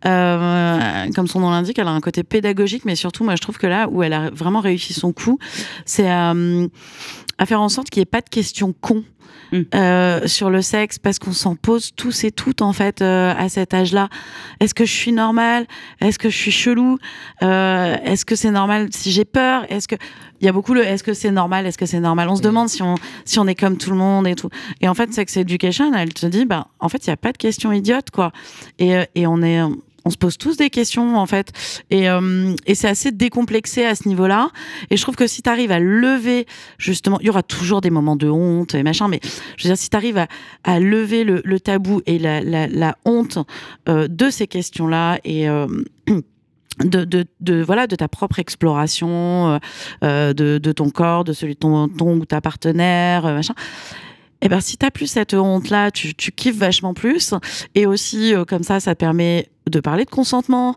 euh, 0.07 1.07
comme 1.15 1.29
son 1.29 1.39
nom 1.39 1.51
l'indique, 1.51 1.79
elle 1.79 1.87
a 1.87 1.93
un 1.93 2.01
côté 2.01 2.25
pédagogique, 2.25 2.85
mais 2.85 2.97
surtout, 2.97 3.23
moi, 3.23 3.37
je 3.37 3.41
trouve 3.43 3.59
que 3.59 3.69
là 3.69 3.89
où 3.89 4.03
elle 4.03 4.13
a 4.13 4.31
vraiment 4.31 4.61
réussi 4.61 4.93
son 4.93 5.13
coup, 5.13 5.39
c'est 5.85 6.11
euh, 6.11 6.67
à 7.39 7.47
faire 7.47 7.61
en 7.61 7.69
sorte 7.69 7.91
qu'il 7.91 8.01
n'y 8.01 8.03
ait 8.03 8.07
pas 8.07 8.23
de 8.23 8.29
questions 8.29 8.75
cons. 8.81 9.05
Euh, 9.75 10.27
sur 10.27 10.51
le 10.51 10.63
sexe 10.63 10.99
parce 10.99 11.19
qu'on 11.19 11.33
s'en 11.33 11.57
pose 11.57 11.93
tous 11.95 12.25
et 12.25 12.31
toutes 12.31 12.63
en 12.63 12.73
fait 12.73 13.03
euh, 13.03 13.35
à 13.37 13.49
cet 13.49 13.75
âge-là. 13.75 14.09
Est-ce 14.61 14.75
que 14.75 14.85
je 14.85 14.93
suis 14.93 15.13
normale? 15.13 15.67
Est-ce 16.01 16.19
que 16.19 16.31
je 16.31 16.37
suis 16.37 16.51
chelou? 16.51 16.99
Euh, 17.43 17.97
Est-ce 18.05 18.25
que 18.25 18.35
c'est 18.35 18.51
normal 18.51 18.89
si 18.93 19.11
j'ai 19.13 19.25
peur? 19.25 19.65
Est-ce 19.69 19.89
que 19.89 19.97
il 20.41 20.47
y 20.47 20.49
a 20.49 20.53
beaucoup 20.53 20.75
le 20.75 20.83
est-ce 20.83 21.05
que 21.05 21.15
c'est 21.15 21.31
normal? 21.31 21.67
Est-ce 21.67 21.79
que 21.79 21.87
c'est 21.87 22.01
normal? 22.01 22.29
On 22.29 22.37
se 22.37 22.43
demande 22.43 22.69
si 22.69 22.83
on 22.83 22.97
si 23.25 23.39
on 23.39 23.47
est 23.47 23.55
comme 23.55 23.77
tout 23.77 23.91
le 23.91 23.97
monde 23.97 24.27
et 24.27 24.35
tout. 24.35 24.49
Et 24.81 24.89
en 24.89 24.95
fait, 24.95 25.13
Sex 25.13 25.37
Education, 25.37 25.95
elle 25.95 26.13
te 26.13 26.27
dit 26.27 26.47
bah 26.47 26.69
en 26.81 26.89
fait, 26.89 27.07
il 27.07 27.11
y 27.11 27.13
a 27.13 27.17
pas 27.17 27.33
de 27.33 27.39
questions 27.39 27.73
idiotes 27.73 28.11
quoi. 28.11 28.33
Et 28.79 28.95
et 29.15 29.27
on 29.27 29.43
est 29.43 29.61
on 30.05 30.11
se 30.11 30.17
pose 30.17 30.39
tous 30.39 30.57
des 30.57 30.71
questions 30.71 31.17
en 31.17 31.27
fait 31.27 31.53
et, 31.91 32.09
euh, 32.09 32.55
et 32.67 32.75
c'est 32.75 32.89
assez 32.89 33.13
décomplexé 33.13 33.85
à 33.85 33.95
ce 33.95 34.09
niveau-là 34.09 34.51
et 34.91 34.97
je 34.97 35.03
trouve 35.03 35.17
que 35.17 35.27
si 35.27 35.43
tu 35.43 35.51
arrives 35.51 35.73
à 35.73 35.79
lever 35.79 36.47
justement 36.79 37.19
il 37.21 37.27
y 37.27 37.31
aura 37.31 37.43
toujours 37.43 37.81
des 37.81 37.91
moments 37.91 38.17
de 38.17 38.29
honte 38.29 38.75
et 38.75 38.83
machin 38.83 39.09
mais 39.09 39.21
je 39.57 39.65
veux 39.65 39.75
dire 39.75 39.79
si 39.79 39.91
tu 39.91 39.97
arrives 39.97 40.27
à, 40.65 40.81
lever 40.81 41.25
le, 41.25 41.61
tabou 41.61 42.03
et 42.07 42.19
la, 42.19 42.97
honte 43.05 43.39
euh, 43.89 44.09
de 44.09 44.31
ces 44.31 44.47
questions-là 44.47 45.19
et 45.25 45.49
euh, 45.49 45.67
de, 46.85 47.63
voilà 47.63 47.87
de 47.87 47.97
ta 47.97 48.09
propre 48.09 48.39
exploration 48.39 49.61
de, 50.03 50.73
ton 50.73 50.91
corps 50.91 51.25
de 51.25 51.33
celui 51.33 51.55
de 51.55 51.59
ton, 51.59 51.89
ou 52.01 52.25
ta 52.25 52.41
partenaire 52.41 53.25
machin 53.25 53.55
et 54.45 54.49
ben 54.49 54.61
si 54.61 54.77
t'as 54.77 54.91
plus 54.91 55.07
cette 55.07 55.35
honte 55.35 55.71
là, 55.71 55.93
tu, 55.93 56.15
kiffes 56.15 56.57
vachement 56.57 56.95
plus. 56.95 57.33
Et 57.77 57.87
aussi 57.87 58.35
comme 58.49 58.65
ça, 58.65 58.81
ça 58.81 58.97
permet 58.97 59.52
de 59.71 59.81
parler 59.81 60.05
de 60.05 60.11
consentement, 60.11 60.75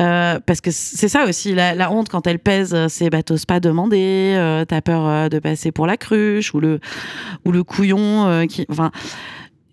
euh, 0.00 0.38
parce 0.46 0.60
que 0.60 0.70
c'est 0.70 1.08
ça 1.08 1.24
aussi 1.24 1.54
la, 1.54 1.74
la, 1.74 1.90
honte 1.90 2.08
quand 2.08 2.26
elle 2.26 2.38
pèse, 2.38 2.76
c'est 2.88 3.10
bah 3.10 3.22
t'oses 3.22 3.46
pas 3.46 3.60
demander, 3.60 4.34
euh, 4.36 4.64
t'as 4.64 4.80
peur 4.80 5.06
euh, 5.06 5.28
de 5.28 5.38
passer 5.38 5.72
pour 5.72 5.86
la 5.86 5.96
cruche 5.96 6.54
ou 6.54 6.60
le 6.60 6.80
ou 7.44 7.52
le 7.52 7.64
couillon 7.64 8.26
euh, 8.26 8.46
qui, 8.46 8.66
enfin. 8.70 8.90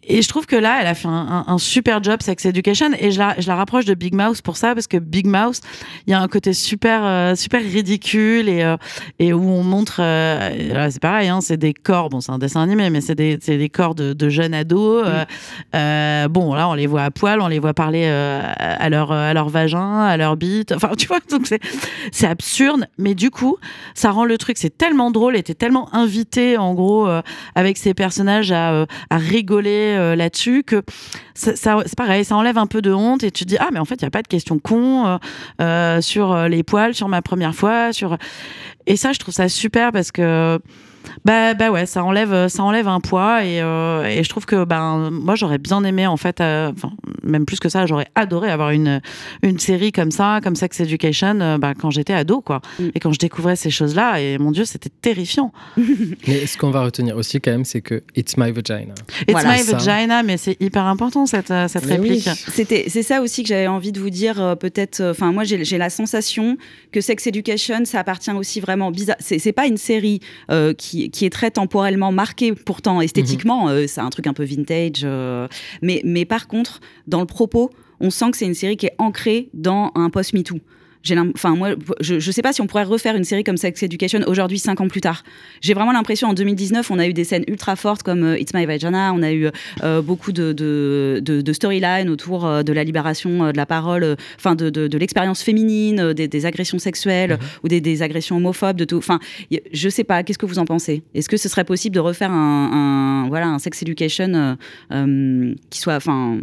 Et 0.07 0.21
je 0.21 0.29
trouve 0.29 0.45
que 0.45 0.55
là, 0.55 0.77
elle 0.81 0.87
a 0.87 0.93
fait 0.93 1.07
un, 1.07 1.11
un, 1.11 1.45
un, 1.47 1.57
super 1.57 2.03
job 2.03 2.21
Sex 2.21 2.45
Education 2.45 2.89
et 2.99 3.11
je 3.11 3.19
la, 3.19 3.35
je 3.39 3.47
la 3.47 3.55
rapproche 3.55 3.85
de 3.85 3.93
Big 3.95 4.13
Mouse 4.13 4.41
pour 4.41 4.55
ça 4.55 4.75
parce 4.75 4.87
que 4.87 4.97
Big 4.97 5.25
Mouse, 5.25 5.61
il 6.05 6.11
y 6.11 6.13
a 6.13 6.21
un 6.21 6.27
côté 6.27 6.53
super 6.53 7.01
euh, 7.03 7.35
super 7.35 7.61
ridicule 7.61 8.47
et 8.47 8.63
euh, 8.63 8.77
et 9.17 9.33
où 9.33 9.49
on 9.49 9.63
montre, 9.63 9.97
euh, 9.99 10.89
c'est 10.91 11.01
pareil, 11.01 11.29
hein, 11.29 11.41
c'est 11.41 11.57
des 11.57 11.73
corps, 11.73 12.09
bon 12.09 12.21
c'est 12.21 12.31
un 12.31 12.37
dessin 12.37 12.61
animé, 12.61 12.89
mais 12.89 13.01
c'est 13.01 13.15
des 13.15 13.69
corps 13.69 13.95
de, 13.95 14.13
de 14.13 14.29
jeunes 14.29 14.53
ados. 14.53 15.05
Mm. 15.73 16.27
bon 16.29 16.53
là, 16.53 16.69
on 16.69 16.73
les 16.73 16.87
voit 16.87 17.03
à 17.03 17.11
poil, 17.11 17.41
on 17.41 17.47
les 17.47 17.59
voit 17.59 17.73
parler 17.73 18.05
à 18.05 18.89
leur 18.89 19.11
à 19.11 19.33
leur 19.33 19.49
vagin, 19.49 20.01
à 20.01 20.17
leur 20.17 20.37
bite. 20.37 20.71
Enfin, 20.71 20.91
tu 20.97 21.07
vois, 21.07 21.19
donc 21.31 21.47
c'est 21.47 21.59
c'est 22.11 22.27
absurde, 22.27 22.87
mais 22.97 23.15
du 23.15 23.31
coup, 23.31 23.57
ça 23.95 24.11
rend 24.11 24.25
le 24.25 24.37
truc, 24.37 24.57
c'est 24.57 24.77
tellement 24.77 25.09
drôle, 25.09 25.35
et 25.35 25.43
t'es 25.43 25.55
tellement 25.55 25.93
invité 25.95 26.57
en 26.57 26.73
gros 26.75 27.07
avec 27.55 27.77
ces 27.77 27.93
personnages 27.93 28.51
à 28.51 28.85
à 29.09 29.17
rigoler 29.17 29.94
euh, 29.95 30.15
là-dessus 30.15 30.63
que 30.63 30.83
ça, 31.33 31.53
c'est 31.85 31.97
pareil, 31.97 32.23
ça 32.23 32.35
enlève 32.35 32.57
un 32.57 32.67
peu 32.67 32.81
de 32.81 32.91
honte 32.91 33.23
et 33.23 33.31
tu 33.31 33.43
te 33.45 33.49
dis 33.49 33.57
ah 33.59 33.69
mais 33.71 33.79
en 33.79 33.85
fait 33.85 33.95
il 33.95 34.03
y 34.03 34.05
a 34.05 34.11
pas 34.11 34.21
de 34.21 34.27
question 34.27 34.59
con 34.59 35.05
euh, 35.05 35.17
euh, 35.61 36.01
sur 36.01 36.47
les 36.47 36.63
poils, 36.63 36.93
sur 36.93 37.07
ma 37.07 37.21
première 37.21 37.55
fois, 37.55 37.93
sur 37.93 38.17
et 38.87 38.95
ça 38.95 39.11
je 39.13 39.19
trouve 39.19 39.33
ça 39.33 39.49
super 39.49 39.91
parce 39.91 40.11
que 40.11 40.59
bah, 41.23 41.53
bah 41.53 41.69
ouais, 41.69 41.85
ça 41.85 42.03
enlève, 42.03 42.47
ça 42.47 42.63
enlève 42.63 42.87
un 42.87 42.99
poids 42.99 43.43
et, 43.43 43.59
je 43.59 44.29
trouve 44.29 44.45
que 44.45 44.63
ben 44.63 45.09
moi 45.11 45.35
j'aurais 45.35 45.59
bien 45.59 45.83
aimé 45.83 46.07
en 46.07 46.17
fait, 46.17 46.41
même 47.25 47.45
plus 47.45 47.59
que 47.59 47.69
ça, 47.69 47.85
j'aurais 47.85 48.07
adoré 48.15 48.49
avoir 48.49 48.71
une 48.71 49.01
une 49.43 49.59
série 49.59 49.91
comme 49.91 50.11
ça, 50.11 50.39
comme 50.43 50.55
Sex 50.55 50.79
Education, 50.79 51.39
euh, 51.41 51.57
bah, 51.57 51.73
quand 51.73 51.91
j'étais 51.91 52.13
ado 52.13 52.41
quoi. 52.41 52.61
Mm. 52.79 52.89
Et 52.95 52.99
quand 52.99 53.11
je 53.11 53.19
découvrais 53.19 53.55
ces 53.55 53.69
choses 53.69 53.95
là, 53.95 54.19
et 54.21 54.37
mon 54.37 54.51
dieu, 54.51 54.65
c'était 54.65 54.89
terrifiant. 55.01 55.51
mais 56.27 56.45
ce 56.45 56.57
qu'on 56.57 56.71
va 56.71 56.83
retenir 56.83 57.17
aussi 57.17 57.41
quand 57.41 57.51
même, 57.51 57.65
c'est 57.65 57.81
que 57.81 58.03
It's 58.15 58.37
my 58.37 58.51
vagina. 58.51 58.93
It's 59.21 59.31
voilà, 59.31 59.53
my 59.53 59.59
ça. 59.59 59.77
vagina, 59.77 60.23
mais 60.23 60.37
c'est 60.37 60.59
hyper 60.61 60.85
important 60.85 61.25
cette 61.25 61.53
cette 61.67 61.85
mais 61.85 61.95
réplique. 61.95 62.27
Oui. 62.27 62.53
C'était 62.53 62.85
c'est 62.87 63.03
ça 63.03 63.21
aussi 63.21 63.43
que 63.43 63.49
j'avais 63.49 63.67
envie 63.67 63.91
de 63.91 63.99
vous 63.99 64.09
dire 64.09 64.55
peut-être. 64.59 65.01
Enfin 65.01 65.31
moi 65.31 65.43
j'ai 65.43 65.77
la 65.77 65.89
sensation 65.89 66.57
que 66.91 67.01
Sex 67.01 67.27
Education 67.27 67.85
ça 67.85 67.99
appartient 67.99 68.31
aussi 68.31 68.59
vraiment 68.59 68.91
bizarre. 68.91 69.17
C'est 69.19 69.51
pas 69.51 69.67
une 69.67 69.77
série 69.77 70.19
qui 70.77 70.95
qui, 71.09 71.25
est 71.25 71.29
très 71.29 71.51
temporellement 71.51 72.11
marqué, 72.11 72.53
pourtant 72.53 73.01
esthétiquement, 73.01 73.65
mmh. 73.65 73.69
euh, 73.69 73.87
c'est 73.87 74.01
un 74.01 74.09
truc 74.09 74.27
un 74.27 74.33
peu 74.33 74.43
vintage. 74.43 75.01
Euh, 75.03 75.47
mais, 75.81 76.01
mais 76.03 76.25
par 76.25 76.47
contre, 76.47 76.79
dans 77.07 77.14
le 77.19 77.25
propos, 77.25 77.69
on 77.99 78.09
sent 78.09 78.31
que 78.31 78.37
c'est 78.37 78.45
une 78.45 78.53
série 78.53 78.77
qui 78.77 78.87
est 78.87 78.95
ancrée 78.97 79.49
dans 79.53 79.91
un 79.95 80.09
post-MeToo 80.09 80.59
enfin 81.35 81.55
moi, 81.55 81.69
je, 81.99 82.19
je 82.19 82.31
sais 82.31 82.41
pas 82.41 82.53
si 82.53 82.61
on 82.61 82.67
pourrait 82.67 82.83
refaire 82.83 83.15
une 83.15 83.23
série 83.23 83.43
comme 83.43 83.57
Sex 83.57 83.83
Education 83.83 84.19
aujourd'hui, 84.27 84.59
cinq 84.59 84.81
ans 84.81 84.87
plus 84.87 85.01
tard. 85.01 85.23
J'ai 85.61 85.73
vraiment 85.73 85.91
l'impression 85.91 86.29
en 86.29 86.33
2019, 86.33 86.89
on 86.91 86.99
a 86.99 87.07
eu 87.07 87.13
des 87.13 87.23
scènes 87.23 87.43
ultra 87.47 87.75
fortes 87.75 88.03
comme 88.03 88.23
euh, 88.23 88.39
It's 88.39 88.53
My 88.53 88.65
Vagina, 88.65 89.13
on 89.13 89.21
a 89.21 89.31
eu 89.31 89.49
euh, 89.83 90.01
beaucoup 90.01 90.31
de, 90.31 90.53
de, 90.53 91.21
de, 91.23 91.41
de 91.41 91.53
storylines 91.53 92.09
autour 92.09 92.45
euh, 92.45 92.63
de 92.63 92.73
la 92.73 92.83
libération 92.83 93.45
euh, 93.45 93.51
de 93.51 93.57
la 93.57 93.65
parole, 93.65 94.15
enfin 94.37 94.55
de, 94.55 94.69
de, 94.69 94.97
l'expérience 94.97 95.41
féminine, 95.43 96.13
des, 96.13 96.27
des, 96.27 96.45
agressions 96.45 96.79
sexuelles 96.79 97.31
mm 97.31 97.35
-hmm. 97.35 97.59
ou 97.63 97.67
des, 97.67 97.81
des, 97.81 98.01
agressions 98.01 98.37
homophobes, 98.37 98.77
de 98.77 98.85
tout. 98.85 98.97
Enfin, 98.97 99.19
je 99.71 99.89
sais 99.89 100.03
pas. 100.03 100.23
Qu'est-ce 100.23 100.37
que 100.39 100.45
vous 100.45 100.59
en 100.59 100.65
pensez? 100.65 101.03
Est-ce 101.13 101.29
que 101.29 101.37
ce 101.37 101.49
serait 101.49 101.65
possible 101.65 101.95
de 101.95 102.01
refaire 102.01 102.31
un, 102.31 103.23
un 103.25 103.27
voilà 103.29 103.47
un 103.47 103.59
Sex 103.59 103.81
Education 103.81 104.57
qui 105.69 105.79
soit, 105.79 105.95
enfin 105.95 106.39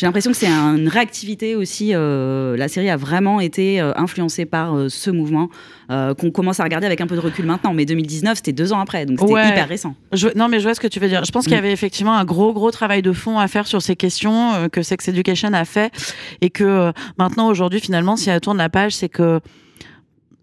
j'ai 0.00 0.06
l'impression 0.06 0.30
que 0.30 0.36
c'est 0.38 0.48
une 0.48 0.88
réactivité 0.88 1.54
aussi. 1.54 1.90
Euh, 1.92 2.56
la 2.56 2.68
série 2.68 2.88
a 2.88 2.96
vraiment 2.96 3.38
été 3.38 3.82
euh, 3.82 3.92
influencée 3.96 4.46
par 4.46 4.74
euh, 4.74 4.88
ce 4.88 5.10
mouvement 5.10 5.50
euh, 5.90 6.14
qu'on 6.14 6.30
commence 6.30 6.58
à 6.58 6.64
regarder 6.64 6.86
avec 6.86 7.02
un 7.02 7.06
peu 7.06 7.16
de 7.16 7.20
recul 7.20 7.44
maintenant. 7.44 7.74
Mais 7.74 7.84
2019, 7.84 8.36
c'était 8.36 8.54
deux 8.54 8.72
ans 8.72 8.80
après, 8.80 9.04
donc 9.04 9.20
c'était 9.20 9.30
ouais. 9.30 9.50
hyper 9.50 9.68
récent. 9.68 9.94
Je, 10.12 10.28
non, 10.36 10.48
mais 10.48 10.58
je 10.58 10.64
vois 10.64 10.74
ce 10.74 10.80
que 10.80 10.86
tu 10.86 11.00
veux 11.00 11.08
dire. 11.08 11.22
Je 11.26 11.30
pense 11.32 11.44
qu'il 11.44 11.52
y 11.52 11.58
avait 11.58 11.72
effectivement 11.72 12.14
un 12.14 12.24
gros, 12.24 12.54
gros 12.54 12.70
travail 12.70 13.02
de 13.02 13.12
fond 13.12 13.38
à 13.38 13.46
faire 13.46 13.66
sur 13.66 13.82
ces 13.82 13.94
questions 13.94 14.70
que 14.72 14.80
Sex 14.80 15.06
Education 15.06 15.52
a 15.52 15.66
fait 15.66 15.92
et 16.40 16.48
que 16.48 16.92
maintenant, 17.18 17.48
aujourd'hui, 17.48 17.80
finalement, 17.80 18.16
si 18.16 18.30
elle 18.30 18.40
tourne 18.40 18.56
la 18.56 18.70
page, 18.70 18.92
c'est 18.92 19.10
que 19.10 19.40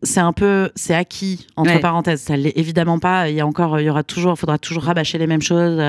c'est 0.04 0.20
un 0.20 0.34
peu 0.34 0.70
c'est 0.76 0.94
acquis 0.94 1.48
entre 1.56 1.74
ouais. 1.74 1.80
parenthèses 1.80 2.22
ça 2.22 2.38
l'est 2.38 2.54
évidemment 2.56 3.00
pas 3.00 3.32
il 3.32 3.36
y 3.36 3.42
a 3.42 3.48
encore 3.48 3.80
il 3.80 3.86
y 3.88 3.90
aura 3.90 4.04
toujours 4.04 4.38
faudra 4.38 4.60
toujours 4.60 4.84
rabâcher 4.84 5.18
les 5.18 5.26
mêmes 5.26 5.42
choses 5.42 5.82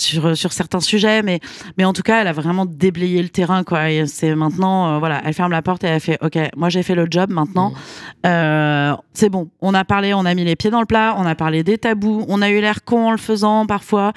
sur 0.00 0.36
sur 0.36 0.52
certains 0.52 0.80
sujets 0.80 1.22
mais 1.22 1.40
mais 1.78 1.84
en 1.84 1.92
tout 1.92 2.02
cas 2.02 2.20
elle 2.20 2.28
a 2.28 2.32
vraiment 2.32 2.66
déblayé 2.66 3.22
le 3.22 3.28
terrain 3.28 3.64
quoi. 3.64 3.80
C'est 4.06 4.34
maintenant 4.34 4.94
euh, 4.94 4.98
voilà 4.98 5.20
elle 5.24 5.34
ferme 5.34 5.52
la 5.52 5.62
porte 5.62 5.84
et 5.84 5.88
elle 5.88 6.00
fait 6.00 6.18
ok 6.22 6.38
moi 6.56 6.68
j'ai 6.68 6.82
fait 6.82 6.94
le 6.94 7.06
job 7.10 7.30
maintenant. 7.30 7.70
Mmh. 7.70 7.74
euh, 8.26 8.96
c'est 9.12 9.28
bon. 9.28 9.50
On 9.60 9.74
a 9.74 9.84
parlé 9.84 10.14
on 10.14 10.24
a 10.24 10.34
mis 10.34 10.44
les 10.44 10.56
pieds 10.56 10.70
dans 10.70 10.80
le 10.80 10.86
plat 10.86 11.14
on 11.18 11.26
a 11.26 11.34
parlé 11.34 11.62
des 11.62 11.78
tabous 11.78 12.24
on 12.28 12.42
a 12.42 12.50
eu 12.50 12.60
l'air 12.60 12.84
con 12.84 13.08
en 13.08 13.10
le 13.12 13.18
faisant 13.18 13.66
parfois. 13.66 14.12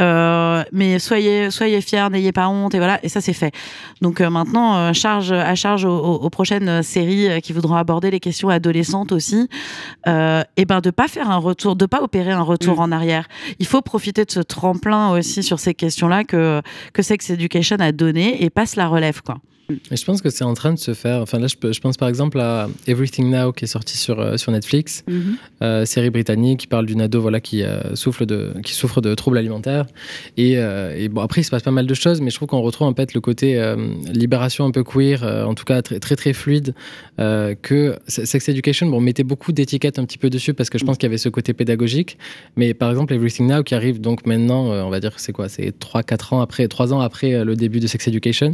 Euh, 0.00 0.62
mais 0.72 0.98
soyez 0.98 1.50
soyez 1.50 1.80
fiers 1.80 2.08
n'ayez 2.10 2.32
pas 2.32 2.48
honte 2.48 2.74
et 2.74 2.78
voilà 2.78 2.98
et 3.02 3.08
ça 3.08 3.20
c'est 3.20 3.32
fait. 3.32 3.52
Donc 4.00 4.20
maintenant 4.20 4.92
charge 4.92 5.32
à 5.32 5.54
charge 5.54 5.84
aux, 5.84 5.98
aux, 5.98 6.30
prochaines 6.30 6.82
séries 6.82 7.40
qui 7.42 7.52
voudront 7.52 7.76
aborder 7.76 8.10
les 8.10 8.20
questions 8.20 8.48
adolescentes 8.48 9.12
aussi. 9.12 9.48
Et 10.06 10.64
ben 10.64 10.80
de 10.80 10.90
pas 10.90 11.08
faire 11.08 11.30
un 11.30 11.36
retour 11.36 11.76
de 11.76 11.86
pas 11.86 12.02
opérer 12.02 12.32
un 12.32 12.42
retour 12.42 12.76
mmh. 12.76 12.80
en 12.80 12.92
arrière. 12.92 13.28
Il 13.58 13.66
faut 13.66 13.82
profiter 13.82 14.24
de 14.24 14.30
ce 14.30 14.40
tremplin 14.40 15.10
aussi 15.10 15.25
sur 15.26 15.58
ces 15.58 15.74
questions-là 15.74 16.24
que, 16.24 16.62
que 16.92 17.02
Sex 17.02 17.30
Education 17.30 17.76
a 17.80 17.92
donné 17.92 18.42
et 18.42 18.50
passe 18.50 18.76
la 18.76 18.88
relève, 18.88 19.22
quoi. 19.22 19.38
Et 19.68 19.96
je 19.96 20.04
pense 20.04 20.22
que 20.22 20.30
c'est 20.30 20.44
en 20.44 20.54
train 20.54 20.72
de 20.72 20.78
se 20.78 20.94
faire. 20.94 21.20
Enfin 21.20 21.38
là, 21.38 21.48
je, 21.48 21.72
je, 21.72 21.80
pense 21.80 21.96
par 21.96 22.08
exemple 22.08 22.38
à 22.38 22.68
Everything 22.86 23.30
Now 23.30 23.52
qui 23.52 23.64
est 23.64 23.68
sorti 23.68 23.96
sur, 23.96 24.20
euh, 24.20 24.36
sur 24.36 24.52
Netflix, 24.52 25.02
mm 25.08 25.12
-hmm. 25.12 25.22
euh, 25.62 25.84
série 25.84 26.10
britannique 26.10 26.60
qui 26.60 26.66
parle 26.68 26.86
d'une 26.86 27.00
ado 27.00 27.20
voilà, 27.20 27.40
qui, 27.40 27.62
euh, 27.62 27.94
souffre 27.94 28.24
de, 28.24 28.52
qui 28.64 28.74
souffre 28.74 29.00
de 29.00 29.14
troubles 29.14 29.38
alimentaires. 29.38 29.86
Et, 30.36 30.52
et, 31.02 31.08
bon, 31.08 31.20
après, 31.20 31.40
il 31.40 31.44
se 31.44 31.50
passe 31.50 31.62
pas 31.62 31.76
mal 31.80 31.86
de 31.86 31.94
choses, 31.94 32.20
mais 32.20 32.30
je 32.30 32.36
trouve 32.36 32.48
qu'on 32.48 32.60
retrouve 32.60 32.88
en 32.88 32.94
fait 32.94 33.14
le 33.14 33.20
côté 33.20 33.46
libération 34.24 34.62
un 34.66 34.70
peu 34.70 34.84
queer, 34.84 35.18
en 35.22 35.54
tout 35.54 35.64
cas 35.64 35.82
très 35.82 35.98
très, 36.04 36.16
très 36.16 36.32
fluide, 36.32 36.74
que 37.66 37.80
Sex 38.06 38.48
Education 38.48 38.86
bon, 38.92 39.00
mettait 39.00 39.28
beaucoup 39.32 39.52
d'étiquettes 39.52 39.98
un 39.98 40.04
petit 40.08 40.18
peu 40.18 40.30
dessus 40.30 40.54
parce 40.54 40.70
que 40.70 40.78
je 40.78 40.84
pense 40.84 40.96
qu'il 40.98 41.06
y 41.08 41.10
avait 41.12 41.24
ce 41.28 41.30
côté 41.38 41.50
pédagogique. 41.54 42.18
Mais 42.56 42.68
par 42.74 42.88
exemple, 42.92 43.12
Everything 43.14 43.46
Now 43.52 43.62
qui 43.62 43.74
arrive 43.74 44.00
donc 44.00 44.18
maintenant, 44.26 44.62
on 44.88 44.90
va 44.90 45.00
dire, 45.00 45.14
c'est 45.24 45.32
quoi? 45.32 45.48
C'est 45.48 45.70
3-4 45.78 46.34
ans 46.34 46.40
après, 46.46 46.68
3 46.68 46.92
ans 46.94 47.00
après 47.00 47.44
le 47.44 47.54
début 47.56 47.80
de 47.80 47.86
Sex 47.86 48.00
Education. 48.08 48.50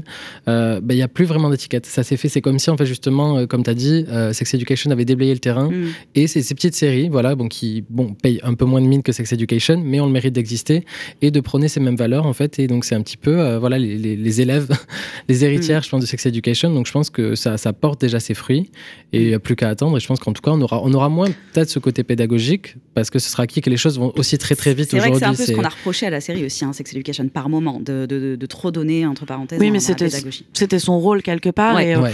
Ben, 0.46 1.01
n'y 1.02 1.04
a 1.04 1.08
plus 1.08 1.24
vraiment 1.24 1.50
d'étiquette. 1.50 1.86
Ça 1.86 2.02
s'est 2.02 2.16
fait, 2.16 2.28
c'est 2.28 2.40
comme 2.40 2.58
si, 2.58 2.70
en 2.70 2.76
fait, 2.76 2.86
justement, 2.86 3.38
euh, 3.38 3.46
comme 3.46 3.62
tu 3.62 3.70
as 3.70 3.74
dit, 3.74 4.04
euh, 4.08 4.32
Sex 4.32 4.54
Education 4.54 4.90
avait 4.90 5.04
déblayé 5.04 5.32
le 5.32 5.38
terrain. 5.38 5.68
Mm. 5.68 5.88
Et 6.14 6.26
c'est 6.26 6.42
ces 6.42 6.54
petites 6.54 6.74
séries, 6.74 7.08
voilà, 7.08 7.34
bon, 7.34 7.48
qui 7.48 7.84
bon, 7.88 8.14
payent 8.14 8.40
un 8.42 8.54
peu 8.54 8.64
moins 8.64 8.80
de 8.80 8.86
mine 8.86 9.02
que 9.02 9.12
Sex 9.12 9.32
Education, 9.32 9.82
mais 9.84 10.00
ont 10.00 10.06
le 10.06 10.12
mérite 10.12 10.34
d'exister 10.34 10.84
et 11.20 11.30
de 11.30 11.40
prôner 11.40 11.68
ces 11.68 11.80
mêmes 11.80 11.96
valeurs, 11.96 12.26
en 12.26 12.32
fait. 12.32 12.58
Et 12.58 12.66
donc, 12.66 12.84
c'est 12.84 12.94
un 12.94 13.02
petit 13.02 13.16
peu, 13.16 13.40
euh, 13.40 13.58
voilà, 13.58 13.78
les, 13.78 13.98
les, 13.98 14.16
les, 14.16 14.40
élèves, 14.40 14.68
les 15.28 15.44
héritières, 15.44 15.80
mm. 15.80 15.84
je 15.84 15.88
pense, 15.90 16.00
de 16.02 16.06
Sex 16.06 16.26
Education. 16.26 16.72
Donc, 16.72 16.86
je 16.86 16.92
pense 16.92 17.10
que 17.10 17.34
ça, 17.34 17.56
ça 17.56 17.72
porte 17.72 18.00
déjà 18.00 18.20
ses 18.20 18.34
fruits 18.34 18.70
et 19.12 19.22
il 19.22 19.28
n'y 19.28 19.34
a 19.34 19.40
plus 19.40 19.56
qu'à 19.56 19.68
attendre. 19.68 19.96
Et 19.96 20.00
je 20.00 20.06
pense 20.06 20.20
qu'en 20.20 20.32
tout 20.32 20.42
cas, 20.42 20.52
on 20.52 20.60
aura, 20.60 20.80
on 20.82 20.92
aura 20.92 21.08
moins 21.08 21.28
peut-être 21.52 21.70
ce 21.70 21.78
côté 21.78 22.04
pédagogique 22.04 22.76
parce 22.94 23.10
que 23.10 23.18
ce 23.18 23.30
sera 23.30 23.44
acquis 23.44 23.60
que 23.60 23.70
les 23.70 23.76
choses 23.76 23.98
vont 23.98 24.12
aussi 24.16 24.38
très, 24.38 24.54
très 24.54 24.74
vite 24.74 24.92
aujourd'hui. 24.94 25.18
C'est 25.18 25.24
un 25.24 25.34
peu 25.34 25.44
ce 25.46 25.52
qu'on 25.52 25.64
a 25.64 25.68
reproché 25.68 26.06
à 26.06 26.10
la 26.10 26.20
série 26.20 26.44
aussi, 26.44 26.64
hein, 26.64 26.72
Sex 26.72 26.92
Education, 26.92 27.28
par 27.28 27.48
moment, 27.48 27.80
de, 27.80 28.06
de, 28.06 28.18
de, 28.18 28.36
de 28.36 28.46
trop 28.46 28.70
donner, 28.70 29.06
entre 29.06 29.26
parenthèses, 29.26 29.60
oui, 29.60 29.70
mais 29.70 29.80
c'était, 29.80 30.08
c'était 30.52 30.78
son 30.78 30.91
son 30.92 30.98
rôle 30.98 31.22
quelque 31.22 31.50
part. 31.50 31.74
Ouais. 31.76 31.88
Et, 31.88 31.94
euh, 31.96 32.00
Ouais. 32.00 32.12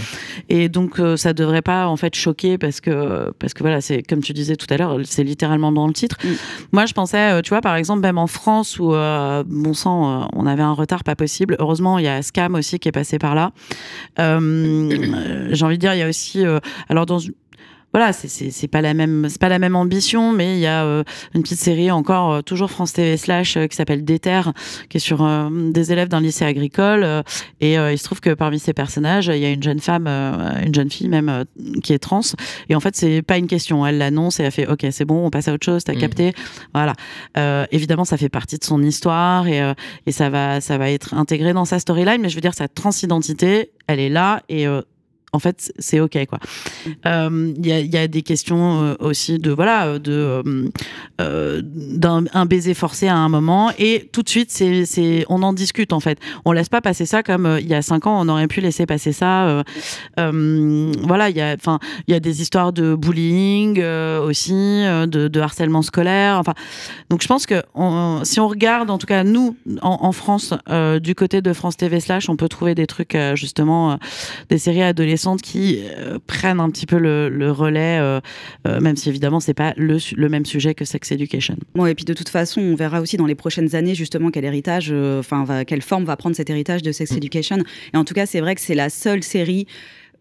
et 0.49 0.69
donc, 0.69 0.99
euh, 0.99 1.17
ça 1.17 1.33
devrait 1.33 1.61
pas 1.61 1.87
en 1.87 1.97
fait 1.97 2.15
choquer 2.15 2.57
parce 2.57 2.79
que, 2.79 3.31
parce 3.39 3.53
que 3.53 3.63
voilà, 3.63 3.81
c'est 3.81 4.03
comme 4.03 4.21
tu 4.21 4.33
disais 4.33 4.55
tout 4.55 4.67
à 4.69 4.77
l'heure, 4.77 4.97
c'est 5.03 5.23
littéralement 5.23 5.71
dans 5.71 5.87
le 5.87 5.93
titre. 5.93 6.17
Mm. 6.23 6.27
Moi, 6.71 6.85
je 6.85 6.93
pensais, 6.93 7.31
euh, 7.31 7.41
tu 7.41 7.49
vois, 7.49 7.61
par 7.61 7.75
exemple, 7.75 8.01
même 8.01 8.17
en 8.17 8.27
France 8.27 8.79
où, 8.79 8.93
euh, 8.93 9.43
bon 9.47 9.73
sang, 9.73 10.29
on 10.33 10.45
avait 10.45 10.63
un 10.63 10.73
retard 10.73 11.03
pas 11.03 11.15
possible. 11.15 11.55
Heureusement, 11.59 11.97
il 11.99 12.05
y 12.05 12.07
a 12.07 12.21
Scam 12.21 12.55
aussi 12.55 12.79
qui 12.79 12.87
est 12.87 12.93
passé 12.93 13.19
par 13.19 13.35
là. 13.35 13.51
Euh, 14.19 15.49
J'ai 15.51 15.65
envie 15.65 15.77
de 15.77 15.81
dire, 15.81 15.93
il 15.93 15.99
y 15.99 16.03
a 16.03 16.07
aussi, 16.07 16.43
alors 16.89 17.05
dans 17.05 17.19
voilà, 17.93 18.13
c'est- 18.13 18.67
pas 18.67 18.81
la 18.81 18.93
même, 18.93 19.27
c'est 19.29 19.39
pas 19.41 19.49
la 19.49 19.57
même 19.59 19.75
ambition, 19.75 20.31
mais 20.31 20.55
il 20.55 20.59
y 20.59 20.67
a 20.67 20.83
euh, 20.85 21.03
une 21.33 21.41
petite 21.41 21.59
série 21.59 21.89
encore 21.91 22.31
euh, 22.33 22.41
toujours 22.41 22.69
France 22.69 22.93
TV 22.93 23.17
slash 23.17 23.57
euh, 23.57 23.67
qui 23.67 23.75
s'appelle 23.75 24.05
Déter, 24.05 24.41
qui 24.89 24.97
est 24.97 24.99
sur 24.99 25.23
euh, 25.23 25.49
des 25.71 25.91
élèves 25.91 26.07
d'un 26.07 26.21
lycée 26.21 26.45
agricole, 26.45 27.03
euh, 27.03 27.21
et 27.61 27.79
euh, 27.79 27.91
il 27.91 27.97
se 27.97 28.03
trouve 28.03 28.19
que 28.21 28.33
parmi 28.33 28.59
ces 28.59 28.73
personnages, 28.73 29.27
il 29.27 29.39
y 29.39 29.45
a 29.45 29.49
une 29.51 29.63
jeune 29.63 29.79
femme, 29.79 30.05
euh, 30.07 30.63
une 30.65 30.73
jeune 30.75 30.89
fille 30.91 31.09
même 31.09 31.29
euh, 31.29 31.43
qui 31.83 31.93
est 31.93 31.99
trans, 31.99 32.21
et 32.69 32.75
en 32.75 32.79
fait 32.79 32.95
c'est 32.95 33.21
pas 33.21 33.37
une 33.37 33.47
question, 33.47 33.85
elle 33.85 33.97
l'annonce 33.97 34.39
et 34.39 34.43
elle 34.43 34.51
fait 34.51 34.67
ok 34.67 34.85
c'est 34.91 35.05
bon, 35.05 35.25
on 35.25 35.29
passe 35.29 35.47
à 35.47 35.53
autre 35.53 35.65
chose, 35.65 35.83
t'as 35.83 35.93
Mhm. 35.93 35.99
capté, 35.99 36.33
voilà. 36.73 36.93
Euh, 37.37 37.65
évidemment 37.71 38.05
ça 38.05 38.17
fait 38.17 38.29
partie 38.29 38.57
de 38.59 38.63
son 38.63 38.81
histoire 38.83 39.47
et 39.47 39.61
euh, 39.61 39.73
et 40.05 40.11
ça 40.11 40.29
va 40.29 40.61
ça 40.61 40.77
va 40.77 40.91
être 40.91 41.13
intégré 41.15 41.53
dans 41.53 41.65
sa 41.65 41.79
storyline, 41.79 42.21
mais 42.21 42.29
je 42.29 42.35
veux 42.35 42.41
dire 42.41 42.53
sa 42.53 42.67
transidentité, 42.67 43.71
elle 43.87 43.99
est 43.99 44.09
là 44.09 44.41
et 44.49 44.67
euh, 44.67 44.81
en 45.31 45.39
fait, 45.39 45.71
c'est 45.77 45.99
ok 45.99 46.17
quoi. 46.27 46.39
Euh, 47.05 47.53
Il 47.57 47.65
y, 47.65 47.97
a, 47.97 48.07
des 48.07 48.21
questions 48.23 48.81
euh, 48.81 48.95
aussi 48.99 49.37
de 49.37 49.51
voilà 49.51 49.99
de 49.99 50.43
euh, 51.21 51.61
d'un 51.63 52.23
un 52.33 52.45
baiser 52.45 52.73
forcé 52.73 53.07
à 53.07 53.15
un 53.15 53.29
moment 53.29 53.71
et 53.77 54.09
tout 54.11 54.23
de 54.23 54.29
suite 54.29 54.51
c'est 54.51 55.25
on 55.29 55.43
en 55.43 55.53
discute 55.53 55.93
en 55.93 55.99
fait. 55.99 56.19
On 56.45 56.51
laisse 56.51 56.69
pas 56.69 56.81
passer 56.81 57.05
ça 57.05 57.21
comme 57.21 57.57
il 57.59 57.67
y 57.67 57.75
a 57.75 57.81
cinq 57.81 58.07
ans 58.07 58.19
on 58.19 58.29
aurait 58.29 58.47
pu 58.47 58.61
laisser 58.61 58.85
passer 58.85 59.11
ça. 59.11 59.63
voilà 60.17 61.29
il 61.29 61.35
y 61.35 61.41
a 61.41 61.55
enfin 61.55 61.79
il 62.07 62.13
y 62.13 62.15
a 62.15 62.19
des 62.19 62.41
histoires 62.41 62.73
de 62.73 62.95
bullying 62.95 63.83
aussi 64.23 64.53
de, 64.53 65.39
harcèlement 65.39 65.83
scolaire. 65.83 66.37
Enfin 66.39 66.53
donc 67.09 67.21
je 67.21 67.27
pense 67.27 67.45
que 67.45 67.61
si 68.23 68.39
on 68.39 68.47
regarde 68.47 68.89
en 68.89 68.97
tout 68.97 69.07
cas 69.07 69.23
nous 69.23 69.55
en, 69.81 69.99
en 70.01 70.11
France 70.11 70.53
du 71.01 71.13
côté 71.13 71.41
de 71.41 71.53
France 71.53 71.77
TV 71.77 71.99
slash 71.99 72.29
on 72.29 72.35
peut 72.35 72.49
trouver 72.49 72.73
des 72.73 72.87
trucs 72.87 73.17
justement 73.35 73.99
des 74.49 74.57
séries 74.57 74.81
adolescentes 74.81 75.18
qui 75.41 75.79
euh, 75.83 76.19
prennent 76.25 76.59
un 76.59 76.69
petit 76.69 76.85
peu 76.85 76.97
le, 76.97 77.29
le 77.29 77.51
relais, 77.51 77.99
euh, 77.99 78.19
euh, 78.67 78.79
même 78.79 78.95
si 78.95 79.09
évidemment 79.09 79.39
c'est 79.39 79.53
pas 79.53 79.73
le, 79.77 79.97
le 80.15 80.29
même 80.29 80.45
sujet 80.45 80.73
que 80.73 80.85
Sex 80.85 81.11
Education. 81.11 81.55
Bon, 81.75 81.85
et 81.85 81.95
puis 81.95 82.05
de 82.05 82.13
toute 82.13 82.29
façon, 82.29 82.61
on 82.61 82.75
verra 82.75 83.01
aussi 83.01 83.17
dans 83.17 83.25
les 83.25 83.35
prochaines 83.35 83.75
années 83.75 83.95
justement 83.95 84.31
quel 84.31 84.45
héritage, 84.45 84.91
enfin 84.91 85.63
quelle 85.65 85.81
forme 85.81 86.05
va 86.05 86.15
prendre 86.15 86.35
cet 86.35 86.49
héritage 86.49 86.81
de 86.81 86.91
Sex 86.91 87.11
Education. 87.11 87.57
Et 87.93 87.97
en 87.97 88.05
tout 88.05 88.13
cas, 88.13 88.25
c'est 88.25 88.39
vrai 88.39 88.55
que 88.55 88.61
c'est 88.61 88.75
la 88.75 88.89
seule 88.89 89.23
série 89.23 89.67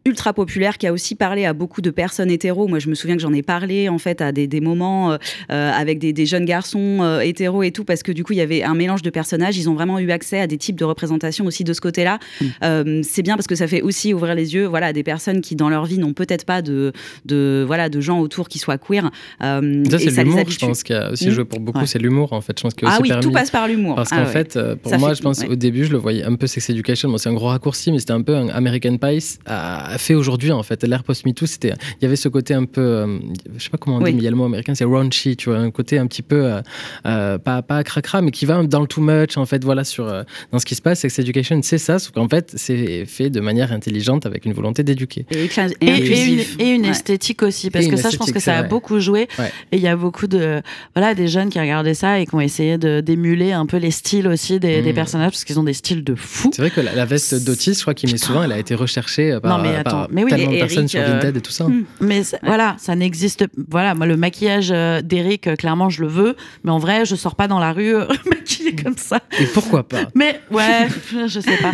ultra 0.08 0.32
populaire 0.32 0.78
qui 0.78 0.86
a 0.86 0.92
aussi 0.92 1.14
parlé 1.14 1.44
à 1.44 1.52
beaucoup 1.52 1.80
de 1.82 1.90
personnes 1.90 2.30
hétéros. 2.30 2.66
Moi, 2.68 2.78
je 2.78 2.88
me 2.88 2.94
souviens 2.94 3.16
que 3.16 3.22
j'en 3.22 3.32
ai 3.32 3.42
parlé 3.42 3.88
en 3.88 3.98
fait 3.98 4.20
à 4.20 4.32
des, 4.32 4.46
des 4.46 4.60
moments 4.60 5.12
euh, 5.12 5.16
euh, 5.52 5.70
avec 5.72 5.98
des, 5.98 6.12
des 6.12 6.26
jeunes 6.26 6.44
garçons 6.44 6.98
euh, 7.02 7.20
hétéros 7.20 7.62
et 7.62 7.70
tout, 7.70 7.84
parce 7.84 8.02
que 8.02 8.10
du 8.12 8.24
coup, 8.24 8.32
il 8.32 8.38
y 8.38 8.40
avait 8.42 8.62
un 8.62 8.74
mélange 8.74 9.02
de 9.02 9.10
personnages. 9.10 9.56
Ils 9.58 9.68
ont 9.70 9.74
vraiment 9.74 9.98
eu 9.98 10.10
accès 10.10 10.40
à 10.40 10.46
des 10.46 10.58
types 10.58 10.76
de 10.76 10.84
représentations 10.84 11.44
aussi 11.46 11.62
de 11.64 11.72
ce 11.72 11.80
côté-là. 11.80 12.18
Euh, 12.64 13.00
c'est 13.04 13.22
bien 13.22 13.36
parce 13.36 13.46
que 13.46 13.54
ça 13.54 13.66
fait 13.68 13.82
aussi 13.82 14.12
ouvrir 14.14 14.34
les 14.34 14.54
yeux, 14.54 14.64
voilà, 14.66 14.86
à 14.88 14.92
des 14.92 15.02
personnes 15.02 15.40
qui 15.40 15.54
dans 15.56 15.68
leur 15.68 15.84
vie 15.84 15.98
n'ont 15.98 16.12
peut-être 16.14 16.44
pas 16.44 16.62
de, 16.62 16.92
de, 17.24 17.64
voilà, 17.66 17.88
de 17.88 18.00
gens 18.00 18.20
autour 18.20 18.48
qui 18.48 18.58
soient 18.58 18.78
queer. 18.78 19.10
Ça, 19.40 19.60
c'est 19.98 20.24
l'humour, 20.24 20.48
je 20.48 20.58
pense, 20.58 20.82
qui 20.82 20.92
a 20.94 21.10
aussi 21.12 21.28
Mm. 21.28 21.32
joué 21.32 21.44
pour 21.44 21.60
beaucoup. 21.60 21.78
Ouais. 21.80 21.86
C'est 21.86 21.98
l'humour, 21.98 22.32
en 22.32 22.40
fait. 22.40 22.56
Je 22.58 22.62
pense 22.62 22.72
Ah 22.84 22.98
oui, 23.02 23.08
permis... 23.08 23.22
tout 23.22 23.30
passe 23.32 23.50
par 23.50 23.68
l'humour. 23.68 23.96
Parce 23.96 24.10
Ah 24.12 24.16
qu'en 24.18 24.24
ouais. 24.24 24.32
fait, 24.32 24.58
pour 24.82 24.90
Ça 24.90 24.98
moi, 24.98 25.10
fait- 25.10 25.14
je 25.16 25.22
pense 25.22 25.40
ouais. 25.40 25.48
au 25.48 25.56
début, 25.56 25.84
je 25.84 25.92
le 25.92 25.98
voyais 25.98 26.22
un 26.24 26.34
peu 26.36 26.46
Sex 26.46 26.70
Education. 26.70 27.08
Bon, 27.10 27.18
c'est 27.18 27.28
un 27.28 27.34
gros 27.34 27.48
raccourci, 27.48 27.92
mais 27.92 27.98
c'était 27.98 28.12
un 28.12 28.22
peu 28.22 28.34
un 28.36 28.48
American 28.48 28.96
Pie 28.96 29.38
a 29.46 29.97
fait 29.98 30.14
aujourd'hui, 30.14 30.50
en 30.52 30.62
fait. 30.62 30.82
L'ère 30.84 31.02
post-MeToo, 31.04 31.46
c'était, 31.46 31.74
il 32.00 32.04
y 32.04 32.06
avait 32.06 32.16
ce 32.16 32.28
côté 32.28 32.54
un 32.54 32.64
peu, 32.64 32.80
euh, 32.80 33.18
je 33.56 33.64
sais 33.64 33.70
pas 33.70 33.78
comment 33.78 33.96
on 33.96 34.00
Oui. 34.02 34.10
dit, 34.10 34.16
mais 34.16 34.22
il 34.22 34.24
y 34.24 34.28
a 34.28 34.30
le 34.30 34.36
mot 34.36 34.44
américain, 34.44 34.74
c'est 34.74 34.84
raunchy, 34.84 35.36
tu 35.36 35.50
vois, 35.50 35.58
un 35.58 35.70
côté 35.70 35.98
un 35.98 36.06
petit 36.06 36.22
peu, 36.22 36.44
euh, 36.44 36.60
euh, 37.06 37.38
pas, 37.38 37.62
pas 37.62 37.82
cracra, 37.84 38.22
mais 38.22 38.30
qui 38.30 38.46
va 38.46 38.62
dans 38.62 38.80
le 38.80 38.86
too 38.86 39.00
much, 39.02 39.36
en 39.36 39.44
fait, 39.46 39.62
voilà, 39.64 39.84
sur, 39.84 40.06
euh, 40.08 40.22
dans 40.52 40.58
ce 40.58 40.66
qui 40.66 40.74
se 40.74 40.82
passe. 40.82 41.00
Sex 41.00 41.18
Education, 41.18 41.60
c'est 41.62 41.78
ça, 41.78 41.98
sauf 41.98 42.12
qu'en 42.12 42.28
fait, 42.28 42.52
c'est 42.56 43.04
fait 43.06 43.30
de 43.30 43.40
manière 43.40 43.72
intelligente 43.72 44.24
avec 44.26 44.44
une 44.44 44.52
volonté 44.52 44.82
d'éduquer. 44.82 45.26
Et, 45.30 45.46
écla- 45.46 45.72
et 45.80 45.86
Et, 45.86 45.88
et 45.88 45.90
une, 45.90 45.94
inclusif. 46.02 46.56
et 46.58 46.68
une 46.70 46.82
Ouais. 46.82 46.88
esthétique 46.88 47.42
aussi, 47.42 47.70
parce 47.70 47.86
Et 47.86 47.90
que 47.90 47.96
ça, 47.96 48.10
je 48.10 48.16
pense 48.16 48.32
que 48.32 48.40
ça 48.40 48.54
a 48.56 48.60
vrai. 48.60 48.68
beaucoup 48.68 49.00
joué. 49.00 49.28
Ouais. 49.38 49.52
Et 49.72 49.76
il 49.76 49.82
y 49.82 49.88
a 49.88 49.96
beaucoup 49.96 50.26
de, 50.26 50.62
voilà, 50.94 51.14
des 51.14 51.28
jeunes 51.28 51.48
qui 51.50 51.58
regardaient 51.60 51.94
ça 51.94 52.20
et 52.20 52.26
qui 52.26 52.34
ont 52.34 52.40
essayé 52.40 52.78
de 52.78 53.00
d'émuler 53.00 53.52
un 53.52 53.66
peu 53.66 53.76
les 53.76 53.90
styles 53.90 54.26
aussi 54.28 54.58
des, 54.60 54.82
des 54.82 54.92
Mm. 54.92 54.94
personnages, 54.94 55.30
parce 55.32 55.44
qu'ils 55.44 55.58
ont 55.60 55.64
des 55.64 55.72
styles 55.72 56.02
de 56.04 56.14
fou. 56.14 56.50
C'est 56.54 56.62
vrai 56.62 56.70
que 56.70 56.80
la, 56.80 56.94
la 56.94 57.04
veste 57.04 57.44
d'Otis, 57.44 57.74
je 57.74 57.80
crois 57.82 57.94
qu'il 57.94 58.10
met 58.10 58.18
souvent, 58.18 58.42
elle 58.42 58.52
a 58.52 58.58
été 58.58 58.74
recherchée 58.74 59.38
par, 59.42 59.56
Non, 59.58 59.62
mais 59.62 59.70
par 59.70 59.77
attends, 59.78 60.06
mais 60.10 60.24
oui. 60.24 60.30
tellement 60.30 60.52
de 60.52 60.58
personnes 60.58 60.78
Eric, 60.80 60.90
sur 60.90 61.00
euh, 61.00 61.06
Vinted 61.14 61.36
et 61.36 61.40
tout 61.40 61.50
ça. 61.52 61.64
hmm. 61.64 61.84
Mais 62.00 62.22
voilà, 62.42 62.76
ça 62.78 62.94
n'existe. 62.94 63.44
Voilà, 63.70 63.94
moi, 63.94 64.06
le 64.06 64.16
maquillage 64.16 64.70
euh, 64.72 65.00
d'Eric, 65.02 65.46
euh, 65.46 65.56
clairement, 65.56 65.90
je 65.90 66.02
le 66.02 66.08
veux. 66.08 66.36
Mais 66.64 66.70
en 66.70 66.78
vrai, 66.78 67.04
je 67.04 67.14
sors 67.16 67.34
pas 67.34 67.48
dans 67.48 67.58
la 67.58 67.72
rue 67.72 67.94
maquillée 68.30 68.74
comme 68.74 68.96
ça. 68.96 69.20
Et 69.40 69.46
pourquoi 69.46 69.86
pas? 69.86 70.02
Mais 70.14 70.40
ouais, 70.50 70.88
je 71.26 71.40
sais 71.40 71.56
pas. 71.58 71.72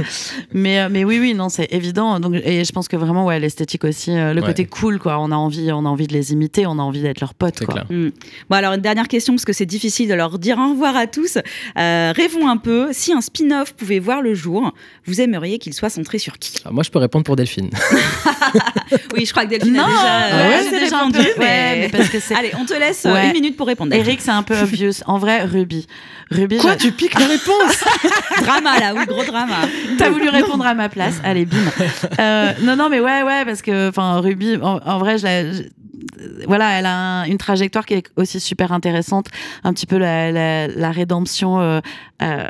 Mais, 0.53 0.89
mais 0.89 1.05
oui, 1.05 1.19
oui, 1.19 1.35
non, 1.35 1.49
c'est 1.49 1.73
évident. 1.73 2.21
Donc, 2.21 2.35
et 2.35 2.65
je 2.65 2.73
pense 2.73 2.89
que 2.89 2.97
vraiment, 2.97 3.27
ouais, 3.27 3.41
l'esthétique 3.41 3.85
aussi, 3.85 4.11
le 4.13 4.35
Ouais. 4.35 4.47
côté 4.51 4.67
cool, 4.67 4.99
quoi. 4.99 5.19
On 5.21 5.31
a 5.31 5.37
envie, 5.37 5.73
on 5.73 5.87
a 5.87 5.89
envie 5.89 6.07
de 6.07 6.13
les 6.13 6.33
imiter, 6.33 6.67
on 6.67 6.73
a 6.79 6.83
envie 6.83 7.01
d'être 7.01 7.21
leurs 7.21 7.35
potes, 7.35 7.65
quoi. 7.65 7.75
clair. 7.75 7.87
Mm. 7.89 8.11
Bon, 8.51 8.57
alors, 8.57 8.73
une 8.75 8.81
dernière 8.81 9.09
question, 9.09 9.33
parce 9.35 9.45
que 9.45 9.53
c'est 9.55 9.65
difficile 9.67 10.09
de 10.09 10.15
leur 10.15 10.39
dire 10.39 10.59
au 10.59 10.71
revoir 10.71 10.97
à 10.97 11.07
tous. 11.07 11.39
Euh, 11.79 12.13
rêvons 12.15 12.49
un 12.49 12.57
peu. 12.57 12.89
Si 12.93 13.13
un 13.13 13.21
spin-off 13.21 13.73
pouvait 13.75 13.99
voir 14.01 14.21
le 14.23 14.35
jour, 14.35 14.73
vous 15.07 15.21
aimeriez 15.21 15.59
qu'il 15.59 15.73
soit 15.73 15.89
centré 15.91 16.19
sur 16.19 16.39
qui? 16.39 16.57
Ah, 16.65 16.71
moi, 16.73 16.83
je 16.83 16.91
peux 16.91 16.99
répondre 16.99 17.25
pour 17.25 17.37
Delphine. 17.37 17.71
Oui, 19.15 19.25
je 19.27 19.31
crois 19.33 19.45
que 19.45 19.51
Delphine 19.51 19.75
Non, 19.75 19.85
a 19.85 19.87
déjà, 19.89 20.03
ouais, 20.03 20.55
euh, 20.55 20.61
c'est 20.65 20.71
j'ai 20.71 20.85
déjà 20.85 20.97
un 21.01 21.07
répondu. 21.07 21.19
ouais, 21.39 21.79
mais 21.81 21.89
parce 21.91 22.09
que 22.09 22.21
c'est- 22.21 22.35
Allez, 22.35 22.53
on 22.59 22.65
te 22.65 22.75
laisse 22.75 23.07
euh, 23.07 23.13
Ouais. 23.13 23.27
une 23.27 23.33
minute 23.33 23.57
pour 23.57 23.67
répondre. 23.67 23.93
Eric, 23.95 24.21
c'est 24.21 24.31
un 24.31 24.43
peu 24.43 24.59
obvious. 24.61 24.93
En 25.07 25.19
vrai, 25.19 25.45
Ruby. 25.45 25.87
Ruby, 26.31 26.59
Quoi 26.59 26.77
Tu 26.77 26.91
piques 26.93 27.19
la 27.19 27.27
réponse 27.27 27.85
drama 28.43 28.79
là, 28.81 28.93
oui, 28.97 29.05
gros 29.07 29.25
drama. 29.25 29.57
T'as 29.99 30.11
voulu 30.11 30.29
répondre 30.29 30.67
à 30.67 30.75
ma 30.75 30.89
place. 30.89 31.21
Allez, 31.23 31.45
bim. 31.45 31.57
Euh, 32.19 32.53
non, 32.63 32.77
non, 32.77 32.89
mais 32.89 33.01
ouais, 33.01 33.23
ouais, 33.23 33.45
parce 33.45 33.63
que, 33.63 33.89
enfin, 33.91 34.21
Ruby, 34.21 34.57
en, 34.63 34.79
en 34.85 34.99
vrai, 34.99 35.19
je 35.19 35.25
la- 35.25 35.53
je- 35.53 35.63
voilà, 36.47 36.79
elle 36.79 36.87
a 36.87 36.95
un- 36.97 37.25
une 37.25 37.39
trajectoire 37.39 37.85
qui 37.87 37.95
est 37.95 38.05
aussi 38.17 38.41
super 38.41 38.73
intéressante. 38.73 39.27
Un 39.65 39.73
petit 39.75 39.87
peu 39.87 39.99
la, 39.99 40.33
la, 40.33 40.67
la 40.69 40.91
rédemption 40.91 41.61
euh, 41.61 41.81
euh, 42.23 42.45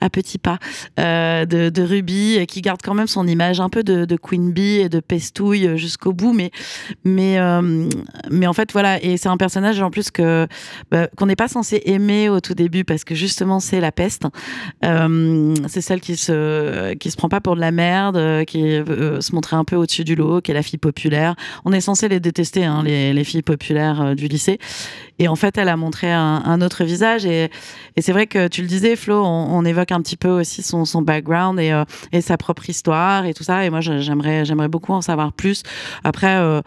à 0.00 0.10
petits 0.10 0.38
pas 0.38 0.58
euh, 0.98 1.44
de, 1.44 1.68
de 1.70 1.82
Ruby, 1.82 2.38
euh, 2.38 2.44
qui 2.44 2.60
garde 2.60 2.80
quand 2.82 2.94
même 2.94 3.06
son 3.06 3.26
image 3.26 3.60
un 3.60 3.68
peu 3.68 3.82
de, 3.82 4.16
Queen 4.16 4.52
Bee 4.52 4.80
et 4.80 4.88
de 4.88 5.00
pestouille 5.00 5.66
euh, 5.66 5.76
jusqu'au 5.76 6.12
bout, 6.12 6.32
mais, 6.32 6.50
mais, 7.04 7.38
mais 8.30 8.46
en 8.46 8.52
fait, 8.52 8.72
voilà, 8.72 9.02
et 9.02 9.16
c'est 9.16 9.28
un 9.28 9.36
personnage 9.36 9.80
en 9.80 9.90
plus 9.90 10.10
que 10.10 10.46
bah, 10.90 11.08
qu'on 11.16 11.26
n'est 11.26 11.36
pas 11.36 11.48
censé 11.48 11.82
aimer 11.86 12.28
au 12.28 12.40
tout 12.40 12.54
début 12.54 12.84
parce 12.84 13.04
que 13.04 13.14
justement 13.14 13.60
c'est 13.60 13.80
la 13.80 13.92
peste. 13.92 14.26
C'est 14.82 15.80
celle 15.80 16.00
qui 16.00 16.16
se 16.16 16.94
qui 16.94 17.10
se 17.10 17.16
prend 17.16 17.28
pas 17.28 17.40
pour 17.40 17.54
de 17.54 17.60
la 17.60 17.70
merde, 17.70 18.44
qui 18.46 18.80
veut 18.80 19.20
se 19.20 19.34
montrer 19.34 19.56
un 19.56 19.64
peu 19.64 19.76
au-dessus 19.76 20.04
du 20.04 20.14
lot, 20.14 20.40
qui 20.40 20.50
est 20.50 20.54
la 20.54 20.62
fille 20.62 20.78
populaire. 20.78 21.34
On 21.64 21.72
est 21.72 21.80
censé 21.80 22.08
les 22.08 22.20
détester, 22.20 22.64
hein, 22.64 22.82
les, 22.84 23.12
les 23.12 23.24
filles 23.24 23.42
populaires 23.42 24.14
du 24.14 24.28
lycée. 24.28 24.58
Et 25.18 25.28
en 25.28 25.36
fait, 25.36 25.58
elle 25.58 25.68
a 25.68 25.76
montré 25.76 26.12
un, 26.12 26.60
autre 26.60 26.84
visage. 26.84 27.26
Et, 27.26 27.50
et 27.96 28.02
c'est 28.02 28.12
vrai 28.12 28.26
que 28.26 28.48
tu 28.48 28.62
le 28.62 28.68
disais, 28.68 28.96
Flo, 28.96 29.24
on 29.24 29.64
évoque 29.64 29.87
un 29.92 30.00
petit 30.02 30.16
peu 30.16 30.28
aussi 30.28 30.62
son, 30.62 30.84
son 30.84 31.02
background 31.02 31.58
et, 31.60 31.70
euh, 31.72 31.84
et 32.12 32.20
sa 32.20 32.36
propre 32.36 32.68
histoire 32.68 33.24
et 33.26 33.34
tout 33.34 33.44
ça. 33.44 33.64
Et 33.64 33.70
moi, 33.70 33.80
j'aimerais 33.80 34.44
j'aimerais 34.44 34.68
beaucoup 34.68 34.92
en 34.92 35.00
savoir 35.02 35.32
plus. 35.32 35.62
Après. 36.04 36.36
euh, 36.36 36.60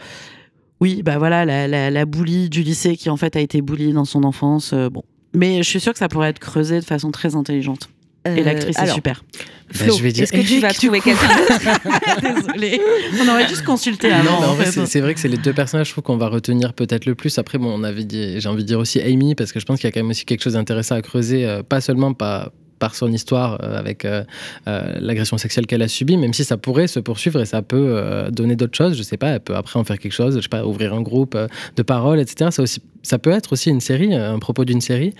oui, 0.80 1.04
bah 1.04 1.20
voilà, 1.20 1.46
la, 1.46 1.68
la, 1.68 1.92
la 1.92 2.06
bully 2.06 2.50
du 2.50 2.64
lycée 2.64 2.98
qui 2.98 3.12
en 3.12 3.18
fait 3.18 3.36
a 3.36 3.40
été 3.40 3.62
bully 3.62 3.94
dans 3.94 4.04
son 4.06 4.24
enfance. 4.24 4.74
euh, 4.74 4.90
bon, 4.90 5.04
mais 5.36 5.58
je 5.62 5.70
suis 5.70 5.80
sûre 5.80 5.94
que 5.94 6.00
ça 6.00 6.08
pourrait 6.10 6.30
être 6.30 6.40
creusé 6.40 6.80
de 6.80 6.86
façon 6.86 7.12
très 7.12 7.36
intelligente. 7.36 7.90
Et 8.26 8.44
l'actrice 8.44 8.78
est 8.80 8.88
super. 8.88 9.24
Flo, 9.72 9.96
je 9.98 10.02
vais 10.04 10.12
dire 10.12 10.24
est-ce 10.24 10.32
que 10.32 10.42
tu 10.42 10.60
vas 10.60 10.74
trouver 10.74 11.00
quelqu'un 11.02 11.28
d'autre? 11.28 12.22
Désolée. 12.22 12.82
On 13.24 13.28
aurait 13.30 13.46
dû 13.48 13.56
se 13.56 13.64
consulter 13.64 14.12
avant. 14.12 14.42
Non, 14.42 14.48
en 14.50 14.54
vrai, 14.56 14.66
fait. 14.66 14.72
c'est- 14.72 14.86
c'est 14.88 15.02
vrai 15.02 15.14
que 15.14 15.20
c'est 15.20 15.28
les 15.28 15.38
deux 15.38 15.54
personnages, 15.54 15.88
je 15.88 15.92
trouve 15.94 16.04
qu'on 16.04 16.18
va 16.18 16.28
retenir 16.30 16.74
peut-être 16.74 17.06
le 17.06 17.14
plus. 17.16 17.38
Après, 17.40 17.58
bon, 17.60 17.72
on 17.80 17.84
avait 17.84 18.04
dit, 18.04 18.40
j'ai 18.40 18.50
envie 18.50 18.64
de 18.64 18.68
dire 18.68 18.80
aussi 18.80 19.00
Amy, 19.02 19.34
parce 19.36 19.52
que 19.52 19.60
je 19.60 19.66
pense 19.66 19.80
qu'il 19.80 19.88
y 19.88 19.90
a 19.90 19.92
quand 19.92 20.00
même 20.02 20.10
aussi 20.10 20.26
quelque 20.26 20.42
chose 20.42 20.54
d'intéressant 20.54 20.96
à 20.96 21.02
creuser, 21.02 21.46
euh, 21.48 21.64
pas 21.64 21.80
seulement 21.82 22.14
par, 22.14 22.52
par 22.82 22.96
son 22.96 23.12
histoire 23.12 23.60
euh, 23.64 23.78
avec 23.78 24.04
euh, 24.06 24.24
euh, 24.68 24.96
l'agression 25.00 25.38
sexuelle 25.38 25.68
qu'elle 25.68 25.84
a 25.84 25.88
subie, 25.88 26.18
même 26.18 26.34
si 26.34 26.44
ça 26.44 26.58
pourrait 26.58 26.88
se 26.88 27.00
poursuivre 27.00 27.40
et 27.40 27.46
ça 27.46 27.62
peut 27.62 28.30
donner 28.32 28.56
d'autres 28.56 28.76
choses. 28.76 28.98
Je 28.98 29.04
sais 29.04 29.18
pas, 29.18 29.30
elle 29.30 29.40
peut 29.40 29.56
après 29.56 29.80
en 29.80 29.84
faire 29.84 30.00
quelque 30.00 30.12
chose, 30.12 30.36
je 30.36 30.42
sais 30.42 30.50
pas, 30.50 30.66
ouvrir 30.66 30.94
un 30.94 31.02
groupe 31.02 31.38
de 31.76 31.84
parole, 31.84 32.20
etc. 32.20 32.50
Ça 32.52 32.64
aussi, 32.64 32.82
ça 33.04 33.20
peut 33.20 33.30
être 33.30 33.54
aussi 33.54 33.70
une 33.70 33.82
série, 33.82 34.16
un 34.16 34.40
propos 34.40 34.66
d'une 34.66 34.82
série, 34.82 35.14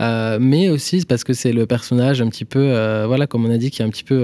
mais 0.00 0.68
aussi 0.70 1.04
parce 1.08 1.22
que 1.22 1.32
c'est 1.32 1.52
le 1.52 1.66
personnage 1.66 2.20
un 2.20 2.28
petit 2.28 2.44
peu, 2.44 2.64
voilà, 3.06 3.26
comme 3.28 3.46
on 3.46 3.50
a 3.50 3.58
dit, 3.58 3.70
qui 3.70 3.82
est 3.82 3.84
un 3.84 3.90
petit 3.90 4.04
peu 4.04 4.18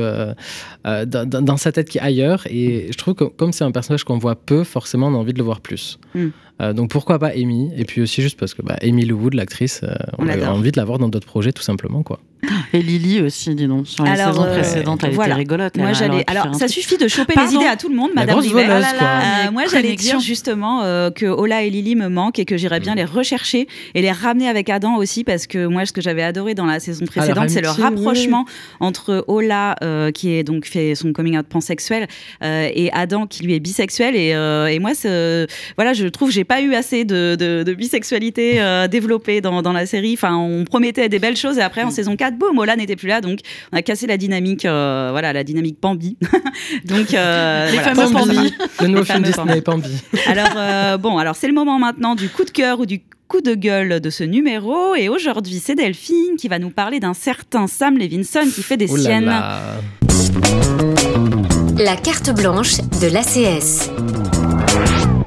dans 0.84 1.56
sa 1.56 1.70
tête 1.70 1.88
qui 1.88 1.98
est 1.98 2.02
ailleurs. 2.02 2.42
Et 2.48 2.88
je 2.90 2.98
trouve 2.98 3.14
que 3.14 3.24
comme 3.24 3.52
c'est 3.52 3.64
un 3.64 3.72
personnage 3.72 4.02
qu'on 4.04 4.18
voit 4.18 4.36
peu, 4.36 4.64
forcément, 4.64 5.06
on 5.06 5.14
a 5.14 5.18
envie 5.18 5.32
de 5.32 5.38
le 5.38 5.44
voir 5.44 5.60
plus. 5.60 5.98
Mm. 6.14 6.28
Euh, 6.60 6.72
donc 6.72 6.90
pourquoi 6.90 7.18
pas 7.18 7.28
Amy 7.28 7.70
Et 7.76 7.84
puis 7.84 8.02
aussi 8.02 8.22
juste 8.22 8.38
parce 8.38 8.54
que 8.54 8.62
bah, 8.62 8.76
Amy 8.82 9.04
Lou 9.04 9.18
Wood, 9.18 9.34
l'actrice, 9.34 9.80
euh, 9.82 9.94
on, 10.18 10.26
On 10.26 10.28
a 10.28 10.50
envie 10.50 10.72
de 10.72 10.76
la 10.76 10.84
voir 10.84 10.98
dans 10.98 11.08
d'autres 11.08 11.26
projets, 11.26 11.52
tout 11.52 11.62
simplement, 11.62 12.02
quoi. 12.02 12.20
Et 12.72 12.82
Lily 12.82 13.20
aussi, 13.20 13.54
dis 13.54 13.66
donc. 13.66 13.86
Sur 13.86 14.04
les 14.04 14.10
Alors, 14.10 14.34
saisons 14.34 14.46
euh, 14.46 14.52
précédentes, 14.54 15.04
elle 15.04 15.14
voilà. 15.14 15.34
était 15.34 15.40
rigolote. 15.40 15.76
Moi, 15.76 15.92
j'allais. 15.92 16.24
Alors, 16.26 16.54
ça 16.54 16.68
suffit 16.68 16.96
de 16.96 17.08
choper 17.08 17.34
Pardon 17.34 17.50
les 17.50 17.56
idées 17.56 17.66
à 17.66 17.76
tout 17.76 17.88
le 17.88 17.94
monde, 17.96 18.10
La 18.14 18.22
Madame 18.22 18.38
Rivet. 18.38 18.52
voleuse, 18.64 18.70
Ah 18.70 18.80
là 18.80 18.98
quoi. 18.98 19.06
là, 19.06 19.48
euh, 19.48 19.52
moi, 19.52 19.62
j'allais 19.70 19.96
dire 19.96 20.20
justement 20.20 20.82
euh, 20.82 21.10
que 21.10 21.26
Ola 21.26 21.62
et 21.62 21.70
Lily 21.70 21.96
me 21.96 22.08
manquent 22.08 22.38
et 22.38 22.44
que 22.44 22.56
j'irais 22.56 22.80
bien 22.80 22.94
les 22.94 23.04
rechercher 23.04 23.68
et 23.94 24.02
les 24.02 24.12
ramener 24.12 24.48
avec 24.48 24.70
Adam 24.70 24.96
aussi 24.96 25.24
parce 25.24 25.46
que 25.46 25.66
moi, 25.66 25.86
ce 25.86 25.92
que 25.92 26.00
j'avais 26.00 26.22
adoré 26.22 26.54
dans 26.54 26.66
la 26.66 26.80
saison 26.80 27.04
précédente, 27.04 27.50
c'est 27.50 27.60
le 27.62 27.68
rapprochement 27.68 28.44
entre 28.80 29.24
Ola, 29.28 29.76
euh, 29.82 30.10
qui 30.10 30.32
est 30.32 30.44
donc 30.44 30.64
fait 30.64 30.94
son 30.94 31.12
coming 31.12 31.36
out 31.38 31.46
pansexuel, 31.46 32.06
euh, 32.42 32.68
et 32.74 32.90
Adam, 32.92 33.26
qui 33.26 33.44
lui 33.44 33.54
est 33.54 33.60
bisexuel. 33.60 34.16
Et, 34.16 34.34
euh, 34.34 34.66
et 34.66 34.78
moi, 34.78 34.92
voilà, 35.76 35.92
je 35.92 36.06
trouve 36.06 36.28
que 36.28 36.34
j'ai 36.34 36.44
pas 36.50 36.60
eu 36.62 36.74
assez 36.74 37.04
de, 37.04 37.36
de- 37.38 37.62
de 37.62 37.74
bisexualité 37.74 38.60
euh, 38.60 38.88
développée 38.88 39.40
dans, 39.40 39.62
dans 39.62 39.72
la 39.72 39.86
série. 39.86 40.14
Enfin, 40.14 40.36
on 40.36 40.64
promettait 40.64 41.08
des 41.08 41.20
belles 41.20 41.36
choses 41.36 41.58
et 41.58 41.62
après, 41.62 41.84
en 41.84 41.90
saison 41.92 42.16
4, 42.16 42.36
boum, 42.36 42.58
Ola 42.58 42.74
n'était 42.74 42.96
plus 42.96 43.06
là, 43.06 43.20
donc 43.20 43.38
on 43.72 43.76
a 43.76 43.82
cassé 43.82 44.08
la 44.08 44.16
dynamique, 44.16 44.64
euh, 44.64 45.08
voilà, 45.12 45.32
la 45.32 45.44
dynamique 45.44 45.80
Pambi. 45.80 46.16
donc, 46.86 47.14
euh, 47.14 47.66
Les 47.70 47.78
voilà, 47.78 47.94
fameux 47.94 48.12
Pambi. 48.12 48.54
Le 48.80 48.86
nouveau 48.88 48.98
Les 49.02 49.04
film 49.04 49.22
Disney, 49.22 49.60
Pambi. 49.60 49.90
alors 50.26 50.48
euh, 50.56 50.96
bon, 50.96 51.18
alors 51.18 51.36
c'est 51.36 51.46
le 51.46 51.54
moment 51.54 51.78
maintenant 51.78 52.16
du 52.16 52.28
coup 52.28 52.44
de 52.44 52.50
cœur 52.50 52.80
ou 52.80 52.86
du 52.86 53.00
coup 53.28 53.40
de 53.40 53.54
gueule 53.54 54.00
de 54.00 54.10
ce 54.10 54.24
numéro 54.24 54.96
et 54.96 55.08
aujourd'hui 55.08 55.60
c'est 55.64 55.76
Delphine 55.76 56.34
qui 56.36 56.48
va 56.48 56.58
nous 56.58 56.70
parler 56.70 56.98
d'un 56.98 57.14
certain 57.14 57.68
Sam 57.68 57.96
Levinson 57.96 58.40
qui 58.52 58.62
fait 58.64 58.76
des 58.76 58.88
Oh 58.90 58.96
là 58.96 59.02
siennes. 59.02 59.24
là. 59.26 59.60
La 61.78 61.94
carte 61.96 62.34
blanche 62.34 62.78
de 63.00 63.06
l'ACS. 63.06 63.88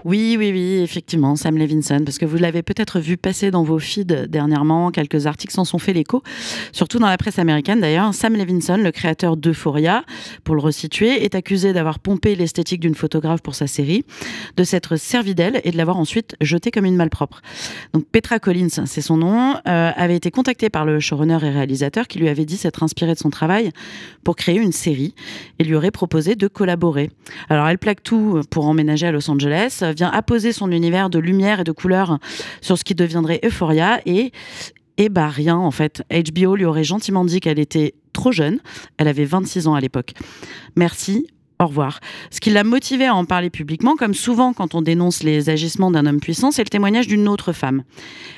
Oui, 0.06 0.36
oui, 0.38 0.52
oui, 0.52 0.82
effectivement, 0.82 1.38
Sam 1.38 1.58
Levinson, 1.58 2.02
parce 2.04 2.18
que 2.18 2.26
vous 2.26 2.36
l'avez 2.36 2.62
peut-être 2.62 3.00
vu 3.00 3.16
passer 3.16 3.52
dans 3.52 3.64
vos 3.64 3.80
feeds 3.80 4.28
dernièrement, 4.28 4.92
quelques 4.92 5.28
articles 5.28 5.54
s'en 5.54 5.64
sont 5.64 5.78
fait 5.78 5.94
l'écho, 5.94 6.22
surtout 6.74 7.00
dans 7.00 7.08
la 7.08 7.18
presse 7.18 7.40
américaine 7.40 7.80
d'ailleurs. 7.80 8.14
Sam 8.14 8.36
Levinson, 8.36 8.76
le 8.76 8.92
créateur 8.92 9.38
d'Euphoria, 9.38 10.04
pour 10.44 10.56
le 10.56 10.62
resituer, 10.62 11.24
est 11.24 11.36
accusé 11.36 11.72
d'avoir 11.72 12.00
pompé 12.00 12.36
l'esthétique 12.36 12.82
d'une 12.82 12.96
photographe 12.96 13.42
pour 13.42 13.56
sa 13.56 13.66
série, 13.66 14.04
de 14.58 14.66
s'être 14.66 14.98
servi 14.98 15.36
d'elle 15.36 15.62
et 15.64 15.72
de 15.72 15.78
l'avoir 15.78 15.98
ensuite 15.98 16.36
jetée 16.42 16.70
comme 16.70 16.86
une 16.86 16.98
malpropre. 16.98 17.42
Donc 17.94 18.04
Petra 18.12 18.40
Collins, 18.40 18.86
c'est 18.86 19.02
son 19.02 19.16
nom, 19.16 19.56
euh, 19.68 19.92
avait 19.96 20.18
été 20.18 20.32
contactée 20.32 20.70
par 20.70 20.84
le 20.84 21.00
showrunner 21.00 21.40
et 21.44 21.50
réalisateur 21.50 22.10
qui 22.10 22.20
lui 22.20 22.28
avait 22.28 22.46
dit 22.46 22.58
s'être 22.58 22.84
inspiré 22.84 23.14
de 23.14 23.20
son 23.20 23.30
travail 23.30 23.72
pour 24.26 24.36
créer 24.36 24.58
une 24.58 24.74
série 24.74 25.16
et 25.60 25.64
lui 25.64 25.76
aurait 25.76 25.92
proposé 25.92 26.36
de 26.36 26.50
collaborer. 26.50 27.10
Alors 27.48 27.70
elle 27.70 27.78
plaque 27.78 28.04
tout 28.04 28.42
pour 28.50 28.68
emménager 28.68 29.08
à 29.08 29.14
Los 29.14 29.30
Angeles, 29.30 29.93
vient 29.94 30.10
apposer 30.10 30.52
son 30.52 30.72
univers 30.72 31.10
de 31.10 31.20
lumière 31.20 31.62
et 31.62 31.64
de 31.64 31.72
couleurs 31.72 32.20
sur 32.62 32.78
ce 32.78 32.84
qui 32.84 32.96
deviendrait 32.96 33.40
Euphoria 33.44 34.00
et 34.06 34.32
et 34.98 35.10
bah 35.10 35.28
rien 35.28 35.58
en 35.58 35.72
fait. 35.72 36.04
HBO 36.12 36.56
lui 36.56 36.66
aurait 36.66 36.84
gentiment 36.84 37.26
dit 37.26 37.40
qu'elle 37.40 37.60
était 37.60 37.96
trop 38.14 38.32
jeune, 38.32 38.60
elle 38.98 39.08
avait 39.08 39.26
26 39.26 39.68
ans 39.68 39.74
à 39.74 39.82
l'époque. 39.82 40.14
Merci, 40.76 41.26
au 41.60 41.68
revoir. 41.68 42.00
Ce 42.30 42.40
qui 42.40 42.50
l'a 42.50 42.64
motivée 42.64 43.08
à 43.08 43.16
en 43.16 43.26
parler 43.26 43.50
publiquement, 43.50 43.96
comme 43.96 44.14
souvent 44.14 44.54
quand 44.54 44.76
on 44.76 44.82
dénonce 44.82 45.24
les 45.24 45.50
agissements 45.50 45.92
d'un 45.92 46.06
homme 46.06 46.20
puissant, 46.20 46.52
c'est 46.52 46.64
le 46.64 46.70
témoignage 46.70 47.08
d'une 47.08 47.28
autre 47.28 47.54
femme. 47.54 47.84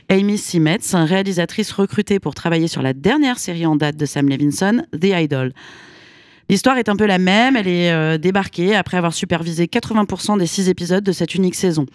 Amy 0.10 0.38
Simetz, 0.38 0.94
réalisatrice 0.96 1.72
recrutée 1.72 2.20
pour 2.20 2.36
travailler 2.36 2.68
sur 2.68 2.82
la 2.82 2.94
dernière 2.94 3.40
série 3.40 3.66
en 3.66 3.76
date 3.76 3.98
de 3.98 4.06
Sam 4.06 4.30
Levinson, 4.30 4.84
The 4.94 5.08
Idol. 5.14 5.54
L'histoire 6.48 6.78
est 6.78 6.90
un 6.90 6.96
peu 6.96 7.06
la 7.06 7.18
même, 7.18 7.56
elle 7.56 7.68
est 7.68 7.92
euh, 7.92 8.18
débarquée 8.18 8.76
après 8.76 8.98
avoir 8.98 9.14
supervisé 9.14 9.66
80% 9.66 10.38
des 10.38 10.46
six 10.46 10.70
épisodes 10.70 11.04
de 11.04 11.12
cette 11.12 11.34
unique 11.34 11.56
saison. 11.56 11.86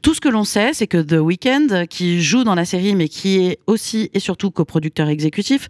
Tout 0.00 0.14
ce 0.14 0.20
que 0.20 0.28
l'on 0.28 0.44
sait, 0.44 0.72
c'est 0.72 0.86
que 0.86 0.98
The 0.98 1.20
Weeknd, 1.20 1.86
qui 1.90 2.22
joue 2.22 2.44
dans 2.44 2.54
la 2.54 2.64
série 2.64 2.94
mais 2.94 3.08
qui 3.08 3.38
est 3.46 3.58
aussi 3.66 4.10
et 4.14 4.20
surtout 4.20 4.50
coproducteur 4.50 5.08
exécutif, 5.08 5.66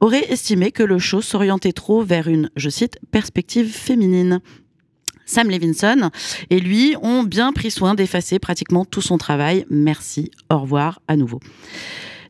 aurait 0.00 0.30
estimé 0.32 0.72
que 0.72 0.82
le 0.82 0.98
show 0.98 1.20
s'orientait 1.20 1.72
trop 1.72 2.02
vers 2.02 2.28
une, 2.28 2.50
je 2.56 2.70
cite, 2.70 2.98
perspective 3.10 3.70
féminine. 3.70 4.40
Sam 5.26 5.48
Levinson 5.48 6.10
et 6.50 6.58
lui 6.58 6.96
ont 7.02 7.22
bien 7.22 7.52
pris 7.52 7.70
soin 7.70 7.94
d'effacer 7.94 8.38
pratiquement 8.38 8.84
tout 8.84 9.02
son 9.02 9.16
travail. 9.16 9.64
Merci, 9.70 10.30
au 10.50 10.58
revoir 10.58 11.00
à 11.06 11.16
nouveau. 11.16 11.40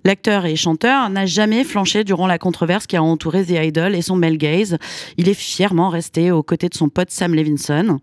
L'acteur 0.05 0.47
et 0.47 0.57
chanteur 0.57 1.11
n'a 1.11 1.27
jamais 1.27 1.65
flanché 1.65 2.05
durant 2.05 2.27
la 2.27 2.39
controverse 2.39 2.87
qui 2.87 2.97
a 2.97 3.03
entouré 3.03 3.45
The 3.45 3.51
Idol 3.63 3.95
et 3.95 4.03
son 4.03 4.17
male 4.17 4.39
gaze. 4.39 4.79
Il 5.19 5.29
est 5.29 5.35
fièrement 5.35 5.91
resté 5.91 6.31
aux 6.31 6.43
côtés 6.43 6.69
de 6.69 6.75
son 6.75 6.89
pote 6.89 7.11
Sam 7.11 7.35
Levinson. 7.35 7.99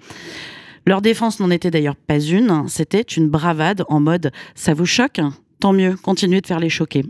Leur 0.85 1.01
défense 1.01 1.39
n'en 1.39 1.49
était 1.49 1.71
d'ailleurs 1.71 1.95
pas 1.95 2.19
une, 2.19 2.67
c'était 2.67 3.01
une 3.01 3.27
bravade 3.27 3.83
en 3.89 3.99
mode 3.99 4.31
ça 4.55 4.73
vous 4.73 4.85
choque? 4.85 5.19
Tant 5.59 5.73
mieux, 5.73 5.95
continuez 6.01 6.39
de 6.39 6.47
faire 6.47 6.59
les 6.59 6.69
choquer. 6.69 7.03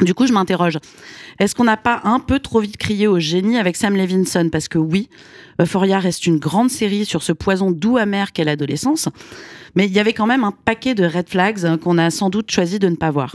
Du 0.00 0.14
coup, 0.14 0.26
je 0.26 0.32
m'interroge. 0.32 0.78
Est-ce 1.38 1.54
qu'on 1.54 1.64
n'a 1.64 1.76
pas 1.76 2.00
un 2.04 2.20
peu 2.20 2.38
trop 2.38 2.60
vite 2.60 2.76
crié 2.76 3.06
au 3.06 3.18
génie 3.18 3.58
avec 3.58 3.76
Sam 3.76 3.96
Levinson? 3.96 4.48
Parce 4.50 4.68
que 4.68 4.78
oui, 4.78 5.08
Euphoria 5.60 5.98
reste 5.98 6.26
une 6.26 6.38
grande 6.38 6.70
série 6.70 7.04
sur 7.04 7.22
ce 7.22 7.32
poison 7.32 7.70
doux 7.70 7.96
amer 7.96 8.32
qu'est 8.32 8.44
l'adolescence. 8.44 9.08
Mais 9.74 9.86
il 9.86 9.92
y 9.92 9.98
avait 9.98 10.12
quand 10.12 10.26
même 10.26 10.44
un 10.44 10.52
paquet 10.52 10.94
de 10.94 11.04
red 11.04 11.28
flags 11.28 11.64
hein, 11.64 11.78
qu'on 11.78 11.98
a 11.98 12.10
sans 12.10 12.30
doute 12.30 12.50
choisi 12.50 12.78
de 12.78 12.88
ne 12.88 12.96
pas 12.96 13.10
voir. 13.10 13.34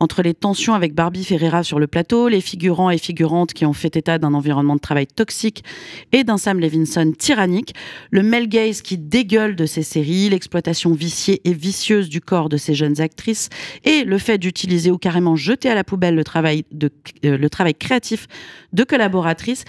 Entre 0.00 0.22
les 0.22 0.34
tensions 0.34 0.74
avec 0.74 0.94
Barbie 0.94 1.24
Ferreira 1.24 1.64
sur 1.64 1.80
le 1.80 1.88
plateau, 1.88 2.28
les 2.28 2.40
figurants 2.40 2.90
et 2.90 2.98
figurantes 2.98 3.52
qui 3.52 3.66
ont 3.66 3.72
fait 3.72 3.96
état 3.96 4.18
d'un 4.18 4.32
environnement 4.32 4.76
de 4.76 4.80
travail 4.80 5.08
toxique 5.08 5.64
et 6.12 6.22
d'un 6.22 6.38
Sam 6.38 6.60
Levinson 6.60 7.12
tyrannique, 7.18 7.74
le 8.10 8.22
male 8.22 8.48
gaze 8.48 8.80
qui 8.80 8.96
dégueule 8.96 9.56
de 9.56 9.66
ces 9.66 9.82
séries, 9.82 10.28
l'exploitation 10.28 10.92
viciée 10.92 11.40
et 11.44 11.52
vicieuse 11.52 12.08
du 12.08 12.20
corps 12.20 12.48
de 12.48 12.56
ces 12.56 12.74
jeunes 12.74 13.00
actrices 13.00 13.48
et 13.84 14.04
le 14.04 14.18
fait 14.18 14.38
d'utiliser 14.38 14.92
ou 14.92 14.98
carrément 14.98 15.34
jeter 15.34 15.68
à 15.68 15.74
la 15.74 15.82
poubelle 15.82 16.14
le 16.14 16.24
travail, 16.24 16.64
euh, 16.84 16.88
le 17.36 17.50
travail 17.50 17.74
créatif 17.74 18.28
de 18.72 18.84
collaboratrices, 18.84 19.64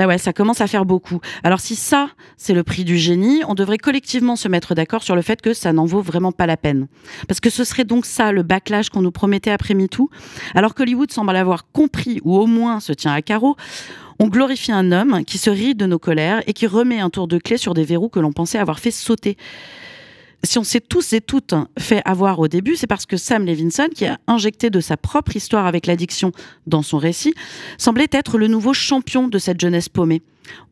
bah 0.00 0.06
ouais, 0.06 0.16
ça 0.16 0.32
commence 0.32 0.62
à 0.62 0.66
faire 0.66 0.86
beaucoup. 0.86 1.20
Alors 1.44 1.60
si 1.60 1.76
ça, 1.76 2.08
c'est 2.38 2.54
le 2.54 2.62
prix 2.62 2.84
du 2.84 2.96
génie, 2.96 3.42
on 3.46 3.52
devrait 3.52 3.76
collectivement 3.76 4.34
se 4.34 4.48
mettre 4.48 4.74
d'accord 4.74 5.02
sur 5.02 5.14
le 5.14 5.20
fait 5.20 5.42
que 5.42 5.52
ça 5.52 5.74
n'en 5.74 5.84
vaut 5.84 6.00
vraiment 6.00 6.32
pas 6.32 6.46
la 6.46 6.56
peine. 6.56 6.88
Parce 7.28 7.38
que 7.38 7.50
ce 7.50 7.64
serait 7.64 7.84
donc 7.84 8.06
ça 8.06 8.32
le 8.32 8.42
backlash 8.42 8.88
qu'on 8.88 9.02
nous 9.02 9.10
promettait 9.10 9.50
après 9.50 9.74
MeToo, 9.74 10.08
alors 10.54 10.74
qu'Hollywood 10.74 11.12
semble 11.12 11.32
l'avoir 11.32 11.70
compris 11.70 12.18
ou 12.24 12.38
au 12.38 12.46
moins 12.46 12.80
se 12.80 12.94
tient 12.94 13.12
à 13.12 13.20
carreau. 13.20 13.56
On 14.18 14.28
glorifie 14.28 14.72
un 14.72 14.90
homme 14.90 15.22
qui 15.26 15.36
se 15.36 15.50
rit 15.50 15.74
de 15.74 15.84
nos 15.84 15.98
colères 15.98 16.42
et 16.46 16.54
qui 16.54 16.66
remet 16.66 17.00
un 17.00 17.10
tour 17.10 17.28
de 17.28 17.36
clé 17.36 17.58
sur 17.58 17.74
des 17.74 17.84
verrous 17.84 18.08
que 18.08 18.20
l'on 18.20 18.32
pensait 18.32 18.58
avoir 18.58 18.78
fait 18.78 18.90
sauter. 18.90 19.36
Si 20.42 20.58
on 20.58 20.64
s'est 20.64 20.80
tous 20.80 21.12
et 21.12 21.20
toutes 21.20 21.54
fait 21.78 22.00
avoir 22.06 22.38
au 22.38 22.48
début, 22.48 22.74
c'est 22.74 22.86
parce 22.86 23.04
que 23.04 23.18
Sam 23.18 23.44
Levinson, 23.44 23.88
qui 23.94 24.06
a 24.06 24.18
injecté 24.26 24.70
de 24.70 24.80
sa 24.80 24.96
propre 24.96 25.36
histoire 25.36 25.66
avec 25.66 25.86
l'addiction 25.86 26.32
dans 26.66 26.82
son 26.82 26.96
récit, 26.96 27.34
semblait 27.76 28.08
être 28.10 28.38
le 28.38 28.46
nouveau 28.46 28.72
champion 28.72 29.28
de 29.28 29.38
cette 29.38 29.60
jeunesse 29.60 29.90
paumée. 29.90 30.22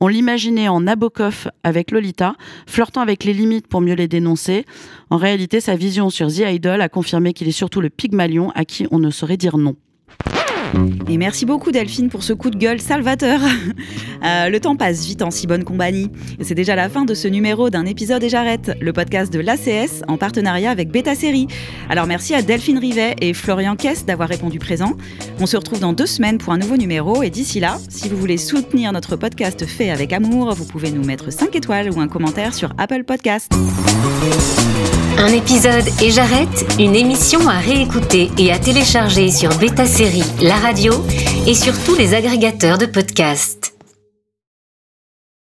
On 0.00 0.08
l'imaginait 0.08 0.68
en 0.68 0.80
Nabokov 0.80 1.50
avec 1.62 1.90
Lolita, 1.90 2.34
flirtant 2.66 3.02
avec 3.02 3.24
les 3.24 3.34
limites 3.34 3.66
pour 3.66 3.80
mieux 3.80 3.94
les 3.94 4.08
dénoncer. 4.08 4.64
En 5.10 5.18
réalité, 5.18 5.60
sa 5.60 5.76
vision 5.76 6.08
sur 6.08 6.28
The 6.28 6.44
Idol 6.46 6.80
a 6.80 6.88
confirmé 6.88 7.32
qu'il 7.34 7.46
est 7.46 7.52
surtout 7.52 7.80
le 7.80 7.90
Pygmalion 7.90 8.50
à 8.54 8.64
qui 8.64 8.86
on 8.90 8.98
ne 8.98 9.10
saurait 9.10 9.36
dire 9.36 9.58
non. 9.58 9.76
Et 11.08 11.16
merci 11.16 11.46
beaucoup 11.46 11.72
Delphine 11.72 12.08
pour 12.08 12.22
ce 12.22 12.32
coup 12.32 12.50
de 12.50 12.58
gueule 12.58 12.80
salvateur. 12.80 13.40
Euh, 14.24 14.48
le 14.48 14.58
temps 14.58 14.74
passe 14.74 15.06
vite 15.06 15.22
en 15.22 15.30
si 15.30 15.46
bonne 15.46 15.62
compagnie. 15.62 16.10
C'est 16.40 16.56
déjà 16.56 16.74
la 16.74 16.88
fin 16.88 17.04
de 17.04 17.14
ce 17.14 17.28
numéro 17.28 17.70
d'un 17.70 17.86
épisode 17.86 18.20
et 18.24 18.28
j'arrête, 18.28 18.72
le 18.80 18.92
podcast 18.92 19.32
de 19.32 19.38
l'ACS 19.38 20.02
en 20.08 20.16
partenariat 20.16 20.72
avec 20.72 20.90
Beta 20.90 21.14
Série. 21.14 21.46
Alors 21.88 22.08
merci 22.08 22.34
à 22.34 22.42
Delphine 22.42 22.78
Rivet 22.78 23.14
et 23.20 23.32
Florian 23.32 23.76
Kess 23.76 24.06
d'avoir 24.06 24.28
répondu 24.28 24.58
présent. 24.58 24.94
On 25.38 25.46
se 25.46 25.56
retrouve 25.56 25.78
dans 25.78 25.92
deux 25.92 26.06
semaines 26.06 26.38
pour 26.38 26.52
un 26.52 26.58
nouveau 26.58 26.76
numéro 26.76 27.22
et 27.22 27.30
d'ici 27.30 27.60
là, 27.60 27.78
si 27.88 28.08
vous 28.08 28.16
voulez 28.16 28.38
soutenir 28.38 28.92
notre 28.92 29.14
podcast 29.14 29.64
fait 29.66 29.90
avec 29.90 30.12
amour, 30.12 30.52
vous 30.54 30.64
pouvez 30.64 30.90
nous 30.90 31.04
mettre 31.04 31.32
5 31.32 31.54
étoiles 31.54 31.88
ou 31.92 32.00
un 32.00 32.08
commentaire 32.08 32.54
sur 32.54 32.74
Apple 32.76 33.04
Podcast. 33.04 33.52
Un 35.20 35.32
épisode 35.32 35.84
et 36.00 36.10
j'arrête, 36.10 36.64
une 36.78 36.94
émission 36.94 37.48
à 37.48 37.58
réécouter 37.58 38.30
et 38.38 38.52
à 38.52 38.58
télécharger 38.58 39.32
sur 39.32 39.50
Beta 39.58 39.84
Série, 39.84 40.22
radio 40.58 40.92
et 41.46 41.54
sur 41.54 41.72
tous 41.84 41.94
les 41.94 42.14
agrégateurs 42.14 42.78
de 42.78 42.86
podcasts. 42.86 43.77